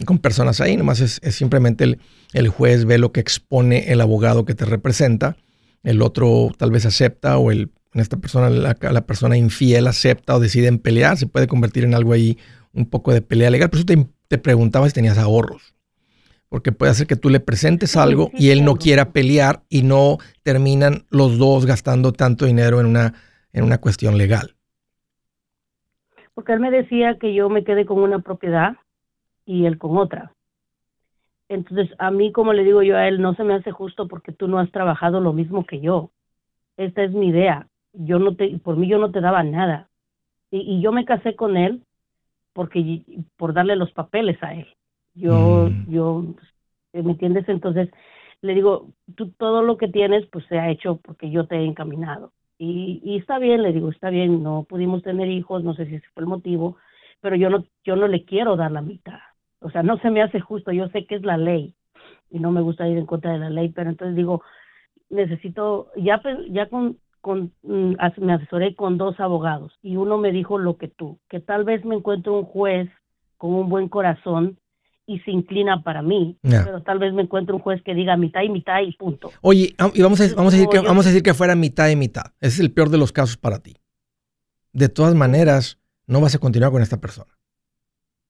con 0.04 0.18
personas 0.18 0.60
ahí, 0.60 0.76
nomás 0.76 1.00
es, 1.00 1.20
simplemente 1.34 1.84
el, 1.84 1.98
el, 2.34 2.48
juez 2.48 2.84
ve 2.84 2.98
lo 2.98 3.10
que 3.10 3.20
expone 3.20 3.90
el 3.90 4.00
abogado 4.00 4.44
que 4.44 4.54
te 4.54 4.66
representa 4.66 5.36
el 5.84 6.02
otro 6.02 6.50
tal 6.56 6.70
vez 6.70 6.86
acepta 6.86 7.38
o 7.38 7.50
el, 7.50 7.70
en 7.92 8.00
esta 8.00 8.16
persona, 8.16 8.50
la, 8.50 9.06
persona 9.06 9.36
infiel 9.36 9.86
acepta 9.86 10.34
o 10.34 10.40
deciden 10.40 10.78
pelear, 10.78 11.16
se 11.16 11.26
puede 11.26 11.46
convertir 11.46 11.84
en 11.84 11.94
algo 11.94 12.12
ahí, 12.12 12.38
un 12.72 12.86
poco 12.86 13.12
de 13.12 13.22
pelea 13.22 13.50
legal. 13.50 13.70
Por 13.70 13.78
eso 13.78 13.86
te, 13.86 14.06
te 14.26 14.38
preguntaba 14.38 14.88
si 14.88 14.94
tenías 14.94 15.18
ahorros. 15.18 15.74
Porque 16.48 16.72
puede 16.72 16.92
hacer 16.92 17.06
que 17.06 17.16
tú 17.16 17.30
le 17.30 17.40
presentes 17.40 17.96
algo 17.96 18.30
y 18.34 18.50
él 18.50 18.64
no 18.64 18.76
quiera 18.76 19.12
pelear 19.12 19.62
y 19.68 19.82
no 19.82 20.18
terminan 20.42 21.04
los 21.10 21.38
dos 21.38 21.66
gastando 21.66 22.12
tanto 22.12 22.46
dinero 22.46 22.80
en 22.80 22.86
una, 22.86 23.14
en 23.52 23.64
una 23.64 23.78
cuestión 23.78 24.18
legal. 24.18 24.54
Porque 26.34 26.52
él 26.52 26.60
me 26.60 26.70
decía 26.70 27.16
que 27.20 27.34
yo 27.34 27.48
me 27.48 27.64
quedé 27.64 27.86
con 27.86 27.98
una 27.98 28.18
propiedad 28.18 28.76
y 29.46 29.66
él 29.66 29.78
con 29.78 29.96
otra. 29.96 30.33
Entonces, 31.54 31.94
a 31.98 32.10
mí, 32.10 32.32
como 32.32 32.52
le 32.52 32.64
digo 32.64 32.82
yo 32.82 32.96
a 32.96 33.08
él, 33.08 33.20
no 33.20 33.34
se 33.34 33.44
me 33.44 33.54
hace 33.54 33.70
justo 33.70 34.08
porque 34.08 34.32
tú 34.32 34.48
no 34.48 34.58
has 34.58 34.70
trabajado 34.70 35.20
lo 35.20 35.32
mismo 35.32 35.64
que 35.64 35.80
yo. 35.80 36.10
Esta 36.76 37.02
es 37.04 37.12
mi 37.12 37.28
idea. 37.28 37.68
Yo 37.92 38.18
no 38.18 38.34
te, 38.36 38.58
por 38.58 38.76
mí 38.76 38.88
yo 38.88 38.98
no 38.98 39.10
te 39.12 39.20
daba 39.20 39.42
nada. 39.42 39.88
Y, 40.50 40.80
yo 40.80 40.92
me 40.92 41.04
casé 41.04 41.34
con 41.36 41.56
él 41.56 41.82
porque 42.52 43.02
por 43.36 43.54
darle 43.54 43.76
los 43.76 43.92
papeles 43.92 44.40
a 44.42 44.54
él. 44.54 44.66
Yo, 45.14 45.68
mm. 45.70 45.90
yo, 45.90 46.24
¿me 46.92 47.12
entiendes? 47.12 47.48
Entonces, 47.48 47.90
le 48.40 48.54
digo, 48.54 48.88
tú 49.16 49.30
todo 49.30 49.62
lo 49.62 49.76
que 49.76 49.88
tienes, 49.88 50.26
pues 50.26 50.44
se 50.46 50.58
ha 50.58 50.70
hecho 50.70 50.96
porque 50.96 51.30
yo 51.30 51.46
te 51.46 51.56
he 51.56 51.64
encaminado. 51.64 52.32
Y, 52.58 53.00
y 53.04 53.18
está 53.18 53.38
bien, 53.38 53.62
le 53.62 53.72
digo, 53.72 53.90
está 53.90 54.10
bien, 54.10 54.42
no 54.42 54.64
pudimos 54.68 55.02
tener 55.02 55.28
hijos, 55.28 55.64
no 55.64 55.74
sé 55.74 55.86
si 55.86 55.96
ese 55.96 56.06
fue 56.14 56.22
el 56.22 56.28
motivo, 56.28 56.76
pero 57.20 57.36
yo 57.36 57.50
no, 57.50 57.64
yo 57.84 57.96
no 57.96 58.06
le 58.06 58.24
quiero 58.24 58.56
dar 58.56 58.70
la 58.70 58.82
mitad 58.82 59.20
o 59.64 59.70
sea, 59.70 59.82
no 59.82 59.98
se 59.98 60.10
me 60.10 60.22
hace 60.22 60.40
justo, 60.40 60.72
yo 60.72 60.88
sé 60.88 61.06
que 61.06 61.16
es 61.16 61.22
la 61.22 61.38
ley 61.38 61.74
y 62.30 62.38
no 62.38 62.52
me 62.52 62.60
gusta 62.60 62.86
ir 62.86 62.98
en 62.98 63.06
contra 63.06 63.32
de 63.32 63.38
la 63.38 63.50
ley, 63.50 63.70
pero 63.70 63.88
entonces 63.88 64.14
digo, 64.14 64.42
necesito, 65.08 65.88
ya, 65.96 66.20
ya 66.50 66.68
con, 66.68 66.98
con, 67.22 67.52
mm, 67.62 67.94
me 68.18 68.34
asesoré 68.34 68.74
con 68.74 68.98
dos 68.98 69.18
abogados 69.20 69.72
y 69.82 69.96
uno 69.96 70.18
me 70.18 70.32
dijo 70.32 70.58
lo 70.58 70.76
que 70.76 70.88
tú, 70.88 71.18
que 71.30 71.40
tal 71.40 71.64
vez 71.64 71.82
me 71.84 71.94
encuentre 71.94 72.30
un 72.30 72.44
juez 72.44 72.90
con 73.38 73.54
un 73.54 73.70
buen 73.70 73.88
corazón 73.88 74.58
y 75.06 75.20
se 75.20 75.30
inclina 75.30 75.82
para 75.82 76.02
mí, 76.02 76.38
pero 76.42 76.82
tal 76.82 76.98
vez 76.98 77.14
me 77.14 77.22
encuentre 77.22 77.54
un 77.54 77.60
juez 77.60 77.82
que 77.82 77.94
diga 77.94 78.16
mitad 78.16 78.42
y 78.42 78.50
mitad 78.50 78.80
y 78.82 78.92
punto. 78.92 79.30
Oye, 79.40 79.74
y 79.94 80.02
vamos 80.02 80.20
a, 80.20 80.34
vamos 80.34 80.54
a 80.54 80.56
decir 80.56 80.68
que 80.70 80.80
vamos 80.80 81.06
a 81.06 81.08
decir 81.08 81.22
que 81.22 81.34
fuera 81.34 81.54
mitad 81.54 81.88
y 81.88 81.96
mitad. 81.96 82.32
Ese 82.40 82.54
es 82.54 82.60
el 82.60 82.72
peor 82.72 82.88
de 82.88 82.98
los 82.98 83.12
casos 83.12 83.36
para 83.36 83.58
ti. 83.58 83.76
De 84.72 84.88
todas 84.88 85.14
maneras, 85.14 85.78
no 86.06 86.20
vas 86.20 86.34
a 86.34 86.38
continuar 86.38 86.72
con 86.72 86.80
esta 86.80 87.00
persona. 87.00 87.33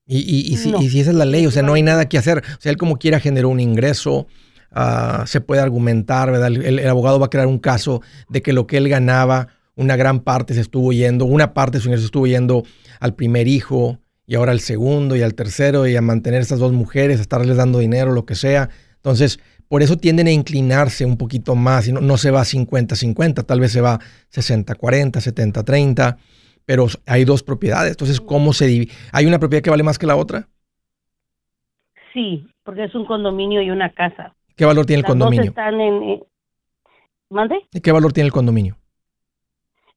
Y, 0.07 0.55
si, 0.57 0.99
esa 0.99 1.09
es 1.09 1.15
la 1.15 1.25
ley, 1.25 1.47
o 1.47 1.51
sea, 1.51 1.63
no 1.63 1.73
hay 1.73 1.81
nada 1.81 2.07
que 2.07 2.17
hacer. 2.17 2.39
O 2.39 2.61
sea, 2.61 2.71
él 2.71 2.77
como 2.77 2.97
quiera 2.97 3.19
generó 3.19 3.49
un 3.49 3.59
ingreso, 3.59 4.27
ah, 4.71 5.23
se 5.25 5.41
puede 5.41 5.61
argumentar, 5.61 6.31
¿verdad? 6.31 6.47
El, 6.47 6.87
abogado 6.87 7.19
va 7.19 7.25
a 7.25 7.29
crear 7.29 7.47
un 7.47 7.59
caso 7.59 8.01
de 8.29 8.41
que 8.41 8.53
lo 8.53 8.67
que 8.67 8.77
él 8.77 8.87
ganaba, 8.87 9.47
una 9.75 9.95
gran 9.95 10.19
parte 10.19 10.53
se 10.53 10.61
estuvo 10.61 10.93
yendo, 10.93 11.25
una 11.25 11.53
parte 11.53 11.77
de 11.77 11.81
su 11.81 11.89
ingreso 11.89 12.05
estuvo 12.05 12.27
yendo 12.27 12.63
al 12.99 13.15
primer 13.15 13.47
hijo 13.47 13.99
y 14.27 14.35
ahora 14.35 14.51
el 14.51 14.59
segundo 14.59 15.15
y 15.15 15.21
al 15.21 15.33
tercero 15.33 15.87
y 15.87 15.95
a 15.95 16.01
mantener 16.01 16.41
estas 16.41 16.59
dos 16.59 16.71
mujeres, 16.71 17.19
a 17.19 17.21
estarles 17.21 17.57
dando 17.57 17.79
dinero, 17.79 18.11
lo 18.11 18.25
que 18.25 18.35
sea. 18.35 18.69
Entonces, 18.97 19.39
por 19.67 19.81
eso 19.81 19.97
tienden 19.97 20.27
a 20.27 20.31
inclinarse 20.31 21.05
un 21.05 21.17
poquito 21.17 21.55
más 21.55 21.87
y 21.87 21.91
no, 21.91 21.99
no 21.99 22.17
se 22.17 22.29
va 22.29 22.43
50-50, 22.43 23.45
tal 23.45 23.59
vez 23.59 23.71
se 23.71 23.81
va 23.81 23.99
60-40, 24.33 25.11
70-30, 25.13 26.17
pero 26.65 26.87
hay 27.05 27.25
dos 27.25 27.43
propiedades. 27.43 27.91
Entonces, 27.91 28.19
¿cómo 28.19 28.53
se 28.53 28.67
divide? 28.67 28.91
¿Hay 29.11 29.25
una 29.25 29.39
propiedad 29.39 29.63
que 29.63 29.69
vale 29.69 29.83
más 29.83 29.97
que 29.97 30.07
la 30.07 30.15
otra? 30.15 30.47
Sí, 32.13 32.47
porque 32.63 32.85
es 32.85 32.95
un 32.95 33.05
condominio 33.05 33.61
y 33.61 33.69
una 33.69 33.89
casa. 33.89 34.35
¿Qué 34.55 34.65
valor 34.65 34.85
tiene 34.85 35.01
el 35.01 35.05
condominio? 35.05 35.43
dos 35.43 35.49
están 35.49 35.79
en... 35.81 36.03
eh, 36.03 36.23
¿Mande? 37.29 37.55
¿Qué 37.83 37.91
valor 37.91 38.13
tiene 38.13 38.27
el 38.27 38.33
condominio? 38.33 38.77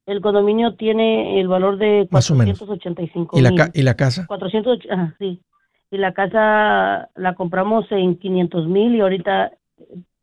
El 0.07 0.21
condominio 0.23 0.75
tiene 0.75 1.39
el 1.41 1.49
valor 1.49 1.77
de 1.79 2.09
Más 2.11 2.31
o 2.31 2.35
menos. 2.35 2.59
485 2.59 3.39
¿Y 3.39 3.43
la, 3.43 3.71
¿Y 3.75 3.83
la 3.83 3.95
casa? 3.95 4.27
400, 4.27 4.79
ah, 4.91 5.15
sí. 5.19 5.43
Y 5.91 5.99
la 5.99 6.13
casa 6.13 7.11
la 7.15 7.35
compramos 7.35 7.87
en 7.91 8.17
500 8.19 8.67
mil 8.69 8.95
y 8.95 9.01
ahorita 9.01 9.53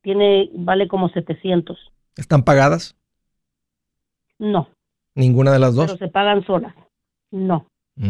tiene, 0.02 0.50
vale 0.54 0.88
como 0.88 1.10
700. 1.10 1.78
¿Están 2.18 2.44
pagadas? 2.44 2.96
No, 4.38 4.68
¿Ninguna 5.16 5.52
de 5.52 5.60
las 5.60 5.76
pero 5.76 5.88
dos? 5.88 5.98
se 6.00 6.08
pagan 6.10 6.46
solas. 6.46 6.76
No, 7.32 7.68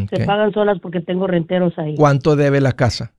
se 0.10 0.26
pagan 0.26 0.52
solas 0.54 0.80
porque 0.82 1.00
tengo 1.02 1.28
renteros 1.28 1.78
ahí. 1.78 1.96
¿Cuánto 1.96 2.36
debe 2.36 2.60
la 2.62 2.72
casa? 2.74 3.14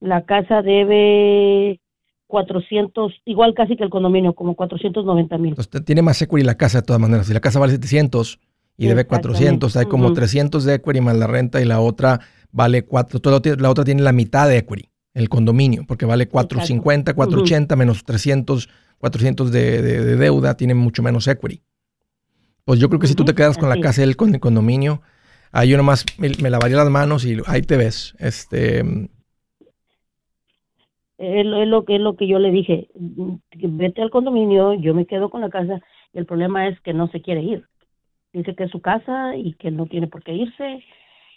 La 0.00 0.24
casa 0.24 0.62
debe 0.62 1.80
400, 2.26 3.12
igual 3.24 3.54
casi 3.54 3.76
que 3.76 3.84
el 3.84 3.90
condominio, 3.90 4.34
como 4.34 4.54
490 4.54 5.38
mil. 5.38 5.56
Tiene 5.84 6.02
más 6.02 6.20
equity 6.20 6.44
la 6.44 6.56
casa 6.56 6.78
de 6.78 6.82
todas 6.86 7.00
maneras. 7.00 7.26
Si 7.26 7.32
la 7.34 7.40
casa 7.40 7.58
vale 7.58 7.72
700 7.72 8.38
y 8.76 8.86
debe 8.86 9.02
Exactamente. 9.02 9.28
400, 9.38 9.76
hay 9.76 9.86
como 9.86 10.06
Ujú. 10.06 10.14
300 10.14 10.64
de 10.64 10.74
equity 10.74 11.00
más 11.00 11.16
la 11.16 11.26
renta 11.26 11.60
y 11.60 11.64
la 11.64 11.80
otra 11.80 12.20
vale 12.50 12.84
4. 12.84 13.20
toda 13.20 13.40
la 13.58 13.70
otra- 13.70 13.84
tiene 13.84 14.02
la 14.02 14.12
mitad 14.12 14.48
de 14.48 14.58
equity, 14.58 14.88
el 15.14 15.28
condominio, 15.28 15.84
porque 15.86 16.06
vale 16.06 16.28
450, 16.28 17.14
480 17.14 17.76
menos 17.76 18.04
300, 18.04 18.68
400 18.98 19.50
de, 19.52 19.80
de- 19.82 20.04
de 20.04 20.16
deuda, 20.16 20.56
tiene 20.56 20.74
mucho 20.74 21.02
menos 21.02 21.26
equity. 21.28 21.62
Pues 22.64 22.80
yo 22.80 22.88
creo 22.88 22.98
que 23.00 23.06
si 23.06 23.14
tú 23.14 23.24
te 23.24 23.34
quedas 23.34 23.58
con 23.58 23.68
la 23.68 23.74
así 23.74 23.82
casa 23.82 24.02
él 24.02 24.16
con 24.16 24.34
el 24.34 24.40
condominio, 24.40 25.02
ahí 25.52 25.68
yo 25.70 25.76
nomás 25.76 26.04
me, 26.18 26.30
me 26.42 26.50
lavaría 26.50 26.76
las 26.76 26.90
manos 26.90 27.24
y 27.24 27.36
ahí 27.46 27.62
te 27.62 27.76
ves. 27.76 28.14
Este, 28.18 28.82
Es, 31.18 31.46
lo- 31.46 31.62
es 31.62 31.68
lo 31.68 31.84
que 31.84 31.96
es 31.96 32.00
lo 32.00 32.16
que 32.16 32.26
yo 32.26 32.38
le 32.38 32.50
dije, 32.50 32.88
vete 33.54 34.02
al 34.02 34.10
condominio, 34.10 34.74
yo 34.74 34.94
me 34.94 35.06
quedo 35.06 35.30
con 35.30 35.40
la 35.42 35.50
casa. 35.50 35.80
y 36.12 36.18
El 36.18 36.26
problema 36.26 36.68
es 36.68 36.80
que 36.80 36.92
no 36.92 37.08
se 37.08 37.22
quiere 37.22 37.42
ir. 37.42 37.64
Dice 38.32 38.54
que 38.56 38.64
es 38.64 38.70
su 38.70 38.80
casa 38.80 39.36
y 39.36 39.54
que 39.54 39.70
no 39.70 39.86
tiene 39.86 40.08
por 40.08 40.24
qué 40.24 40.32
irse 40.34 40.82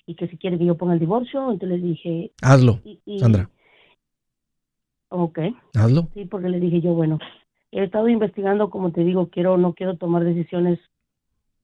y 0.08 0.16
que 0.16 0.28
si 0.30 0.38
quiere 0.38 0.58
que 0.58 0.66
yo 0.66 0.78
ponga 0.78 0.94
el 0.94 1.00
divorcio. 1.00 1.52
Entonces 1.52 1.80
le 1.80 1.88
dije, 1.88 2.32
hazlo, 2.42 2.80
y, 2.84 3.00
y- 3.06 3.20
Sandra, 3.20 3.50
Ok, 5.10 5.40
hazlo. 5.76 6.10
sí, 6.14 6.26
porque 6.26 6.50
le 6.50 6.60
dije 6.60 6.82
yo, 6.82 6.94
bueno, 6.94 7.20
he 7.72 7.84
estado 7.84 8.10
investigando, 8.10 8.70
como 8.70 8.92
te 8.92 9.04
digo, 9.04 9.30
quiero 9.30 9.58
no 9.58 9.74
quiero 9.74 9.96
tomar 9.98 10.24
decisiones 10.24 10.80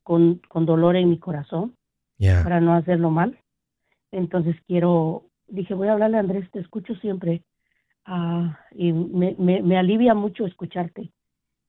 con, 0.03 0.41
con 0.49 0.65
dolor 0.65 0.95
en 0.95 1.09
mi 1.09 1.19
corazón 1.19 1.75
para 2.43 2.61
no 2.61 2.73
hacerlo 2.73 3.09
mal. 3.11 3.37
Entonces 4.11 4.55
quiero, 4.67 5.25
dije, 5.47 5.73
voy 5.73 5.87
a 5.87 5.93
hablarle 5.93 6.17
a 6.17 6.21
Andrés, 6.21 6.49
te 6.51 6.59
escucho 6.59 6.95
siempre. 6.95 7.43
Ah, 8.05 8.59
y 8.71 8.91
me, 8.93 9.35
me, 9.39 9.61
me 9.61 9.77
alivia 9.77 10.13
mucho 10.13 10.45
escucharte. 10.45 11.11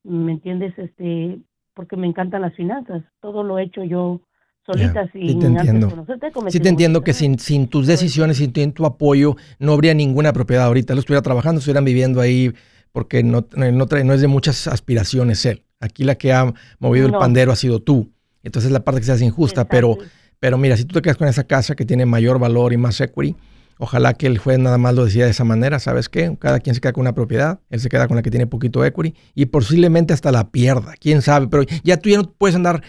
¿Me 0.03 0.33
entiendes? 0.33 0.77
Este, 0.77 1.39
porque 1.73 1.95
me 1.97 2.07
encantan 2.07 2.41
las 2.41 2.55
finanzas. 2.55 3.03
Todo 3.21 3.43
lo 3.43 3.57
he 3.57 3.63
hecho 3.63 3.83
yo 3.83 4.21
solita 4.65 5.05
Ya, 5.05 5.11
sin 5.11 5.21
sí 5.21 5.39
te 5.39 5.47
antes 5.47 5.47
entiendo. 5.47 5.89
conocerte, 5.89 6.31
Sí 6.49 6.59
te 6.59 6.69
entiendo 6.69 7.01
que 7.03 7.13
sin, 7.13 7.39
sin 7.39 7.67
tus 7.67 7.87
decisiones, 7.87 8.37
sin, 8.37 8.51
tu- 8.51 8.71
tu 8.71 8.85
apoyo, 8.85 9.35
no 9.59 9.73
habría 9.73 9.93
ninguna 9.93 10.33
propiedad 10.33 10.65
ahorita. 10.65 10.93
Él 10.93 10.99
estuviera 10.99 11.21
trabajando, 11.21 11.59
estuvieran 11.59 11.85
viviendo 11.85 12.21
ahí 12.21 12.51
porque 12.91 13.23
no, 13.23 13.45
no, 13.55 13.85
trae- 13.87 14.03
no 14.05 14.13
es 14.13 14.21
de 14.21 14.27
muchas 14.27 14.67
aspiraciones 14.67 15.45
él. 15.45 15.63
Aquí 15.79 16.03
la 16.03 16.15
que 16.15 16.33
ha 16.33 16.53
movido 16.79 17.05
el 17.07 17.11
pandero 17.13 17.51
ha 17.51 17.55
sido 17.55 17.79
tú. 17.81 18.11
Entonces 18.45 18.71
la 18.71 18.79
parte 18.85 19.01
que 19.01 19.05
se 19.05 19.11
hace 19.11 19.25
injusta, 19.25 19.65
pero, 19.67 19.97
pero 20.39 20.57
mira, 20.57 20.77
si 20.77 20.85
tú 20.85 20.93
te 20.93 21.01
quedas 21.01 21.17
con 21.17 21.27
esa 21.27 21.43
casa 21.45 21.75
que 21.75 21.83
tiene 21.85 22.05
mayor 22.05 22.39
valor 22.39 22.71
y 22.71 22.77
más 22.77 23.01
equity, 23.01 23.35
ojalá 23.77 24.13
que 24.13 24.27
el 24.27 24.37
juez 24.37 24.57
nada 24.59 24.77
más 24.77 24.93
lo 24.95 25.03
decida 25.03 25.25
de 25.25 25.31
esa 25.31 25.43
manera, 25.43 25.79
¿sabes 25.79 26.07
qué? 26.07 26.33
Cada 26.39 26.59
quien 26.61 26.75
se 26.75 26.79
queda 26.81 26.93
con 26.93 27.01
una 27.01 27.13
propiedad, 27.13 27.59
él 27.69 27.81
se 27.81 27.89
queda 27.89 28.07
con 28.07 28.15
la 28.15 28.23
que 28.23 28.31
tiene 28.31 28.47
poquito 28.47 28.85
equity 28.85 29.13
y 29.33 29.47
posiblemente 29.47 30.13
hasta 30.13 30.31
la 30.31 30.49
pierda, 30.51 30.93
quién 30.99 31.21
sabe, 31.21 31.47
pero 31.49 31.63
ya 31.83 31.97
tú 31.97 32.09
ya 32.09 32.17
no 32.19 32.31
puedes 32.31 32.55
andar 32.55 32.81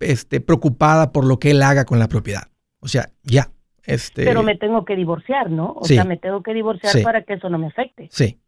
este, 0.00 0.40
preocupada 0.40 1.12
por 1.12 1.24
lo 1.24 1.38
que 1.38 1.52
él 1.52 1.62
haga 1.62 1.84
con 1.86 1.98
la 1.98 2.08
propiedad. 2.08 2.48
O 2.80 2.88
sea, 2.88 3.08
ya. 3.22 3.50
Este, 3.84 4.24
Pero 4.26 4.42
me 4.42 4.54
tengo 4.54 4.84
que 4.84 4.94
divorciar, 4.96 5.50
¿no? 5.50 5.72
O 5.76 5.84
Sí. 5.86 5.94
sea, 5.94 6.04
me 6.04 6.18
tengo 6.18 6.42
que 6.42 6.52
divorciar 6.52 6.92
Sí. 6.92 7.02
para 7.02 7.22
que 7.22 7.34
eso 7.34 7.48
no 7.48 7.56
me 7.58 7.68
afecte. 7.68 8.08
Sí, 8.12 8.38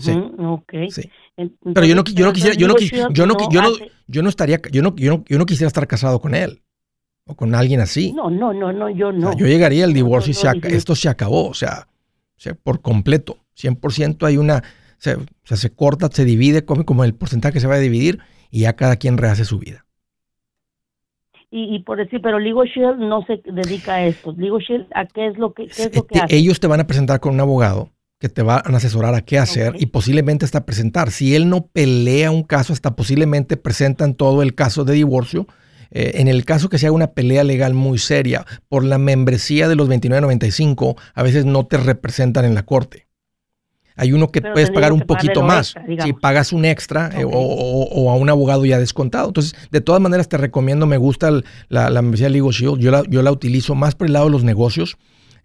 Sí. 0.00 0.10
ok. 0.38 0.72
sí. 0.90 1.10
En- 1.36 1.56
Pero 1.74 1.86
yo 1.86 1.94
no, 1.94 2.02
yo 2.04 2.26
no 2.26 2.32
quisiera, 2.32 2.56
yo 2.56 2.66
no, 2.66 2.76
yo 2.78 3.26
no, 3.26 3.36
yo 3.50 3.62
no, 3.62 3.70
yo 4.08 4.22
no 4.22 4.28
estaría, 4.28 4.60
yo 4.72 4.82
no, 4.82 4.94
yo 4.96 5.18
no, 5.18 5.24
yo 5.28 5.38
no 5.38 5.46
quisiera 5.46 5.68
estar 5.68 5.86
casado 5.86 6.20
con 6.20 6.34
él 6.34 6.62
o 7.26 7.36
con 7.36 7.54
alguien 7.54 7.80
así. 7.80 8.12
No, 8.12 8.28
no, 8.30 8.52
no, 8.52 8.72
no, 8.72 8.90
yo 8.90 9.08
O 9.08 9.12
no. 9.12 9.30
sea, 9.32 9.38
yo 9.38 9.46
llegaría 9.46 9.84
al 9.84 9.90
No, 9.90 9.94
divorcio 9.94 10.30
y 10.32 10.34
no, 10.34 10.40
se 10.40 10.46
no, 10.46 10.50
aca- 10.50 10.68
dije- 10.68 10.76
esto 10.76 10.96
se 10.96 11.08
acabó, 11.08 11.48
o 11.48 11.54
sea, 11.54 11.86
o 12.36 12.40
sea, 12.40 12.54
por 12.54 12.80
completo, 12.80 13.38
100% 13.54 14.26
hay 14.26 14.36
una, 14.36 14.64
se, 14.98 15.14
o 15.14 15.26
sea, 15.44 15.56
se 15.56 15.70
corta, 15.70 16.08
se 16.10 16.24
divide, 16.24 16.64
como, 16.64 16.84
como 16.84 17.04
el 17.04 17.14
porcentaje 17.14 17.54
que 17.54 17.60
se 17.60 17.66
va 17.68 17.74
a 17.76 17.78
dividir 17.78 18.18
y 18.50 18.60
ya 18.60 18.74
cada 18.74 18.96
quien 18.96 19.16
rehace 19.16 19.44
su 19.44 19.58
vida. 19.60 19.84
Y, 21.50 21.74
y 21.74 21.78
por 21.80 21.96
decir, 21.98 22.20
pero 22.22 22.38
Legal 22.38 22.66
Shield 22.66 22.98
no 22.98 23.24
se 23.24 23.40
dedica 23.44 23.94
a 23.94 24.06
esto. 24.06 24.32
Legal 24.36 24.58
Shield, 24.60 24.86
¿a 24.94 25.06
qué 25.06 25.28
es 25.28 25.38
lo 25.38 25.54
que, 25.54 25.66
qué 25.66 25.84
es 25.84 25.94
lo 25.94 26.06
que 26.06 26.14
Este, 26.18 26.20
hace? 26.20 26.36
ellos 26.36 26.60
te 26.60 26.66
van 26.66 26.80
a 26.80 26.86
presentar 26.86 27.20
con 27.20 27.32
un 27.34 27.40
abogado 27.40 27.90
que 28.18 28.28
te 28.28 28.42
van 28.42 28.62
a 28.64 28.76
asesorar 28.76 29.14
a 29.14 29.20
qué 29.22 29.38
hacer 29.38 29.74
y 29.78 29.86
posiblemente 29.86 30.44
hasta 30.44 30.66
presentar. 30.66 31.12
Si 31.12 31.36
él 31.36 31.48
no 31.48 31.66
pelea 31.66 32.30
un 32.32 32.42
caso, 32.42 32.72
hasta 32.72 32.96
posiblemente 32.96 33.56
presentan 33.56 34.14
todo 34.14 34.42
el 34.42 34.54
caso 34.54 34.84
de 34.84 34.94
divorcio. 34.94 35.46
Eh, 35.90 36.12
en 36.16 36.28
el 36.28 36.44
caso 36.44 36.68
que 36.68 36.78
se 36.78 36.86
haga 36.86 36.94
una 36.96 37.12
pelea 37.12 37.44
legal 37.44 37.74
muy 37.74 37.98
seria 37.98 38.44
por 38.68 38.84
la 38.84 38.98
membresía 38.98 39.68
de 39.68 39.76
los 39.76 39.88
29.95, 39.88 40.96
a 41.14 41.22
veces 41.22 41.44
no 41.46 41.66
te 41.66 41.76
representan 41.78 42.44
en 42.44 42.54
la 42.54 42.64
corte. 42.64 43.06
Hay 43.96 44.12
uno 44.12 44.30
que 44.30 44.40
Pero 44.42 44.52
puedes 44.54 44.70
pagar 44.70 44.92
un 44.92 45.00
poquito 45.00 45.42
más. 45.42 45.74
extra, 45.76 46.04
si 46.04 46.12
pagas 46.12 46.52
un 46.52 46.64
extra 46.64 47.10
eh, 47.16 47.24
o, 47.24 47.30
o- 47.30 47.88
o 47.88 48.10
a 48.10 48.16
un 48.16 48.28
abogado 48.30 48.64
ya 48.64 48.78
descontado. 48.78 49.28
Entonces, 49.28 49.54
de 49.70 49.80
todas 49.80 50.00
maneras, 50.00 50.28
te 50.28 50.36
recomiendo, 50.36 50.86
me 50.86 50.98
gusta 50.98 51.28
el- 51.28 51.44
la, 51.68 51.88
la 51.90 52.02
membresía 52.02 52.28
Legal 52.28 52.50
Shield. 52.50 52.78
Yo 52.78 52.90
la, 52.90 53.02
yo 53.08 53.22
la 53.22 53.32
utilizo 53.32 53.74
más 53.74 53.94
por 53.94 54.06
el 54.08 54.12
lado 54.12 54.26
de 54.26 54.32
los 54.32 54.44
negocios. 54.44 54.98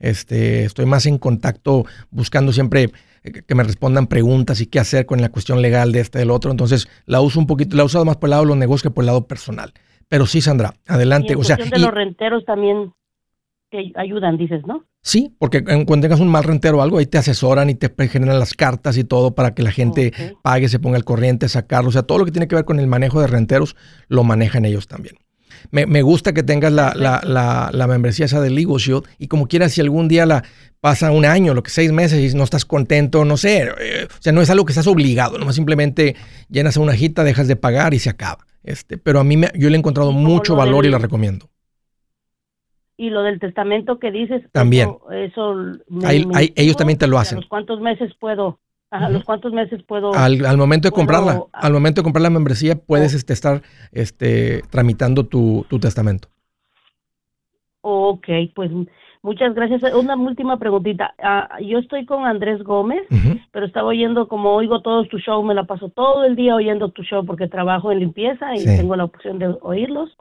Este, 0.03 0.65
estoy 0.65 0.85
más 0.85 1.05
en 1.05 1.17
contacto 1.17 1.85
buscando 2.11 2.51
siempre 2.51 2.89
eh, 3.23 3.31
que 3.47 3.55
me 3.55 3.63
respondan 3.63 4.07
preguntas 4.07 4.59
y 4.59 4.65
qué 4.65 4.79
hacer 4.79 5.05
con 5.05 5.21
la 5.21 5.29
cuestión 5.29 5.61
legal 5.61 5.93
de 5.93 6.01
este 6.01 6.17
y 6.17 6.21
del 6.21 6.31
otro. 6.31 6.51
Entonces, 6.51 6.89
la 7.05 7.21
uso 7.21 7.39
un 7.39 7.47
poquito, 7.47 7.77
la 7.77 7.83
he 7.83 7.85
usado 7.85 8.03
más 8.03 8.17
por 8.17 8.27
el 8.27 8.31
lado 8.31 8.43
de 8.43 8.49
los 8.49 8.57
negocios 8.57 8.83
que 8.83 8.89
por 8.91 9.03
el 9.03 9.07
lado 9.07 9.27
personal. 9.27 9.71
Pero 10.09 10.25
sí, 10.25 10.41
Sandra, 10.41 10.73
Y 10.89 10.91
adelante. 10.91 11.31
en 11.33 11.39
O 11.39 11.43
sea, 11.45 11.55
de 11.55 11.71
y- 11.73 11.79
los 11.81 11.93
renteros 11.93 12.43
también 12.43 12.91
que 13.71 13.93
ayudan, 13.95 14.37
dices, 14.37 14.61
¿no? 14.67 14.83
sí, 15.01 15.33
porque 15.39 15.63
en- 15.65 15.85
cuando 15.85 16.03
tengas 16.05 16.19
un 16.19 16.27
mal 16.27 16.43
rentero 16.43 16.79
o 16.79 16.81
algo, 16.81 16.97
ahí 16.97 17.05
te 17.05 17.17
asesoran 17.17 17.69
y 17.69 17.75
te 17.75 17.89
generan 18.09 18.37
las 18.39 18.53
cartas 18.53 18.97
y 18.97 19.05
todo 19.05 19.33
para 19.33 19.55
que 19.55 19.63
la 19.63 19.71
gente 19.71 20.11
pague, 20.43 20.67
se 20.67 20.79
ponga 20.79 20.97
al 20.97 21.05
corriente, 21.05 21.47
sacarlo. 21.47 21.89
O 21.89 21.91
sea, 21.93 22.03
todo 22.03 22.17
lo 22.19 22.25
que 22.25 22.31
tiene 22.31 22.49
que 22.49 22.55
ver 22.55 22.65
con 22.65 22.79
el 22.79 22.87
manejo 22.87 23.21
de 23.21 23.27
renteros 23.27 23.75
lo 24.09 24.23
manejan 24.25 24.65
ellos 24.65 24.87
también. 24.87 25.15
Me, 25.71 25.85
me 25.85 26.01
gusta 26.01 26.33
que 26.33 26.43
tengas 26.43 26.71
la, 26.71 26.93
la, 26.95 27.21
la, 27.23 27.69
la 27.73 27.87
membresía 27.87 28.25
esa 28.25 28.41
de 28.41 28.49
Legal 28.49 28.77
Shield 28.77 29.03
y 29.17 29.27
como 29.27 29.47
quieras, 29.47 29.71
si 29.73 29.81
algún 29.81 30.07
día 30.07 30.25
la 30.25 30.43
pasa 30.81 31.11
un 31.11 31.25
año, 31.25 31.53
lo 31.53 31.63
que 31.63 31.69
seis 31.71 31.91
meses 31.91 32.33
y 32.33 32.35
no 32.37 32.43
estás 32.43 32.65
contento, 32.65 33.23
no 33.25 33.37
sé. 33.37 33.69
eh, 33.79 34.07
o 34.09 34.21
sea, 34.21 34.33
no 34.33 34.41
es 34.41 34.49
algo 34.49 34.65
que 34.65 34.71
estás 34.73 34.87
obligado, 34.87 35.37
nomás 35.37 35.55
simplemente 35.55 36.15
llenas 36.49 36.77
una 36.77 36.91
hojita, 36.91 37.23
dejas 37.23 37.47
de 37.47 37.55
pagar 37.55 37.93
y 37.93 37.99
se 37.99 38.09
acaba. 38.09 38.45
Este, 38.63 38.97
pero 38.97 39.19
a 39.19 39.23
mí 39.23 39.37
me- 39.37 39.51
yo 39.55 39.69
le 39.69 39.75
he 39.75 39.79
encontrado 39.79 40.11
mucho 40.11 40.53
lo 40.53 40.59
valor 40.59 40.85
y 40.85 40.89
la 40.89 40.97
recomiendo. 40.97 41.49
Y 42.95 43.09
lo 43.09 43.23
del 43.23 43.39
testamento 43.39 43.97
que 43.99 44.11
dices, 44.11 44.43
También. 44.51 44.89
eso, 44.89 45.11
eso 45.11 45.55
me- 45.89 46.05
Ahí- 46.07 46.25
me 46.25 46.37
ahí- 46.37 46.53
ellos 46.55 46.75
también 46.77 46.97
te 46.99 47.07
lo 47.07 47.17
¿a 47.17 47.21
hacen. 47.21 47.37
los 47.37 47.47
cuántos 47.47 47.81
meses 47.81 48.11
puedo? 48.19 48.59
Ajá, 48.93 49.09
los 49.09 49.23
cuántos 49.23 49.51
meses 49.53 49.81
puedo? 49.83 50.13
Al, 50.13 50.45
al 50.45 50.57
momento 50.57 50.87
de 50.87 50.91
puedo- 50.91 50.99
comprarla, 51.01 51.41
al 51.51 51.73
momento 51.73 52.01
de 52.01 52.03
comprar 52.03 52.21
la 52.21 52.29
membresía, 52.29 52.75
puedes 52.75 53.13
Oh. 53.13 53.17
este, 53.17 53.33
estar 53.33 53.61
este, 53.91 54.61
tramitando 54.69 55.25
tu, 55.25 55.65
tu 55.69 55.79
testamento. 55.79 56.27
Ok, 57.81 58.27
pues 58.55 58.71
muchas 59.21 59.53
gracias. 59.55 59.83
Una 59.95 60.15
última 60.15 60.57
preguntita. 60.57 61.13
Ah, 61.21 61.57
yo 61.61 61.79
estoy 61.79 62.05
con 62.05 62.25
Andrés 62.25 62.63
Gómez, 62.63 63.01
pero 63.51 63.65
estaba 63.65 63.87
oyendo, 63.89 64.27
como 64.27 64.51
oigo 64.53 64.81
todos 64.81 65.09
tu 65.09 65.17
show, 65.17 65.43
me 65.43 65.53
la 65.53 65.65
paso 65.65 65.89
todo 65.89 66.23
el 66.23 66.35
día 66.35 66.55
oyendo 66.55 66.89
tu 66.89 67.03
show 67.03 67.25
porque 67.25 67.47
trabajo 67.47 67.91
en 67.91 67.99
limpieza 67.99 68.53
y 68.55 68.59
Sí. 68.59 68.77
tengo 68.77 68.95
la 68.95 69.03
opción 69.05 69.39
de 69.39 69.55
oírlos. 69.61 70.15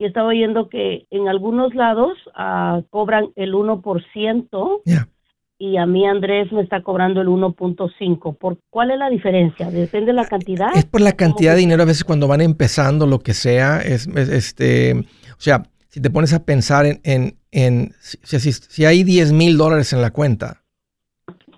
Y 0.00 0.04
estaba 0.04 0.28
oyendo 0.28 0.68
que 0.68 1.06
en 1.10 1.28
algunos 1.28 1.74
lados 1.74 2.16
ah, 2.34 2.82
cobran 2.90 3.30
el 3.36 3.54
1% 3.54 4.82
Ya. 4.84 5.08
Y 5.58 5.76
a 5.76 5.86
mí 5.86 6.06
Andrés 6.06 6.52
me 6.52 6.62
está 6.62 6.82
cobrando 6.82 7.20
el 7.20 7.28
1.5. 7.28 8.36
¿Por 8.38 8.58
cuál 8.70 8.92
es 8.92 8.98
la 8.98 9.10
diferencia? 9.10 9.70
¿Depende 9.70 10.06
de 10.08 10.12
la 10.12 10.24
cantidad? 10.26 10.68
Es 10.76 10.84
por 10.84 11.00
la 11.00 11.12
¿Cómo 11.12 11.16
cantidad 11.32 11.54
de 11.54 11.60
dinero 11.60 11.82
a 11.82 11.86
veces 11.86 12.04
cuando 12.04 12.28
van 12.28 12.40
empezando 12.40 13.06
lo 13.06 13.18
que 13.20 13.34
sea. 13.34 13.80
Es, 13.80 14.06
es- 14.06 14.28
este, 14.28 14.94
o 14.96 15.40
sea, 15.40 15.64
si 15.88 16.00
te 16.00 16.10
pones 16.10 16.32
a 16.32 16.44
pensar 16.44 16.86
en, 16.86 17.00
en- 17.02 17.36
en, 17.50 17.92
si, 18.00 18.52
si 18.52 18.84
hay 18.84 19.02
10 19.04 19.32
mil 19.32 19.56
dólares 19.56 19.92
en 19.92 20.00
la 20.02 20.10
cuenta, 20.12 20.62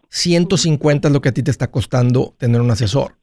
150 0.08 1.08
es 1.08 1.12
lo 1.14 1.20
que 1.20 1.28
a 1.28 1.32
ti 1.32 1.42
te 1.42 1.50
está 1.50 1.70
costando 1.70 2.34
tener 2.38 2.60
un 2.60 2.70
asesor. 2.70 3.16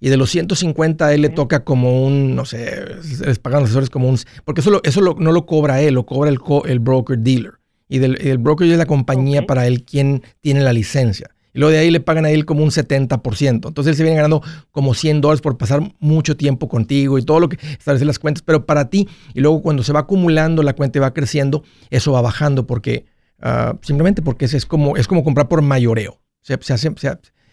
Y 0.00 0.08
de 0.08 0.16
los 0.16 0.30
150 0.30 1.06
a 1.06 1.14
él 1.14 1.22
le 1.22 1.28
toca 1.30 1.64
como 1.64 2.04
un, 2.04 2.34
no 2.34 2.44
sé, 2.44 2.84
les 3.24 3.38
pagan 3.38 3.60
los 3.60 3.68
asesores 3.70 3.88
como 3.88 4.08
un... 4.08 4.18
Porque 4.44 4.60
eso, 4.60 4.80
eso 4.84 5.00
no 5.00 5.32
lo 5.32 5.46
cobra 5.46 5.80
él, 5.80 5.94
lo 5.94 6.04
cobra 6.04 6.28
el, 6.30 6.38
el 6.66 6.78
broker 6.80 7.18
dealer. 7.18 7.52
Y 7.94 8.00
del, 8.00 8.20
el 8.26 8.38
broker 8.38 8.68
es 8.68 8.76
la 8.76 8.86
compañía 8.86 9.46
para 9.46 9.68
él 9.68 9.84
quien 9.84 10.24
tiene 10.40 10.62
la 10.62 10.72
licencia. 10.72 11.30
Y 11.52 11.60
luego 11.60 11.70
de 11.70 11.78
ahí 11.78 11.90
le 11.92 12.00
pagan 12.00 12.24
a 12.24 12.30
él 12.30 12.44
como 12.44 12.64
un 12.64 12.70
70%. 12.70 13.68
Entonces 13.68 13.86
él 13.92 13.94
se 13.94 14.02
viene 14.02 14.16
ganando 14.16 14.42
como 14.72 14.94
100 14.94 15.20
dólares 15.20 15.40
por 15.40 15.56
pasar 15.56 15.80
mucho 16.00 16.36
tiempo 16.36 16.68
contigo 16.68 17.16
y 17.16 17.22
todo 17.22 17.38
lo 17.38 17.48
que 17.48 17.56
establece 17.64 18.04
las 18.04 18.18
cuentas. 18.18 18.42
Pero 18.42 18.66
para 18.66 18.90
ti, 18.90 19.08
y 19.32 19.40
luego 19.40 19.62
cuando 19.62 19.84
se 19.84 19.92
va 19.92 20.00
acumulando 20.00 20.64
la 20.64 20.72
cuenta 20.72 20.98
y 20.98 21.02
va 21.02 21.14
creciendo, 21.14 21.62
eso 21.90 22.10
va 22.10 22.20
bajando 22.20 22.66
porque 22.66 23.04
ah, 23.40 23.78
simplemente 23.82 24.20
porque 24.20 24.46
es, 24.46 24.66
como, 24.66 24.96
es 24.96 25.06
como 25.06 25.22
comprar 25.22 25.46
por 25.46 25.62
mayoreo. 25.62 26.18
Se, 26.42 26.54
hace, 26.54 26.92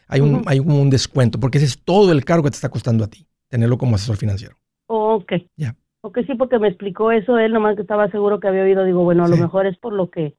hay, 0.08 0.22
un, 0.22 0.42
hay 0.48 0.60
un 0.60 0.90
descuento 0.90 1.40
porque 1.40 1.60
ese 1.60 1.68
es 1.68 1.80
todo 1.84 2.12
el 2.12 2.26
cargo 2.26 2.46
que 2.46 2.50
te 2.50 2.56
está 2.56 2.70
costando 2.70 3.04
a 3.04 3.08
ti, 3.08 3.28
tenerlo 3.48 3.78
como 3.78 3.96
asesor 3.96 4.18
financiero. 4.18 4.58
ok. 4.88 5.34
Ya. 5.56 5.76
Ok, 6.02 6.20
sí, 6.26 6.34
porque 6.36 6.58
me 6.58 6.68
explicó 6.68 7.12
eso 7.12 7.38
él, 7.38 7.54
nomás 7.54 7.76
que 7.76 7.84
estaba 7.84 8.10
seguro 8.10 8.40
que 8.40 8.48
había 8.48 8.64
oído. 8.64 8.84
Digo, 8.84 9.04
bueno, 9.04 9.24
a 9.24 9.28
lo 9.28 9.38
mejor 9.38 9.68
es 9.68 9.78
por 9.78 9.94
lo 9.94 10.10
que 10.10 10.36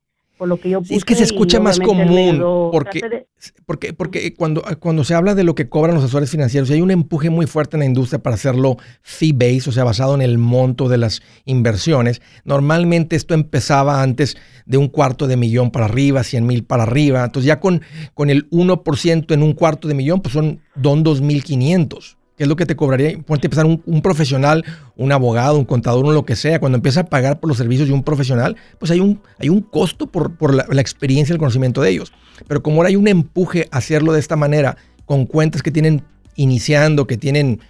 lo 0.46 0.56
que 0.56 0.70
yo 0.70 0.80
es 0.88 1.04
que 1.04 1.14
se 1.14 1.24
escucha 1.24 1.60
más 1.60 1.78
común 1.78 2.40
porque, 2.72 3.26
porque, 3.66 3.92
porque 3.92 4.34
cuando, 4.34 4.62
cuando 4.80 5.04
se 5.04 5.14
habla 5.14 5.34
de 5.34 5.44
lo 5.44 5.54
que 5.54 5.68
cobran 5.68 5.94
los 5.94 6.04
asesores 6.04 6.30
financieros, 6.30 6.70
hay 6.70 6.80
un 6.80 6.90
empuje 6.90 7.30
muy 7.30 7.46
fuerte 7.46 7.76
en 7.76 7.80
la 7.80 7.86
industria 7.86 8.22
para 8.22 8.34
hacerlo 8.34 8.76
fee-based, 9.02 9.68
o 9.68 9.72
sea, 9.72 9.84
basado 9.84 10.14
en 10.14 10.22
el 10.22 10.38
monto 10.38 10.88
de 10.88 10.98
las 10.98 11.22
inversiones. 11.44 12.22
Normalmente 12.44 13.16
esto 13.16 13.34
empezaba 13.34 14.02
antes 14.02 14.36
de 14.66 14.78
un 14.78 14.88
cuarto 14.88 15.26
de 15.26 15.36
millón 15.36 15.70
para 15.70 15.86
arriba, 15.86 16.22
100 16.22 16.46
mil 16.46 16.64
para 16.64 16.84
arriba. 16.84 17.24
Entonces 17.24 17.46
ya 17.46 17.60
con, 17.60 17.82
con 18.14 18.30
el 18.30 18.48
1% 18.50 19.32
en 19.32 19.42
un 19.42 19.52
cuarto 19.52 19.88
de 19.88 19.94
millón, 19.94 20.22
pues 20.22 20.34
son 20.34 20.60
don 20.74 21.04
2.500 21.04 22.16
es 22.38 22.48
lo 22.48 22.56
que 22.56 22.66
te 22.66 22.76
cobraría? 22.76 23.18
Ponte 23.18 23.46
a 23.46 23.48
empezar 23.48 23.66
un, 23.66 24.02
profesional, 24.02 24.64
un 24.96 25.12
abogado, 25.12 25.58
un 25.58 25.64
contador, 25.64 26.06
o 26.06 26.12
lo 26.12 26.24
que 26.24 26.36
sea. 26.36 26.58
Cuando 26.58 26.76
empieza 26.76 27.00
a 27.00 27.04
pagar 27.04 27.40
por 27.40 27.48
los 27.48 27.58
servicios 27.58 27.88
de 27.88 27.94
un 27.94 28.02
profesional, 28.02 28.56
pues 28.78 28.90
hay 28.90 29.00
un, 29.00 29.20
hay 29.38 29.48
un 29.48 29.60
costo 29.60 30.06
por, 30.06 30.36
por 30.36 30.54
la, 30.54 30.80
experiencia 30.80 31.32
y 31.32 31.34
el 31.34 31.38
conocimiento 31.38 31.82
de 31.82 31.90
ellos. 31.90 32.12
Pero 32.48 32.62
como 32.62 32.76
ahora 32.76 32.88
hay 32.88 32.96
un 32.96 33.08
empuje 33.08 33.68
a 33.70 33.78
hacerlo 33.78 34.12
de 34.12 34.20
esta 34.20 34.36
manera, 34.36 34.76
con 35.04 35.26
cuentas 35.26 35.62
que 35.62 35.70
tienen 35.70 36.02
iniciando, 36.36 37.06
que 37.06 37.16
tienen 37.16 37.60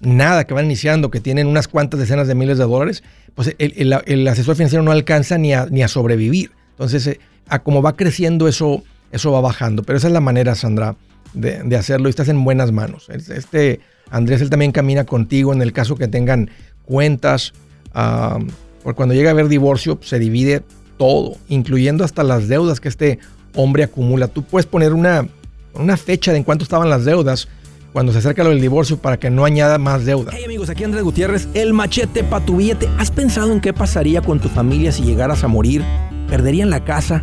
nada, 0.00 0.44
que 0.44 0.54
van 0.54 0.66
iniciando, 0.66 1.10
que 1.10 1.20
tienen 1.20 1.46
unas 1.46 1.68
cuantas 1.68 1.98
decenas 2.00 2.28
de 2.28 2.34
miles 2.34 2.58
de 2.58 2.64
dólares, 2.64 3.02
pues 3.34 3.54
el, 3.58 4.28
asesor 4.28 4.56
financiero 4.56 4.82
no 4.82 4.92
alcanza 4.92 5.38
ni 5.38 5.52
a, 5.52 5.66
ni 5.66 5.82
a 5.82 5.88
sobrevivir. 5.88 6.52
Entonces, 6.70 7.06
eh, 7.06 7.20
a 7.48 7.62
como 7.62 7.82
va 7.82 7.96
creciendo 7.96 8.48
eso, 8.48 8.82
eso 9.12 9.32
va 9.32 9.40
bajando. 9.40 9.82
Pero 9.82 9.98
esa 9.98 10.06
es 10.06 10.12
la 10.12 10.20
manera, 10.20 10.54
Sandra, 10.54 10.96
de, 11.34 11.76
hacerlo 11.76 12.08
y 12.08 12.10
estás 12.10 12.28
en 12.28 12.42
buenas 12.44 12.72
manos. 12.72 13.08
Este 13.10 13.80
Andrés, 14.10 14.40
él 14.40 14.50
también 14.50 14.72
camina 14.72 15.04
contigo 15.04 15.52
en 15.52 15.62
el 15.62 15.72
caso 15.72 15.96
que 15.96 16.08
tengan 16.08 16.50
cuentas. 16.84 17.52
porque 17.92 18.96
cuando 18.96 19.14
llega 19.14 19.30
a 19.30 19.32
haber 19.32 19.48
divorcio, 19.48 19.98
se 20.02 20.18
divide 20.18 20.62
todo, 20.96 21.36
incluyendo 21.48 22.04
hasta 22.04 22.22
las 22.22 22.48
deudas 22.48 22.80
que 22.80 22.88
este 22.88 23.18
hombre 23.54 23.84
acumula. 23.84 24.28
Tú 24.28 24.42
puedes 24.42 24.66
poner 24.66 24.92
una, 24.92 25.26
una 25.74 25.96
fecha 25.96 26.32
de 26.32 26.38
en 26.38 26.44
cuánto 26.44 26.62
estaban 26.62 26.88
las 26.88 27.04
deudas 27.04 27.48
cuando 27.92 28.12
se 28.12 28.18
acerca 28.18 28.44
lo 28.44 28.50
del 28.50 28.60
divorcio 28.60 28.98
para 28.98 29.18
que 29.18 29.30
no 29.30 29.44
añada 29.44 29.78
más 29.78 30.04
deuda. 30.04 30.30
Hey 30.34 30.44
amigos, 30.44 30.68
aquí 30.68 30.84
Andrés 30.84 31.02
Gutiérrez, 31.02 31.48
el 31.54 31.72
machete 31.72 32.22
para 32.24 32.44
tu 32.44 32.56
billete. 32.56 32.88
¿Has 32.98 33.10
pensado 33.10 33.52
en 33.52 33.60
qué 33.60 33.72
pasaría 33.72 34.20
con 34.20 34.38
tu 34.38 34.48
familia 34.48 34.92
si 34.92 35.02
llegaras 35.02 35.42
a 35.44 35.48
morir? 35.48 35.82
¿Perderían 36.28 36.68
la 36.68 36.84
casa? 36.84 37.22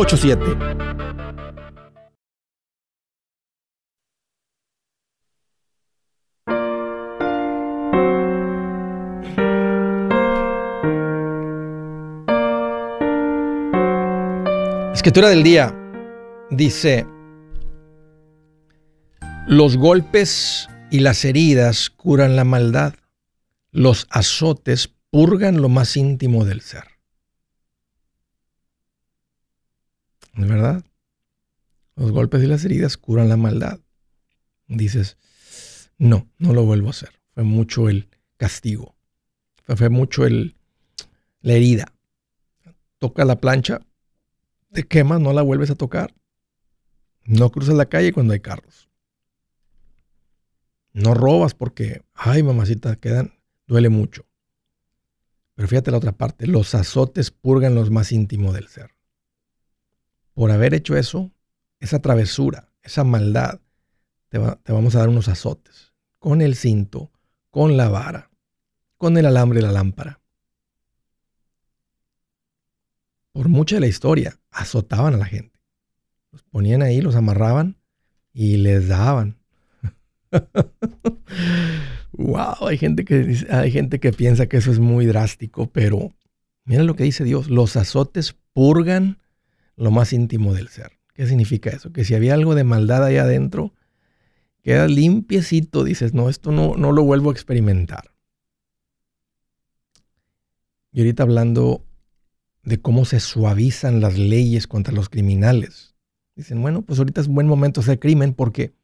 Escritura 14.93 15.29
del 15.29 15.43
día 15.43 15.75
dice, 16.49 17.05
los 19.47 19.77
golpes 19.77 20.67
y 20.89 20.99
las 20.99 21.25
heridas 21.25 21.89
curan 21.89 22.35
la 22.35 22.43
maldad. 22.43 22.95
Los 23.71 24.07
azotes 24.09 24.93
purgan 25.11 25.61
lo 25.61 25.69
más 25.69 25.95
íntimo 25.95 26.43
del 26.45 26.61
ser. 26.61 26.90
¿Es 30.33 30.47
verdad? 30.47 30.83
Los 31.95 32.11
golpes 32.11 32.43
y 32.43 32.47
las 32.47 32.63
heridas 32.65 32.97
curan 32.97 33.29
la 33.29 33.37
maldad. 33.37 33.79
Dices, 34.67 35.17
no, 35.97 36.29
no 36.37 36.53
lo 36.53 36.63
vuelvo 36.63 36.87
a 36.87 36.91
hacer. 36.91 37.21
Fue 37.33 37.43
mucho 37.43 37.89
el 37.89 38.09
castigo. 38.37 38.95
Fue, 39.63 39.89
mucho 39.89 40.25
el, 40.25 40.55
la 41.41 41.53
herida. 41.53 41.93
Toca 42.97 43.25
la 43.25 43.39
plancha, 43.39 43.81
te 44.71 44.83
quemas, 44.83 45.19
no 45.19 45.33
la 45.33 45.41
vuelves 45.41 45.69
a 45.69 45.75
tocar. 45.75 46.13
No 47.23 47.51
cruzas 47.51 47.75
la 47.75 47.87
calle 47.87 48.13
cuando 48.13 48.33
hay 48.33 48.39
carros. 48.39 48.89
No 50.93 51.13
robas 51.13 51.53
porque, 51.53 52.01
ay, 52.13 52.43
mamacita, 52.43 52.95
quedan, 52.95 53.33
duele 53.67 53.89
mucho. 53.89 54.25
Pero 55.55 55.67
fíjate 55.67 55.91
la 55.91 55.97
otra 55.97 56.13
parte, 56.13 56.47
los 56.47 56.73
azotes 56.75 57.31
purgan 57.31 57.75
los 57.75 57.91
más 57.91 58.11
íntimos 58.11 58.53
del 58.53 58.67
ser. 58.67 58.91
Por 60.33 60.51
haber 60.51 60.73
hecho 60.73 60.95
eso, 60.95 61.31
esa 61.79 61.99
travesura, 61.99 62.73
esa 62.83 63.03
maldad, 63.03 63.59
te, 64.29 64.37
vamos 64.37 64.95
a 64.95 64.99
dar 64.99 65.09
unos 65.09 65.27
azotes. 65.27 65.93
Con 66.19 66.41
el 66.41 66.55
cinto, 66.55 67.11
con 67.49 67.77
la 67.77 67.89
vara, 67.89 68.29
con 68.97 69.17
el 69.17 69.25
alambre 69.25 69.59
y 69.59 69.63
la 69.63 69.71
lámpara. 69.71 70.21
Por 73.31 73.49
mucha 73.49 73.75
de 73.75 73.81
la 73.81 73.87
historia, 73.87 74.39
azotaban 74.51 75.13
a 75.13 75.17
la 75.17 75.25
gente. 75.25 75.59
Los 76.31 76.43
ponían 76.43 76.81
ahí, 76.81 77.01
los 77.01 77.15
amarraban 77.15 77.77
y 78.33 78.57
les 78.57 78.87
daban 78.87 79.41
wow, 82.13 82.67
hay 82.67 82.77
gente, 82.77 83.05
que, 83.05 83.45
hay 83.49 83.71
gente 83.71 83.99
que 83.99 84.11
piensa 84.11 84.47
que 84.47 84.57
eso 84.57 84.71
es 84.71 84.79
muy 84.79 85.05
drástico, 85.05 85.67
pero 85.67 86.13
mira 86.65 86.83
lo 86.83 86.95
que 86.95 87.03
dice 87.03 87.23
Dios, 87.23 87.49
los 87.49 87.75
azotes 87.75 88.35
purgan 88.53 89.17
lo 89.81 89.91
más 89.91 90.13
íntimo 90.13 90.53
del 90.53 90.67
ser. 90.67 90.99
¿Qué 91.13 91.25
significa 91.25 91.71
eso? 91.71 91.91
Que 91.91 92.05
si 92.05 92.13
había 92.13 92.35
algo 92.35 92.55
de 92.55 92.63
maldad 92.63 93.03
ahí 93.03 93.17
adentro, 93.17 93.73
queda 94.61 94.87
limpiecito, 94.87 95.83
dices, 95.83 96.13
no, 96.13 96.29
esto 96.29 96.51
no, 96.51 96.75
no 96.77 96.91
lo 96.91 97.03
vuelvo 97.03 97.29
a 97.29 97.33
experimentar. 97.33 98.13
Y 100.91 100.99
ahorita 100.99 101.23
hablando 101.23 101.83
de 102.63 102.79
cómo 102.79 103.05
se 103.05 103.19
suavizan 103.19 104.01
las 104.01 104.17
leyes 104.17 104.67
contra 104.67 104.93
los 104.93 105.09
criminales. 105.09 105.95
Dicen, 106.35 106.61
bueno, 106.61 106.83
pues 106.83 106.99
ahorita 106.99 107.21
es 107.21 107.27
buen 107.27 107.47
momento 107.47 107.81
hacer 107.81 107.99
crimen 107.99 108.33
porque 108.33 108.75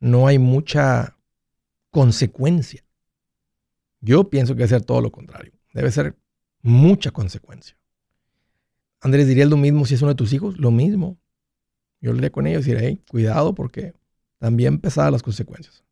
no 0.00 0.26
hay 0.26 0.38
mucha 0.38 1.18
consecuencia. 1.90 2.82
Yo 4.00 4.30
pienso 4.30 4.54
que 4.54 4.60
debe 4.60 4.68
ser 4.68 4.84
todo 4.84 5.02
lo 5.02 5.12
contrario. 5.12 5.52
Debe 5.74 5.90
ser 5.90 6.16
mucha 6.62 7.10
consecuencia. 7.10 7.76
Andrés 9.00 9.28
diría 9.28 9.46
lo 9.46 9.56
mismo 9.56 9.84
si 9.84 9.94
es 9.94 10.02
uno 10.02 10.10
de 10.10 10.16
tus 10.16 10.32
hijos, 10.32 10.58
lo 10.58 10.70
mismo. 10.70 11.18
Yo 12.00 12.12
le 12.12 12.30
con 12.30 12.46
ellos 12.46 12.66
y 12.66 12.74
diré, 12.74 12.98
cuidado 13.08 13.54
porque 13.54 13.94
también 14.38 14.78
pesadas 14.78 15.12
las 15.12 15.22
consecuencias. 15.22 15.84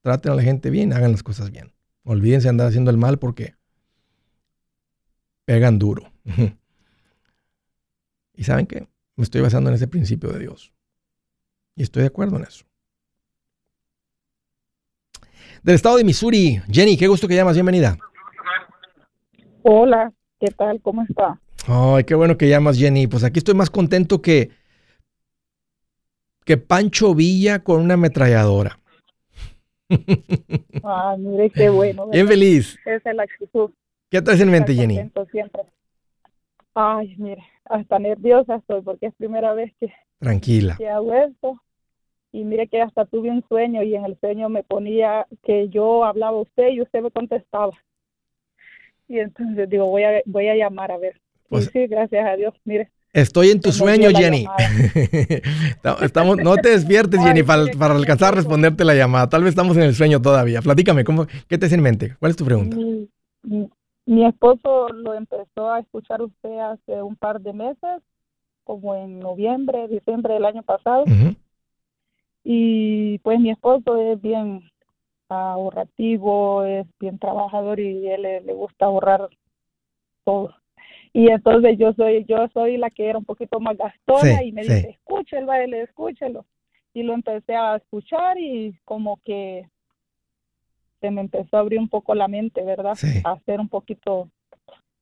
Traten 0.00 0.32
a 0.32 0.34
la 0.34 0.42
gente 0.42 0.70
bien, 0.70 0.92
hagan 0.92 1.12
las 1.12 1.22
cosas 1.22 1.50
bien. 1.50 1.72
Olvídense 2.04 2.46
de 2.46 2.50
andar 2.50 2.68
haciendo 2.68 2.90
el 2.90 2.96
mal 2.96 3.18
porque 3.18 3.54
pegan 5.44 5.78
duro. 5.78 6.12
¿Y 8.34 8.44
saben 8.44 8.66
qué? 8.66 8.88
Me 9.16 9.24
estoy 9.24 9.40
basando 9.40 9.70
en 9.70 9.76
ese 9.76 9.86
principio 9.86 10.30
de 10.30 10.40
Dios. 10.40 10.72
Y 11.76 11.82
estoy 11.82 12.02
de 12.02 12.08
acuerdo 12.08 12.36
en 12.36 12.44
eso. 12.44 12.64
Del 15.62 15.76
estado 15.76 15.96
de 15.96 16.04
Missouri, 16.04 16.60
Jenny, 16.68 16.96
qué 16.96 17.06
gusto 17.06 17.28
que 17.28 17.36
llamas, 17.36 17.54
bienvenida. 17.54 17.96
Hola, 19.62 20.12
¿qué 20.40 20.48
tal? 20.48 20.80
¿Cómo 20.82 21.02
está? 21.02 21.40
Ay, 21.66 22.04
qué 22.04 22.14
bueno 22.14 22.36
que 22.36 22.48
llamas, 22.48 22.78
Jenny. 22.78 23.06
Pues 23.06 23.24
aquí 23.24 23.38
estoy 23.38 23.54
más 23.54 23.70
contento 23.70 24.20
que, 24.20 24.50
que 26.44 26.56
Pancho 26.56 27.14
Villa 27.14 27.60
con 27.60 27.80
una 27.80 27.94
ametralladora. 27.94 28.78
Ay, 29.88 29.98
mire 31.18 31.50
qué 31.50 31.70
bueno. 31.70 32.08
Bien 32.08 32.26
feliz. 32.26 32.78
Esa 32.84 33.10
es 33.10 33.16
la 33.16 33.22
actitud. 33.24 33.70
¿Qué 34.10 34.20
traes 34.20 34.40
en 34.40 34.50
mente, 34.50 34.74
Jenny? 34.74 35.10
Siempre. 35.30 35.62
Ay, 36.74 37.14
mire, 37.18 37.42
hasta 37.66 37.98
nerviosa 37.98 38.56
estoy 38.56 38.80
porque 38.82 39.06
es 39.06 39.14
primera 39.14 39.52
vez 39.52 39.72
que, 39.78 39.92
Tranquila. 40.18 40.76
que 40.76 40.88
hago 40.88 41.14
esto. 41.14 41.62
Y 42.34 42.44
mire 42.44 42.66
que 42.66 42.80
hasta 42.80 43.04
tuve 43.04 43.30
un 43.30 43.44
sueño 43.46 43.82
y 43.82 43.94
en 43.94 44.06
el 44.06 44.18
sueño 44.18 44.48
me 44.48 44.62
ponía 44.62 45.26
que 45.42 45.68
yo 45.68 46.02
hablaba 46.04 46.38
a 46.38 46.42
usted 46.42 46.68
y 46.70 46.80
usted 46.80 47.02
me 47.02 47.10
contestaba. 47.10 47.72
Y 49.06 49.18
entonces 49.18 49.68
digo, 49.68 49.86
voy 49.86 50.04
a, 50.04 50.22
voy 50.24 50.48
a 50.48 50.56
llamar 50.56 50.92
a 50.92 50.96
ver. 50.96 51.20
Pues- 51.52 51.70
sí, 51.72 51.86
gracias 51.86 52.26
a 52.26 52.36
Dios, 52.36 52.54
mire. 52.64 52.90
Estoy 53.12 53.50
en 53.50 53.60
tu 53.60 53.72
sueño, 53.72 54.08
Jenny. 54.10 54.46
Estamos, 56.02 56.38
no 56.38 56.56
te 56.56 56.70
despiertes, 56.70 57.22
Jenny, 57.22 57.42
para, 57.42 57.66
para 57.78 57.94
alcanzar 57.94 58.32
a 58.32 58.36
responderte 58.36 58.84
la 58.86 58.94
llamada. 58.94 59.28
Tal 59.28 59.42
vez 59.42 59.50
estamos 59.50 59.76
en 59.76 59.82
el 59.82 59.94
sueño 59.94 60.22
todavía. 60.22 60.62
Platícame, 60.62 61.04
¿cómo, 61.04 61.26
¿qué 61.48 61.58
te 61.58 61.66
hace 61.66 61.74
en 61.74 61.82
mente? 61.82 62.16
¿Cuál 62.18 62.30
es 62.30 62.36
tu 62.36 62.44
pregunta? 62.46 62.74
Mi, 62.76 63.08
mi- 63.42 63.68
mi 64.06 64.26
esposo 64.26 64.88
lo 64.88 65.12
empezó 65.14 65.70
a 65.70 65.80
escuchar 65.80 66.22
usted 66.22 66.58
hace 66.58 67.02
un 67.02 67.14
par 67.16 67.40
de 67.42 67.52
meses, 67.52 68.00
como 68.64 68.94
en 68.94 69.20
noviembre, 69.20 69.88
diciembre 69.88 70.32
del 70.34 70.46
año 70.46 70.62
pasado. 70.62 71.04
Y 72.44 73.18
pues 73.18 73.38
mi 73.40 73.50
esposo 73.50 73.96
es 73.98 74.20
bien 74.20 74.62
ahorrativo, 75.28 76.64
es 76.64 76.86
bien 76.98 77.18
trabajador 77.18 77.78
y 77.78 78.08
él 78.08 78.22
le, 78.22 78.40
le 78.40 78.52
gusta 78.54 78.86
ahorrar 78.86 79.28
todo. 80.24 80.54
Y 81.14 81.28
entonces 81.28 81.76
yo 81.78 81.92
soy 81.92 82.24
yo 82.26 82.48
soy 82.54 82.78
la 82.78 82.90
que 82.90 83.08
era 83.08 83.18
un 83.18 83.24
poquito 83.24 83.60
más 83.60 83.76
gastona 83.76 84.38
Sí, 84.38 84.44
y 84.48 84.52
me 84.52 84.64
sí. 84.64 84.72
dice, 84.72 84.90
escúchelo, 84.90 85.52
a 85.52 85.62
él, 85.62 85.74
escúchelo. 85.74 86.46
Y 86.94 87.02
lo 87.02 87.14
empecé 87.14 87.54
a 87.54 87.76
escuchar 87.76 88.38
y 88.38 88.74
como 88.84 89.18
que 89.24 89.68
se 91.00 91.10
me 91.10 91.20
empezó 91.20 91.56
a 91.56 91.60
abrir 91.60 91.78
un 91.80 91.88
poco 91.88 92.14
la 92.14 92.28
mente, 92.28 92.62
¿verdad? 92.64 92.94
Sí. 92.94 93.20
A 93.24 93.38
ser 93.40 93.60
un 93.60 93.68
poquito 93.68 94.28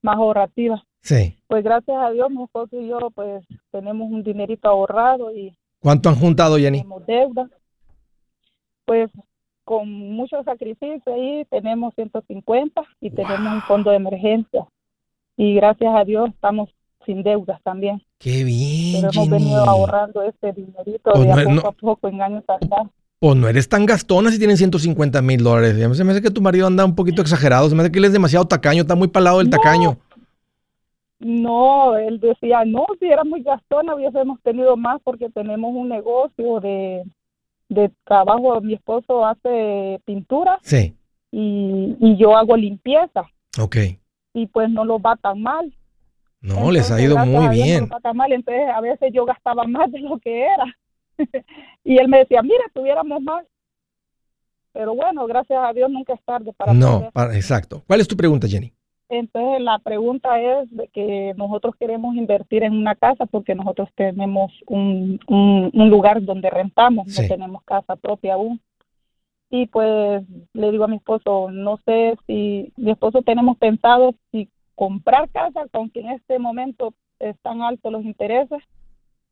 más 0.03 0.17
ahorrativa. 0.17 0.83
Sí. 1.03 1.37
Pues 1.47 1.63
gracias 1.63 1.97
a 1.97 2.11
Dios 2.11 2.31
mi 2.31 2.43
esposo 2.45 2.81
y 2.81 2.89
yo 2.89 2.99
pues 3.15 3.45
tenemos 3.71 4.11
un 4.11 4.23
dinerito 4.23 4.69
ahorrado 4.69 5.35
y 5.35 5.55
¿Cuánto 5.81 6.09
han 6.11 6.17
juntado, 6.17 6.59
Jenny? 6.59 6.79
tenemos 6.83 7.07
deuda. 7.07 7.49
Pues 8.85 9.11
con 9.65 9.89
mucho 9.89 10.43
sacrificio 10.43 11.15
ahí 11.15 11.45
tenemos 11.51 11.95
150 11.95 12.83
y 13.01 13.11
tenemos 13.11 13.53
un 13.55 13.63
fondo 13.63 13.91
de 13.91 13.97
emergencia. 13.97 14.67
Y 15.43 15.55
gracias 15.55 15.95
a 15.97 16.05
Dios 16.05 16.29
estamos 16.29 16.69
sin 17.07 17.23
deudas 17.23 17.59
también. 17.63 18.03
Qué 18.19 18.45
bien, 18.45 18.97
Pero 19.01 19.11
hemos 19.13 19.15
Jenny. 19.15 19.31
venido 19.31 19.65
ahorrando 19.65 20.23
este 20.23 20.53
dinerito 20.53 21.13
Pues 21.15 21.25
de 21.25 21.33
a 21.33 21.37
no- 21.37 21.43
poco 21.45 21.55
no- 21.55 21.69
a 21.69 21.73
poco 21.73 22.09
en 22.09 22.21
años 22.21 22.45
atrás. 22.47 22.89
Pues 23.19 23.37
no 23.37 23.49
eres 23.49 23.67
tan 23.67 23.87
gastona 23.87 24.31
si 24.31 24.37
tienen 24.39 24.59
150 24.59 25.23
mil 25.23 25.43
dólares. 25.43 25.77
Se 25.97 26.05
me 26.05 26.13
hace 26.13 26.21
que 26.21 26.31
tu 26.31 26.43
marido 26.43 26.67
anda 26.67 26.85
un 26.85 26.95
poquito 26.95 27.23
exagerado. 27.23 27.71
Se 27.71 27.75
me 27.75 27.81
hace 27.83 27.91
que 27.91 27.99
él 28.01 28.05
es 28.05 28.13
demasiado 28.13 28.45
tacaño, 28.45 28.83
está 28.83 28.95
muy 28.97 29.09
palado 29.09 29.39
del 29.39 29.49
No. 29.49 29.57
tacaño. 29.57 29.97
No, 31.19 31.97
él 31.97 32.19
decía, 32.21 32.65
no, 32.67 32.87
si 32.99 33.07
era 33.07 33.25
muy 33.25 33.43
gastona 33.43 33.95
hubiésemos 33.95 34.41
tenido 34.43 34.77
más 34.77 35.01
porque 35.05 35.29
tenemos 35.31 35.71
un 35.75 35.89
negocio 35.89 36.61
de, 36.61 37.03
de 37.69 37.91
trabajo. 38.05 38.61
Mi 38.61 38.75
esposo 38.75 39.25
hace 39.27 40.01
pintura 40.07 40.59
Sí, 40.63 40.95
y, 41.31 41.97
y 42.01 42.17
yo 42.19 42.37
hago 42.37 42.57
limpieza 42.57 43.25
ok. 43.59 43.77
Y 44.33 44.47
pues 44.47 44.71
no 44.71 44.85
lo 44.85 44.99
va 45.01 45.17
tan 45.17 45.41
mal. 45.43 45.73
No, 46.41 46.71
les 46.71 46.91
ha 46.91 47.01
ido 47.01 47.19
muy 47.27 47.49
bien. 47.49 47.89
no 47.89 48.01
tan 48.01 48.17
mal. 48.17 48.33
Entonces, 48.33 48.65
a 48.75 48.81
veces 48.81 49.13
yo 49.13 49.25
gastaba 49.25 49.65
más 49.65 49.91
de 49.93 50.01
lo 50.01 50.19
que 50.19 50.45
era. 50.47 50.77
y 51.85 51.99
él 51.99 52.09
me 52.09 52.19
decía, 52.21 52.43
mira, 52.43 52.65
tuviéramos 52.73 53.21
más. 53.23 53.45
Pero 54.73 54.95
bueno, 54.95 55.27
gracias 55.27 55.59
a 55.63 55.73
Dios 55.73 55.91
nunca 55.91 56.15
es 56.15 56.23
tarde 56.25 56.53
para 56.53 56.73
No, 56.73 57.11
para- 57.13 57.35
exacto. 57.37 57.83
¿Cuál 57.87 58.01
es 58.01 58.09
tu 58.09 58.17
pregunta, 58.17 58.47
Jenny? 58.49 58.73
Entonces, 59.09 59.61
la 59.61 59.81
pregunta 59.81 60.41
es 60.41 60.71
de 60.75 60.87
que 60.89 61.35
nosotros 61.37 61.75
queremos 61.79 62.15
invertir 62.15 62.63
en 62.63 62.75
una 62.75 62.95
casa 62.95 63.27
porque 63.27 63.57
nosotros 63.57 63.89
tenemos 63.97 64.53
un, 64.69 65.19
un, 65.27 65.71
un 65.75 65.91
lugar 65.91 66.23
donde 66.23 66.49
rentamos, 66.49 67.13
Sí. 67.13 67.23
no 67.23 67.29
tenemos 67.29 67.63
casa 67.65 67.97
propia 67.97 68.35
aún. 68.35 68.61
Y 69.51 69.67
pues 69.67 70.23
le 70.53 70.71
digo 70.71 70.85
a 70.85 70.89
mi 70.89 70.97
esposo, 70.97 71.51
no 71.51 71.79
sé 71.85 72.17
si 72.27 72.73
mi 72.77 72.93
esposo 72.93 73.23
tenemos 73.23 73.59
pensado 73.59 74.15
si 74.31 74.49
comprar 74.77 75.29
casa, 75.31 75.65
aunque 75.73 76.01
en 76.01 76.11
este 76.11 76.39
momento 76.39 76.95
están 77.19 77.61
altos 77.61 77.93
los 77.93 78.05
intereses, 78.05 78.63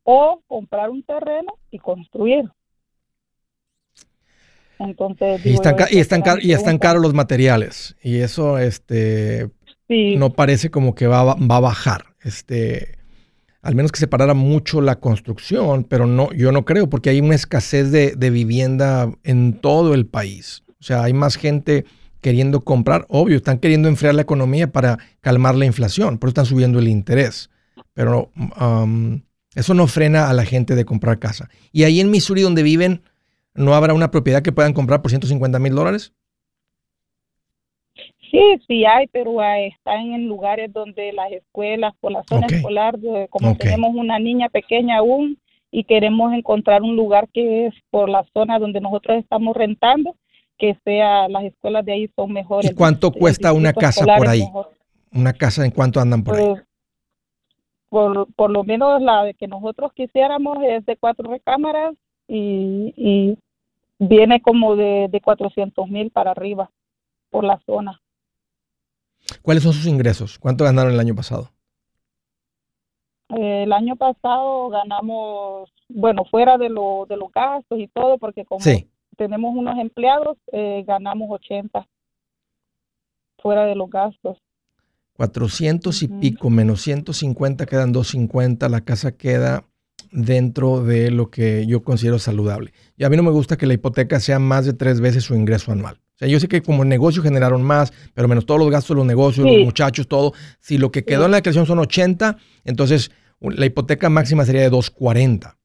o 0.02 0.40
comprar 0.46 0.90
un 0.90 1.02
terreno 1.02 1.52
y 1.70 1.78
construir. 1.78 2.50
Entonces, 4.78 5.44
Y 5.44 5.54
están, 5.54 5.76
y 5.90 5.98
están, 5.98 6.22
y 6.40 6.52
están 6.52 6.78
caros 6.78 7.02
los 7.02 7.14
materiales. 7.14 7.96
Y 8.02 8.18
eso 8.18 8.58
este, 8.58 9.50
Sí. 9.88 10.16
no 10.16 10.30
parece 10.30 10.70
como 10.70 10.94
que 10.94 11.06
va, 11.06 11.22
va 11.24 11.56
a 11.56 11.60
bajar. 11.60 12.14
Este, 12.22 12.98
al 13.68 13.74
menos 13.74 13.92
que 13.92 13.98
se 13.98 14.06
parara 14.06 14.32
mucho 14.32 14.80
la 14.80 14.98
construcción, 14.98 15.84
pero 15.84 16.06
no, 16.06 16.32
yo 16.32 16.52
no 16.52 16.64
creo, 16.64 16.88
porque 16.88 17.10
hay 17.10 17.20
una 17.20 17.34
escasez 17.34 17.92
de, 17.92 18.30
vivienda 18.30 19.12
en 19.24 19.60
todo 19.60 19.92
el 19.92 20.06
país. 20.06 20.62
O 20.80 20.82
sea, 20.82 21.02
hay 21.02 21.12
más 21.12 21.36
gente 21.36 21.84
queriendo 22.22 22.64
comprar. 22.64 23.04
Obvio, 23.10 23.36
están 23.36 23.58
queriendo 23.58 23.86
enfriar 23.88 24.14
la 24.14 24.22
economía 24.22 24.72
para 24.72 24.98
calmar 25.20 25.54
la 25.54 25.66
inflación, 25.66 26.16
por 26.16 26.28
eso 26.28 26.30
están 26.30 26.46
subiendo 26.46 26.78
el 26.78 26.88
interés. 26.88 27.50
Pero 27.92 28.32
um, 28.58 29.20
eso 29.54 29.74
no 29.74 29.86
frena 29.86 30.30
a 30.30 30.32
la 30.32 30.46
gente 30.46 30.74
de 30.74 30.86
comprar 30.86 31.18
casa. 31.18 31.50
Y 31.70 31.82
ahí 31.82 32.00
en 32.00 32.10
Missouri, 32.10 32.40
donde 32.40 32.62
viven, 32.62 33.02
¿no 33.54 33.74
habrá 33.74 33.92
una 33.92 34.10
propiedad 34.10 34.40
que 34.40 34.50
puedan 34.50 34.72
comprar 34.72 35.02
por 35.02 35.10
150 35.10 35.58
mil 35.58 35.74
dólares? 35.74 36.14
Sí, 38.30 38.40
sí 38.66 38.84
hay, 38.84 39.06
pero 39.08 39.40
ah, 39.40 39.58
están 39.60 40.12
en 40.12 40.26
lugares 40.28 40.72
donde 40.72 41.12
las 41.12 41.30
escuelas, 41.32 41.94
por 42.00 42.12
la 42.12 42.22
zona 42.24 42.46
Ok. 42.46 42.52
escolar, 42.54 42.98
como 43.30 43.54
tenemos 43.56 43.94
una 43.94 44.18
niña 44.18 44.48
pequeña 44.48 44.98
aún 44.98 45.38
y 45.70 45.84
queremos 45.84 46.32
encontrar 46.32 46.82
un 46.82 46.96
lugar 46.96 47.28
que 47.28 47.66
es 47.66 47.74
por 47.90 48.08
la 48.08 48.24
zona 48.34 48.58
donde 48.58 48.80
nosotros 48.80 49.16
estamos 49.18 49.56
rentando, 49.56 50.14
que 50.58 50.76
sea, 50.84 51.28
las 51.28 51.44
escuelas 51.44 51.84
de 51.84 51.92
ahí 51.92 52.10
son 52.16 52.32
mejores. 52.32 52.70
¿Y 52.70 52.74
cuánto 52.74 53.08
El- 53.08 53.14
el 53.14 53.20
cuesta 53.20 53.52
una 53.52 53.72
casa 53.72 54.06
por 54.16 54.28
ahí? 54.28 54.42
¿Una 55.12 55.32
casa 55.32 55.64
en 55.64 55.70
cuánto 55.70 56.00
andan 56.00 56.22
por 56.22 56.36
ahí? 56.36 56.46
Pues, 56.46 56.64
por, 57.88 58.32
por 58.34 58.50
lo 58.50 58.64
menos 58.64 59.00
la 59.00 59.24
de 59.24 59.34
que 59.34 59.46
nosotros 59.48 59.92
quisiéramos 59.94 60.58
es 60.62 60.84
de 60.84 60.96
cuatro 60.96 61.30
recámaras 61.30 61.94
y, 62.26 62.92
y 62.96 63.38
viene 63.98 64.42
como 64.42 64.76
de, 64.76 65.08
de 65.10 65.20
400 65.20 65.88
mil 65.88 66.10
para 66.10 66.32
arriba 66.32 66.70
por 67.30 67.44
la 67.44 67.58
zona. 67.64 68.00
¿Cuáles 69.42 69.62
son 69.62 69.72
sus 69.72 69.86
ingresos? 69.86 70.38
¿Cuánto 70.38 70.64
ganaron 70.64 70.92
el 70.92 71.00
año 71.00 71.14
pasado? 71.14 71.50
Eh, 73.36 73.64
el 73.64 73.72
año 73.72 73.94
pasado 73.96 74.70
ganamos, 74.70 75.70
bueno, 75.88 76.24
fuera 76.30 76.56
de, 76.56 76.70
lo, 76.70 77.06
de 77.08 77.16
los 77.16 77.30
gastos 77.32 77.78
y 77.78 77.88
todo, 77.88 78.16
porque 78.18 78.44
como 78.44 78.60
Sí. 78.60 78.88
tenemos 79.16 79.54
unos 79.54 79.78
empleados, 79.78 80.38
eh, 80.52 80.82
ganamos 80.86 81.28
80 81.30 81.86
fuera 83.40 83.64
de 83.66 83.74
los 83.74 83.90
gastos. 83.90 84.38
400 85.14 86.02
y 86.04 86.08
pico 86.08 86.48
menos 86.48 86.80
150 86.82 87.66
quedan 87.66 87.92
250. 87.92 88.68
La 88.68 88.82
casa 88.82 89.16
queda 89.16 89.64
dentro 90.12 90.82
de 90.84 91.10
lo 91.10 91.28
que 91.28 91.66
yo 91.66 91.82
considero 91.82 92.18
saludable. 92.20 92.72
Y 92.96 93.04
a 93.04 93.10
mí 93.10 93.16
no 93.16 93.24
me 93.24 93.32
gusta 93.32 93.56
que 93.56 93.66
la 93.66 93.74
hipoteca 93.74 94.20
sea 94.20 94.38
más 94.38 94.64
de 94.64 94.74
tres 94.74 95.00
veces 95.00 95.24
su 95.24 95.34
ingreso 95.34 95.72
anual. 95.72 96.00
O 96.18 96.20
sea, 96.20 96.26
yo 96.28 96.40
sé 96.40 96.48
que 96.48 96.62
como 96.62 96.84
negocio 96.84 97.22
generaron 97.22 97.62
más, 97.62 97.92
pero 98.12 98.26
menos 98.26 98.44
todos 98.44 98.58
los 98.58 98.70
gastos 98.70 98.88
de 98.88 98.94
los 98.96 99.06
negocios, 99.06 99.46
Sí. 99.46 99.54
los 99.56 99.64
muchachos, 99.64 100.08
todo. 100.08 100.32
Si 100.58 100.76
lo 100.76 100.90
que 100.90 101.04
quedó 101.04 101.20
Sí. 101.20 101.24
en 101.26 101.30
la 101.30 101.36
declaración 101.36 101.66
son 101.66 101.78
80, 101.78 102.36
entonces 102.64 103.12
la 103.40 103.66
hipoteca 103.66 104.08
máxima 104.08 104.44
sería 104.44 104.62
de 104.62 104.70
240. 104.70 105.56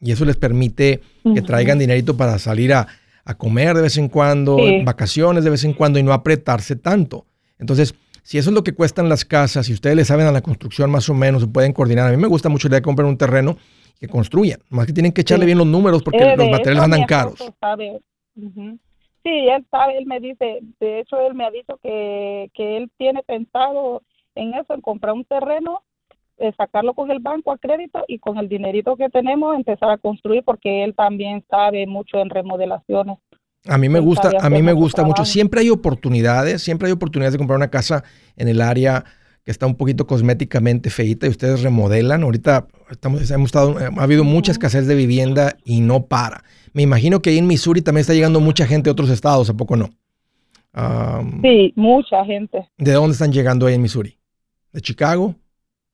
Y 0.00 0.12
eso 0.12 0.26
les 0.26 0.36
permite 0.36 1.00
que 1.34 1.40
traigan 1.40 1.78
dinerito 1.78 2.18
para 2.18 2.38
salir 2.38 2.74
a, 2.74 2.86
a 3.24 3.34
comer 3.38 3.74
de 3.74 3.80
vez 3.80 3.96
en 3.96 4.08
cuando, 4.10 4.58
Sí. 4.58 4.82
vacaciones 4.84 5.42
de 5.42 5.48
vez 5.48 5.64
en 5.64 5.72
cuando 5.72 5.98
y 5.98 6.02
no 6.02 6.12
apretarse 6.12 6.76
tanto. 6.76 7.24
Entonces, 7.58 7.94
si 8.22 8.36
eso 8.36 8.50
es 8.50 8.54
lo 8.54 8.62
que 8.62 8.74
cuestan 8.74 9.08
las 9.08 9.24
casas, 9.24 9.64
si 9.64 9.72
ustedes 9.72 9.96
le 9.96 10.04
saben 10.04 10.26
a 10.26 10.32
la 10.32 10.42
construcción 10.42 10.90
más 10.90 11.08
o 11.08 11.14
menos, 11.14 11.40
se 11.40 11.48
pueden 11.48 11.72
coordinar. 11.72 12.08
A 12.08 12.10
mí 12.10 12.18
me 12.18 12.28
gusta 12.28 12.50
mucho 12.50 12.68
la 12.68 12.72
idea 12.72 12.80
de 12.80 12.84
comprar 12.84 13.06
un 13.08 13.16
terreno 13.16 13.56
que 13.98 14.06
construyan. 14.06 14.60
Más 14.68 14.86
que 14.86 14.92
tienen 14.92 15.12
que 15.12 15.22
echarle 15.22 15.46
bien 15.46 15.56
los 15.56 15.66
números 15.66 16.02
porque 16.02 16.18
Eh, 16.18 16.36
los 16.36 16.50
materiales 16.50 16.82
andan 16.84 17.04
caros. 17.06 17.32
esposo 17.40 17.56
sabe. 17.58 18.00
Sí, 19.24 19.48
él 19.48 19.64
sabe, 19.70 19.96
él 19.96 20.06
me 20.06 20.20
dice, 20.20 20.60
de 20.80 21.00
hecho 21.00 21.18
él 21.18 21.34
me 21.34 21.46
ha 21.46 21.50
dicho 21.50 21.78
que, 21.82 22.50
que 22.52 22.76
él 22.76 22.90
tiene 22.98 23.22
pensado 23.22 24.02
en 24.34 24.52
eso, 24.52 24.74
en 24.74 24.82
comprar 24.82 25.14
un 25.14 25.24
terreno, 25.24 25.82
eh, 26.36 26.52
sacarlo 26.58 26.94
con 26.94 27.10
el 27.10 27.20
banco 27.20 27.50
a 27.52 27.58
crédito 27.58 28.04
y 28.06 28.18
con 28.18 28.36
el 28.38 28.48
dinerito 28.48 28.96
que 28.96 29.08
tenemos 29.08 29.56
empezar 29.56 29.88
a 29.90 29.98
construir 29.98 30.42
porque 30.44 30.84
él 30.84 30.94
también 30.94 31.42
sabe 31.48 31.86
mucho 31.86 32.18
en 32.18 32.28
remodelaciones. 32.28 33.18
A 33.66 33.78
mí 33.78 33.88
me 33.88 33.98
gusta, 33.98 34.30
a 34.40 34.50
mí 34.50 34.60
me 34.62 34.74
gusta 34.74 35.04
mucho. 35.04 35.24
Siempre 35.24 35.60
hay 35.60 35.70
oportunidades, 35.70 36.60
siempre 36.60 36.88
hay 36.88 36.92
oportunidades 36.92 37.32
de 37.32 37.38
comprar 37.38 37.56
una 37.56 37.70
casa 37.70 38.04
en 38.36 38.48
el 38.48 38.60
área 38.60 39.04
que 39.42 39.50
está 39.50 39.66
un 39.66 39.76
poquito 39.76 40.06
cosméticamente 40.06 40.90
feita 40.90 41.26
y 41.26 41.30
ustedes 41.30 41.62
remodelan. 41.62 42.24
Ahorita 42.24 42.66
estamos, 42.90 43.30
hemos 43.30 43.46
estado, 43.46 43.76
ha 43.78 44.02
habido 44.02 44.24
mucha 44.24 44.52
escasez 44.52 44.86
de 44.86 44.94
vivienda 44.94 45.56
y 45.64 45.80
no 45.80 46.06
para. 46.06 46.44
Me 46.74 46.82
imagino 46.82 47.22
que 47.22 47.30
ahí 47.30 47.38
en 47.38 47.46
Missouri 47.46 47.80
también 47.80 48.02
está 48.02 48.12
llegando 48.12 48.40
mucha 48.40 48.66
gente 48.66 48.88
de 48.88 48.92
otros 48.92 49.08
estados, 49.08 49.48
¿a 49.48 49.54
poco 49.54 49.76
no? 49.76 49.90
sí, 51.40 51.72
mucha 51.76 52.24
gente. 52.24 52.68
¿De 52.76 52.92
dónde 52.92 53.12
están 53.12 53.32
llegando 53.32 53.66
ahí 53.66 53.74
en 53.74 53.82
Missouri? 53.82 54.18
¿De 54.72 54.80
Chicago? 54.80 55.36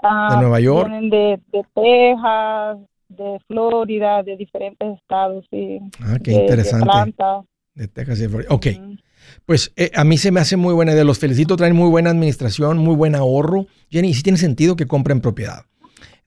¿De 0.03 0.37
Nueva 0.39 0.59
York? 0.59 0.89
Vienen 0.89 1.11
de, 1.11 1.39
Texas, 1.53 2.79
de 3.11 3.39
Florida, 3.47 4.23
de 4.23 4.39
diferentes 4.39 4.97
estados, 4.97 5.45
sí. 5.51 5.79
Ah, 6.01 6.17
qué 6.25 6.33
interesante. 6.33 6.87
De 6.87 6.91
Atlanta. 6.91 7.43
De 7.75 7.89
Texas 7.89 8.21
y 8.21 8.29
Florida. 8.29 8.49
Ok. 8.51 8.67
Pues 9.45 9.75
eh, 9.77 9.91
a 9.95 10.05
mí 10.05 10.17
se 10.17 10.33
me 10.33 10.41
hace 10.41 10.57
muy 10.57 10.73
buena 10.73 10.93
idea. 10.93 11.05
Los 11.05 11.19
felicito, 11.19 11.57
traen 11.57 11.77
muy 11.77 11.91
buena 11.91 12.09
administración, 12.09 12.79
muy 12.79 12.95
buen 12.95 13.15
ahorro. 13.15 13.67
Jenny, 13.91 14.15
sí 14.15 14.23
tiene 14.23 14.39
sentido 14.39 14.77
que 14.77 14.87
compren 14.87 15.21
propiedad. 15.21 15.67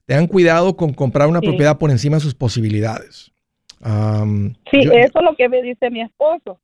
Tengan 0.06 0.28
cuidado 0.28 0.76
con 0.76 0.92
comprar 0.92 1.28
una 1.28 1.40
propiedad 1.40 1.76
por 1.76 1.90
encima 1.90 2.18
de 2.18 2.20
sus 2.20 2.34
posibilidades. 2.34 3.33
Sí, 4.70 4.78
eso 4.80 5.18
es 5.18 5.22
lo 5.22 5.36
que 5.36 5.48
me 5.48 5.62
dice 5.62 5.90
mi 5.90 6.00
esposo. 6.00 6.60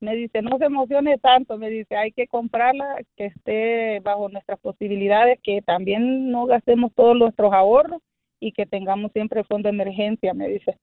Me 0.00 0.14
dice, 0.16 0.40
no 0.40 0.56
se 0.56 0.64
emocione 0.64 1.18
tanto, 1.18 1.58
me 1.58 1.68
dice, 1.68 1.94
hay 1.94 2.12
que 2.12 2.26
comprarla 2.26 3.02
que 3.16 3.26
esté 3.26 4.00
bajo 4.00 4.30
nuestras 4.30 4.58
posibilidades, 4.60 5.38
que 5.42 5.60
también 5.60 6.30
no 6.30 6.46
gastemos 6.46 6.92
todos 6.94 7.16
nuestros 7.16 7.52
ahorros 7.52 8.00
y 8.38 8.52
que 8.52 8.64
tengamos 8.64 9.12
siempre 9.12 9.44
fondo 9.44 9.68
de 9.68 9.74
emergencia, 9.74 10.32
me 10.32 10.48
dice. 10.48 10.78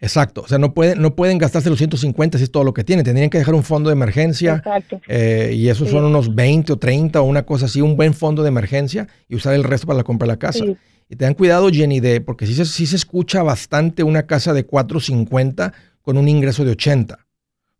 Exacto, 0.00 0.42
o 0.42 0.48
sea, 0.48 0.58
no 0.58 0.72
pueden, 0.72 1.00
no 1.02 1.14
pueden 1.14 1.36
gastarse 1.36 1.68
los 1.68 1.78
150 1.78 2.38
si 2.38 2.44
es 2.44 2.50
todo 2.50 2.64
lo 2.64 2.72
que 2.72 2.84
tienen, 2.84 3.04
tendrían 3.04 3.28
que 3.28 3.38
dejar 3.38 3.54
un 3.54 3.62
fondo 3.62 3.90
de 3.90 3.92
emergencia 3.92 4.56
Exacto. 4.56 5.00
Eh, 5.06 5.52
y 5.54 5.68
esos 5.68 5.90
son 5.90 6.04
unos 6.04 6.34
20 6.34 6.72
o 6.72 6.78
30 6.78 7.20
o 7.20 7.24
una 7.24 7.44
cosa 7.44 7.66
así, 7.66 7.82
un 7.82 7.96
buen 7.96 8.14
fondo 8.14 8.42
de 8.42 8.48
emergencia 8.48 9.08
y 9.28 9.36
usar 9.36 9.54
el 9.54 9.64
resto 9.64 9.86
para 9.86 9.98
la 9.98 10.04
compra 10.04 10.26
de 10.26 10.32
la 10.32 10.38
casa. 10.38 10.64
Y 11.08 11.16
tengan 11.16 11.34
cuidado, 11.34 11.68
Jenny, 11.70 12.00
de, 12.00 12.20
porque 12.20 12.46
sí 12.46 12.54
se, 12.54 12.64
sí 12.64 12.86
se 12.86 12.96
escucha 12.96 13.42
bastante 13.42 14.02
una 14.02 14.26
casa 14.26 14.54
de 14.54 14.64
450 14.64 15.72
con 16.02 16.16
un 16.16 16.28
ingreso 16.28 16.64
de 16.64 16.70
80. 16.70 17.18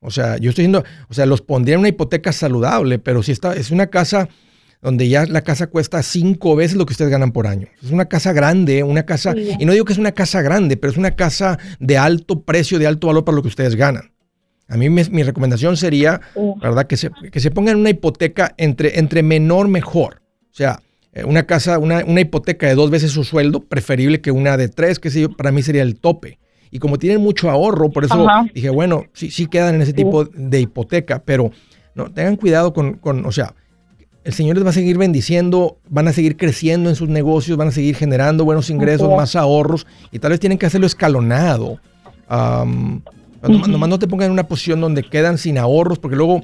O 0.01 0.11
sea, 0.11 0.37
yo 0.39 0.51
estoy 0.51 0.65
diciendo, 0.65 0.85
o 1.09 1.15
sea, 1.15 1.27
los 1.27 1.43
pondría 1.43 1.75
en 1.75 1.81
una 1.81 1.89
hipoteca 1.89 2.33
saludable, 2.33 2.99
pero 2.99 3.23
si 3.23 3.33
está, 3.33 3.55
es 3.55 3.71
una 3.71 3.89
casa 3.89 4.29
donde 4.83 5.09
ya 5.09 5.27
la 5.27 5.43
casa 5.43 5.67
cuesta 5.67 6.03
cinco 6.03 6.57
veces 6.57 6.77
lo 6.77 6.87
que 6.87 6.93
ustedes 6.93 7.11
ganan 7.11 7.33
por 7.33 7.47
año. 7.47 7.69
Es 7.83 7.91
una 7.91 8.07
casa 8.07 8.33
grande, 8.33 8.83
una 8.83 9.05
casa, 9.05 9.35
y 9.37 9.65
no 9.65 9.73
digo 9.73 9.85
que 9.85 9.93
es 9.93 9.99
una 9.99 10.13
casa 10.13 10.43
grande, 10.43 10.77
pero 10.77 10.91
es 10.91 10.97
una 10.97 11.17
casa 11.17 11.59
de 11.79 11.99
alto 11.99 12.43
precio, 12.43 12.79
de 12.79 12.87
alto 12.87 13.09
valor 13.09 13.25
para 13.25 13.37
lo 13.37 13.43
que 13.43 13.49
ustedes 13.49 13.77
ganan. 13.77 14.13
A 14.69 14.77
mí 14.77 14.89
mi 14.89 15.23
recomendación 15.25 15.77
sería, 15.77 16.21
¿verdad? 16.63 16.87
Que 16.87 16.97
se, 16.97 17.11
que 17.33 17.41
se 17.41 17.51
pongan 17.51 17.77
una 17.77 17.91
hipoteca 17.91 18.55
entre, 18.57 19.01
entre 19.01 19.25
menor 19.25 19.67
mejor. 19.67 20.23
O 20.51 20.55
sea, 20.55 20.81
eh, 21.13 21.25
una 21.25 21.45
casa, 21.45 21.79
una, 21.79 22.05
una, 22.05 22.21
hipoteca 22.21 22.69
de 22.69 22.77
dos 22.77 22.89
veces 22.89 23.11
su 23.11 23.25
sueldo, 23.25 23.61
preferible 23.61 24.21
que 24.21 24.31
una 24.31 24.57
de 24.57 24.69
tres, 24.69 25.01
que 25.01 25.11
sé 25.11 25.23
yo, 25.23 25.37
para 25.37 25.51
mí 25.51 25.63
sería 25.63 25.83
el 25.83 25.99
tope. 25.99 26.39
Y 26.71 26.79
como 26.79 26.99
tienen 26.99 27.21
mucho 27.21 27.51
ahorro, 27.51 27.91
por 27.91 28.05
eso 28.05 28.25
dije, 28.55 28.71
bueno, 28.71 29.07
sí, 29.13 29.33
sí 29.33 29.47
quedan 29.49 29.75
en 29.75 29.83
ese 29.83 29.93
tipo 29.93 30.25
de 30.25 30.61
hipoteca, 30.61 31.21
pero 31.25 31.51
no, 31.97 32.13
tengan 32.13 32.37
cuidado 32.37 32.73
con, 32.73 32.95
con, 32.95 33.27
o 33.27 33.33
sea, 33.33 33.55
el 34.25 34.33
Señor 34.33 34.57
les 34.57 34.65
va 34.65 34.71
a 34.71 34.75
seguir 34.75 34.99
bendiciendo, 34.99 35.79
van 35.89 36.09
a 36.09 36.13
seguir 36.13 36.37
creciendo 36.37 36.91
en 36.91 36.97
sus 36.97 37.09
negocios, 37.09 37.57
van 37.57 37.69
a 37.69 37.73
seguir 37.73 37.97
generando 37.97 38.45
buenos 38.45 38.69
ingresos, 38.69 39.09
más 39.17 39.35
ahorros, 39.35 39.87
y 40.13 40.19
tal 40.19 40.31
vez 40.31 40.41
tienen 40.41 40.59
que 40.59 40.67
hacerlo 40.67 40.87
escalonado. 40.87 41.81
nomás, 42.29 43.89
no 43.89 43.99
te 43.99 44.07
pongan 44.07 44.27
en 44.27 44.33
una 44.33 44.47
posición 44.47 44.81
donde 44.81 45.03
quedan 45.05 45.39
sin 45.39 45.57
ahorros, 45.57 45.99
porque 45.99 46.17
luego 46.17 46.43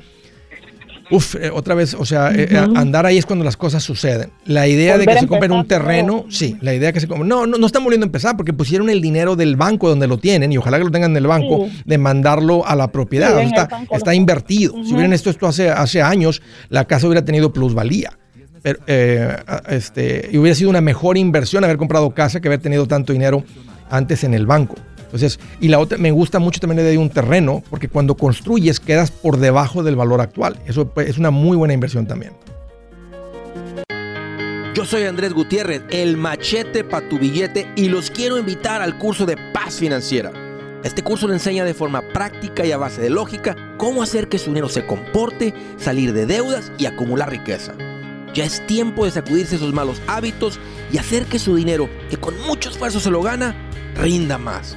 Uf, 1.10 1.36
eh, 1.36 1.50
otra 1.52 1.74
vez, 1.74 1.94
o 1.94 2.04
sea, 2.04 2.32
eh, 2.32 2.48
eh, 2.50 2.56
andar 2.56 3.06
ahí 3.06 3.16
es 3.16 3.26
cuando 3.26 3.44
las 3.44 3.56
cosas 3.56 3.82
suceden. 3.82 4.30
La 4.44 4.66
idea 4.66 4.98
de 4.98 5.06
que 5.06 5.18
se 5.18 5.26
compren 5.26 5.52
un 5.52 5.66
terreno, 5.66 6.24
sí, 6.28 6.56
la 6.60 6.74
idea 6.74 6.88
de 6.88 6.92
que 6.92 7.00
se 7.00 7.06
compren. 7.06 7.28
No, 7.28 7.46
no, 7.46 7.58
no 7.58 7.66
están 7.66 7.84
volviendo 7.84 8.04
a 8.04 8.08
empezar 8.08 8.36
porque 8.36 8.52
pusieron 8.52 8.90
el 8.90 9.00
dinero 9.00 9.36
del 9.36 9.56
banco 9.56 9.88
donde 9.88 10.08
lo 10.08 10.18
tienen 10.18 10.52
y 10.52 10.58
ojalá 10.58 10.78
que 10.78 10.84
lo 10.84 10.90
tengan 10.90 11.12
en 11.12 11.18
el 11.18 11.26
banco, 11.26 11.68
de 11.84 11.98
mandarlo 11.98 12.66
a 12.66 12.74
la 12.74 12.90
propiedad. 12.90 13.40
está, 13.40 13.68
está 13.90 14.14
invertido. 14.14 14.74
Si 14.84 14.92
hubieran 14.92 15.12
esto, 15.12 15.30
esto 15.30 15.46
hace, 15.46 15.70
hace 15.70 16.02
años, 16.02 16.42
la 16.68 16.86
casa 16.86 17.06
hubiera 17.06 17.24
tenido 17.24 17.52
plusvalía. 17.52 18.18
Pero, 18.62 18.80
este, 19.68 20.28
y 20.32 20.38
hubiera 20.38 20.56
sido 20.56 20.70
una 20.70 20.80
mejor 20.80 21.16
inversión 21.16 21.62
haber 21.62 21.76
comprado 21.76 22.10
casa 22.10 22.40
que 22.40 22.48
haber 22.48 22.60
tenido 22.60 22.86
tanto 22.86 23.12
dinero 23.12 23.44
antes 23.90 24.24
en 24.24 24.34
el 24.34 24.46
banco. 24.46 24.74
Entonces, 25.16 25.40
y 25.60 25.68
la 25.68 25.78
otra, 25.78 25.96
me 25.96 26.10
gusta 26.10 26.38
mucho 26.38 26.60
también 26.60 26.84
de 26.84 26.98
un 26.98 27.08
terreno, 27.08 27.62
porque 27.70 27.88
cuando 27.88 28.16
construyes 28.16 28.80
quedas 28.80 29.10
por 29.10 29.38
debajo 29.38 29.82
del 29.82 29.96
valor 29.96 30.20
actual. 30.20 30.58
Eso 30.66 30.88
pues, 30.88 31.08
es 31.08 31.16
una 31.16 31.30
muy 31.30 31.56
buena 31.56 31.72
inversión 31.72 32.06
también. 32.06 32.34
Yo 34.74 34.84
soy 34.84 35.04
Andrés 35.04 35.32
Gutiérrez, 35.32 35.84
el 35.88 36.18
machete 36.18 36.84
para 36.84 37.08
tu 37.08 37.18
billete, 37.18 37.66
y 37.76 37.88
los 37.88 38.10
quiero 38.10 38.36
invitar 38.36 38.82
al 38.82 38.98
curso 38.98 39.24
de 39.24 39.38
paz 39.54 39.76
financiera. 39.76 40.32
Este 40.84 41.02
curso 41.02 41.26
le 41.26 41.32
enseña 41.32 41.64
de 41.64 41.72
forma 41.72 42.02
práctica 42.12 42.66
y 42.66 42.72
a 42.72 42.76
base 42.76 43.00
de 43.00 43.08
lógica 43.08 43.56
cómo 43.78 44.02
hacer 44.02 44.28
que 44.28 44.38
su 44.38 44.50
dinero 44.50 44.68
se 44.68 44.84
comporte, 44.84 45.54
salir 45.78 46.12
de 46.12 46.26
deudas 46.26 46.70
y 46.76 46.84
acumular 46.84 47.30
riqueza. 47.30 47.72
Ya 48.34 48.44
es 48.44 48.64
tiempo 48.66 49.06
de 49.06 49.12
sacudirse 49.12 49.56
esos 49.56 49.72
malos 49.72 50.02
hábitos 50.08 50.60
y 50.92 50.98
hacer 50.98 51.24
que 51.24 51.38
su 51.38 51.56
dinero, 51.56 51.88
que 52.10 52.18
con 52.18 52.38
mucho 52.46 52.68
esfuerzo 52.68 53.00
se 53.00 53.10
lo 53.10 53.22
gana, 53.22 53.56
rinda 53.96 54.36
más. 54.36 54.76